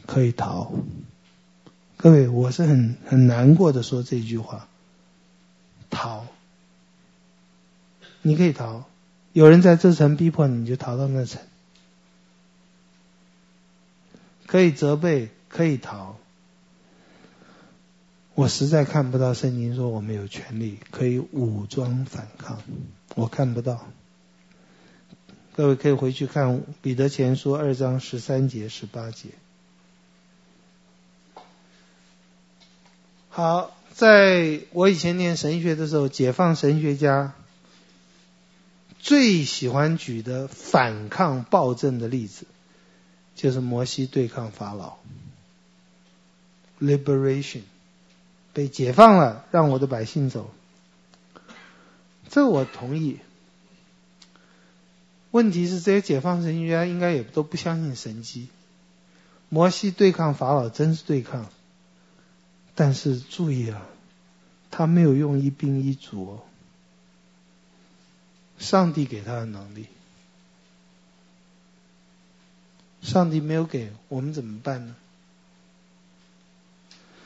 [0.07, 0.73] 可以逃。
[1.97, 4.67] 各位，我是很很难过的说这句话。
[5.91, 6.27] 逃，
[8.23, 8.85] 你可以逃。
[9.33, 11.41] 有人在这层逼迫你，你就逃到那层。
[14.47, 16.17] 可以责备，可以逃。
[18.35, 22.61] 我实在看不到圣经说我们有权利可以武装反抗，
[23.15, 23.87] 我看不到。
[25.55, 29.29] 各位可以回去看彼得前书二章十三节、十八节。
[33.29, 37.35] 好，在我以前念神学的时候，解放神学家
[39.01, 42.47] 最喜欢举的反抗暴政的例子，
[43.35, 44.99] 就是摩西对抗法老
[46.81, 47.63] ，liberation。
[48.53, 50.51] 被解放了，让我的百姓走，
[52.29, 53.21] 这我同意。
[55.31, 58.49] 问题是这些解放神学家应该也都不相信神迹。
[59.49, 61.47] 摩西对抗法老真是对抗，
[62.75, 63.87] 但是注意啊，
[64.73, 66.43] 他没有用一兵一卒哦，
[68.61, 69.87] 上帝给他的能力，
[73.03, 74.95] 上帝没有给我们怎么办呢？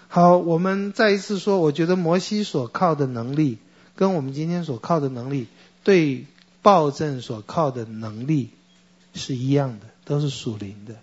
[0.08, 3.58] 好，我们再一次说，我觉得摩西所靠的能力，
[3.96, 5.48] 跟我们今天所靠的能力，
[5.82, 6.26] 对
[6.62, 8.50] 暴政所靠的能力
[9.12, 10.94] 是一样的，都是属灵的，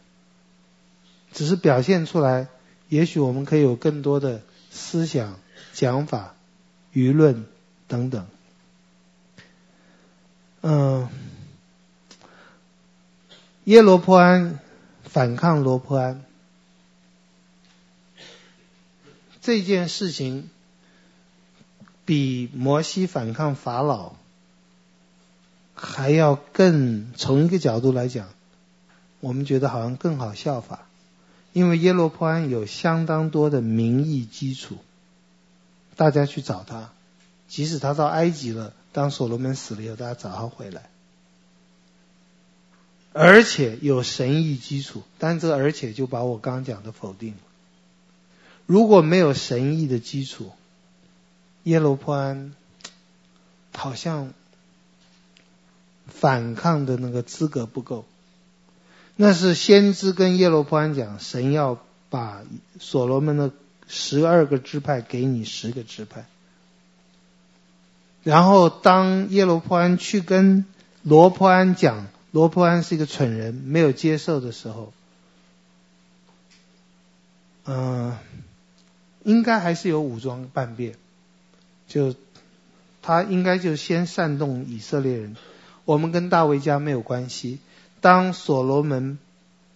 [1.33, 2.47] 只是表现出来，
[2.87, 4.41] 也许我们可以有更多的
[4.71, 5.37] 思想、
[5.73, 6.35] 讲法、
[6.93, 7.45] 舆论
[7.89, 8.25] 等等。
[10.61, 11.09] 嗯，
[13.63, 14.59] 耶罗波安
[15.03, 16.23] 反抗罗波安。
[19.41, 20.49] 这件事情
[22.05, 24.13] 比摩西反抗法老
[25.73, 28.29] 还要更，从一个角度来讲，
[29.19, 30.87] 我们觉得好像更好效法，
[31.53, 34.77] 因为耶罗波安有相当多的民意基础，
[35.95, 36.91] 大家去找他，
[37.47, 40.89] 即使他到埃及了，当所罗门死了以后，大家早上回来，
[43.13, 47.39] 而且有神意基础，但这而且就把我刚刚讲的否定了。
[48.65, 50.51] 如果没有神意的基础，
[51.63, 52.53] 耶罗波安
[53.73, 54.33] 好像
[56.07, 58.05] 反抗的那个资格不够。
[59.15, 62.41] 那是先知跟耶罗波安讲，神要把
[62.79, 63.51] 所罗门的
[63.87, 66.25] 十二个支派给你十个支派。
[68.23, 70.65] 然后当耶罗波安去跟
[71.03, 74.93] 罗波安讲，罗波安是一个蠢人，没有接受的时候，
[77.65, 78.17] 嗯、
[79.23, 80.95] 应该还是有武装叛变，
[81.87, 82.15] 就
[83.01, 85.35] 他应该就先煽动以色列人。
[85.85, 87.59] 我们跟大卫家没有关系。
[88.01, 89.17] 当所罗门，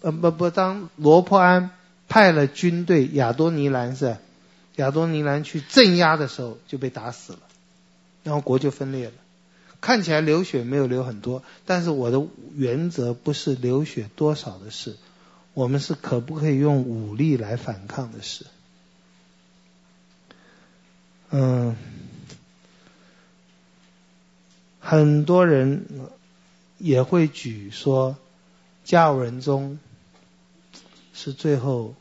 [0.01, 1.71] 呃不不，当罗波安
[2.07, 4.17] 派了军队亚多尼兰是
[4.75, 7.39] 亚多尼兰去镇压的时候，就被打死了，
[8.25, 9.13] 然后国就分裂了。
[9.81, 12.25] 看起来流血没有流很多，但是我的
[12.55, 14.97] 原则不是流血多少的事，
[15.53, 18.47] 我们是可不可以用武力来反抗的事。
[21.29, 21.75] 嗯，
[24.79, 25.85] 很多人
[26.79, 28.17] 也会举说，
[28.83, 29.77] 加尔文宗
[31.13, 31.93] 是最后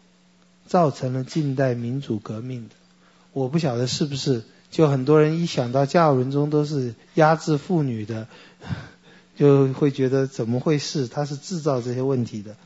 [0.66, 2.74] 造成了近代民主革命的。
[3.32, 4.44] 我不晓得是不是，
[4.74, 8.26] 就很多人一想到加尔文宗都是压制妇女的，
[9.38, 11.06] 就会觉得怎么会是？
[11.06, 12.56] 他是制造这些问题的。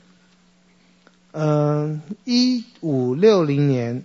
[1.32, 4.05] 嗯，一五六零年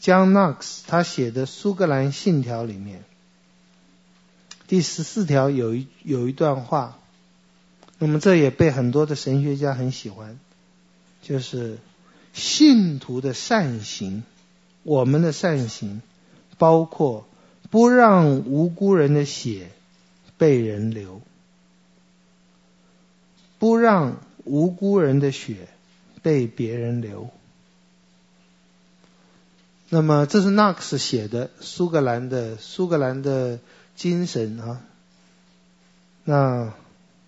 [0.00, 3.04] ，John Knox 他写的《苏格兰信条》里面，
[4.66, 6.98] 第十四条有一有一段话，
[8.00, 10.40] 那么这也被很多的神学家很喜欢，
[11.22, 11.78] 就是
[12.32, 14.24] 信徒的善行。
[14.82, 16.02] 我们的善行，
[16.58, 17.26] 包括
[17.70, 19.70] 不让无辜人的血
[20.38, 21.20] 被人流，
[23.58, 25.68] 不让无辜人的血
[26.22, 27.30] 被别人流。
[29.88, 33.58] 那么这是纳克斯写的苏格兰的苏格兰的
[33.94, 34.80] 精神啊。
[36.24, 36.72] 那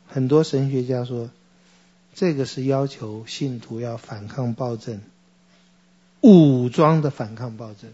[0.09, 1.31] 很多神学家说，
[2.15, 5.01] 这个是要求信徒要反抗暴政。
[6.23, 7.93] 武装的反抗暴政，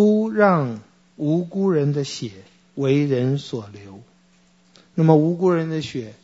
[0.00, 0.80] 不让
[1.16, 2.30] 无辜人的血
[2.74, 4.00] 为人所流。
[4.94, 6.14] 那么无辜人的血，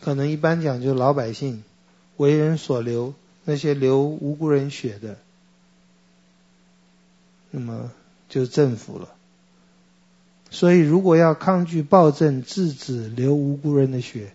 [0.00, 1.62] 可能一般讲就老百姓
[2.16, 3.12] 为人所流，
[3.44, 5.18] 那些流无辜人血的，
[7.50, 7.92] 那么
[8.30, 9.10] 就政府了。
[10.48, 14.32] 所以如果要抗拒暴政，制止流无辜人的血，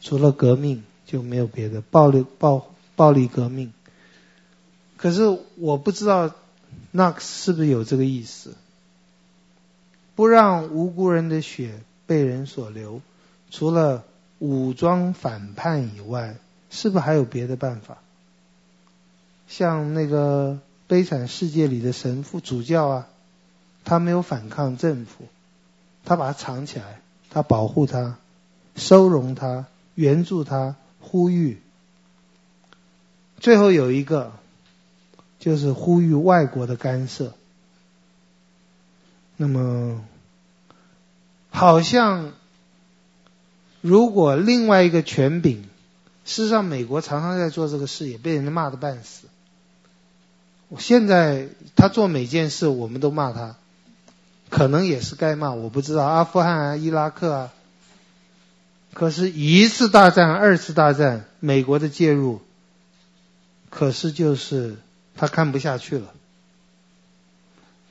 [0.00, 2.66] 除了革命就没有别的，暴力暴
[2.96, 3.74] 暴力革命。
[4.96, 6.34] 可是我不知道，
[6.90, 8.54] 那是不是有这个意思？
[10.14, 13.00] 不让无辜人的血被人所流，
[13.50, 14.04] 除了
[14.38, 16.36] 武装反叛以外，
[16.70, 17.98] 是不是还有别的办法？
[19.48, 20.52] 像那个
[20.86, 23.08] 《悲惨世界》里的神父主教啊，
[23.84, 25.24] 他没有反抗政府，
[26.04, 28.18] 他把它藏起来，他保护他，
[28.76, 31.60] 收容他，援助他，呼吁。
[33.40, 34.32] 最后有一个。
[35.44, 37.34] 就是呼吁外国的干涉。
[39.36, 40.02] 那么，
[41.50, 42.32] 好像
[43.82, 45.64] 如果另外一个权柄，
[46.24, 49.26] 事实上美国常常在做这个事，也被人家骂得半死。
[50.68, 53.56] 我现在他做每件事，我们都骂他，
[54.48, 56.04] 可能也是该骂，我不知道。
[56.04, 57.52] 阿富汗啊，伊拉克啊，
[58.94, 62.40] 可是一次大战、二次大战，美国的介入，
[63.68, 64.78] 可是就是。
[65.16, 66.12] 他看不下去了。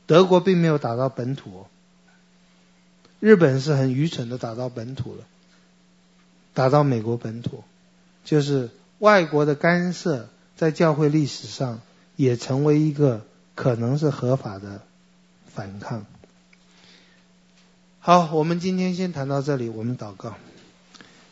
[0.05, 1.65] 德国并没有打到本土，
[3.19, 5.23] 日本是很愚蠢的打到本土了，
[6.53, 7.63] 打到美国本土，
[8.25, 8.69] 就是
[8.99, 10.27] 外国的干涉，
[10.57, 11.79] 在教会历史上
[12.17, 13.25] 也成为一个
[13.55, 14.81] 可能是合法的
[15.47, 16.05] 反抗。
[17.99, 20.35] 好，我们今天先谈到这里，我们祷告。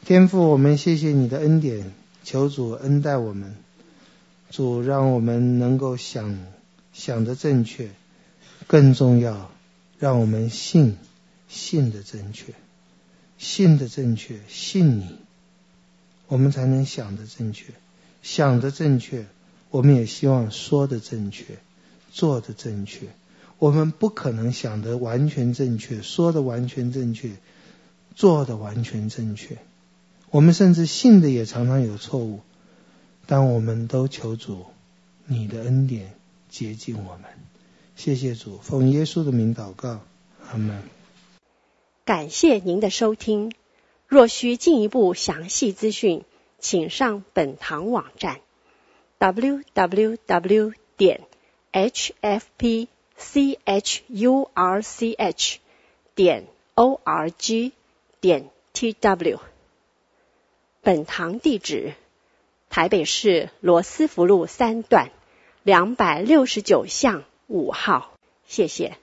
[0.05, 1.91] 天父，我们谢谢你的恩典，
[2.23, 3.55] 求主恩待我们。
[4.51, 6.37] 主让我们能够想
[6.91, 7.89] 想的正确，
[8.67, 9.49] 更重要，
[9.97, 10.97] 让我们信
[11.47, 12.53] 信的正确，
[13.37, 15.15] 信的正确，信你，
[16.27, 17.67] 我们才能想的正确，
[18.21, 19.25] 想的正确，
[19.69, 21.45] 我们也希望说的正确，
[22.11, 23.07] 做的正确。
[23.57, 27.29] 我们不可能想的完全正确，说的完全正确，
[28.15, 29.57] 做的完全正确。
[30.29, 32.41] 我们甚至信的也常常有错误。
[33.31, 34.65] 当我们都求主，
[35.25, 37.23] 你的恩典接近我们。
[37.95, 40.01] 谢谢主，奉耶稣的名祷告，
[40.51, 40.83] 阿门。
[42.03, 43.53] 感谢您的收听。
[44.05, 46.25] 若需进一步详细资讯，
[46.59, 48.41] 请上本堂网站
[49.17, 51.21] ：www 点
[51.71, 52.89] hfpchurch
[56.15, 57.71] 点 org
[58.19, 59.39] 点 tw。
[60.81, 61.93] 本堂地址。
[62.71, 65.11] 台北市罗斯福路三段
[65.61, 68.13] 两百六十九巷五号，
[68.47, 68.97] 谢谢。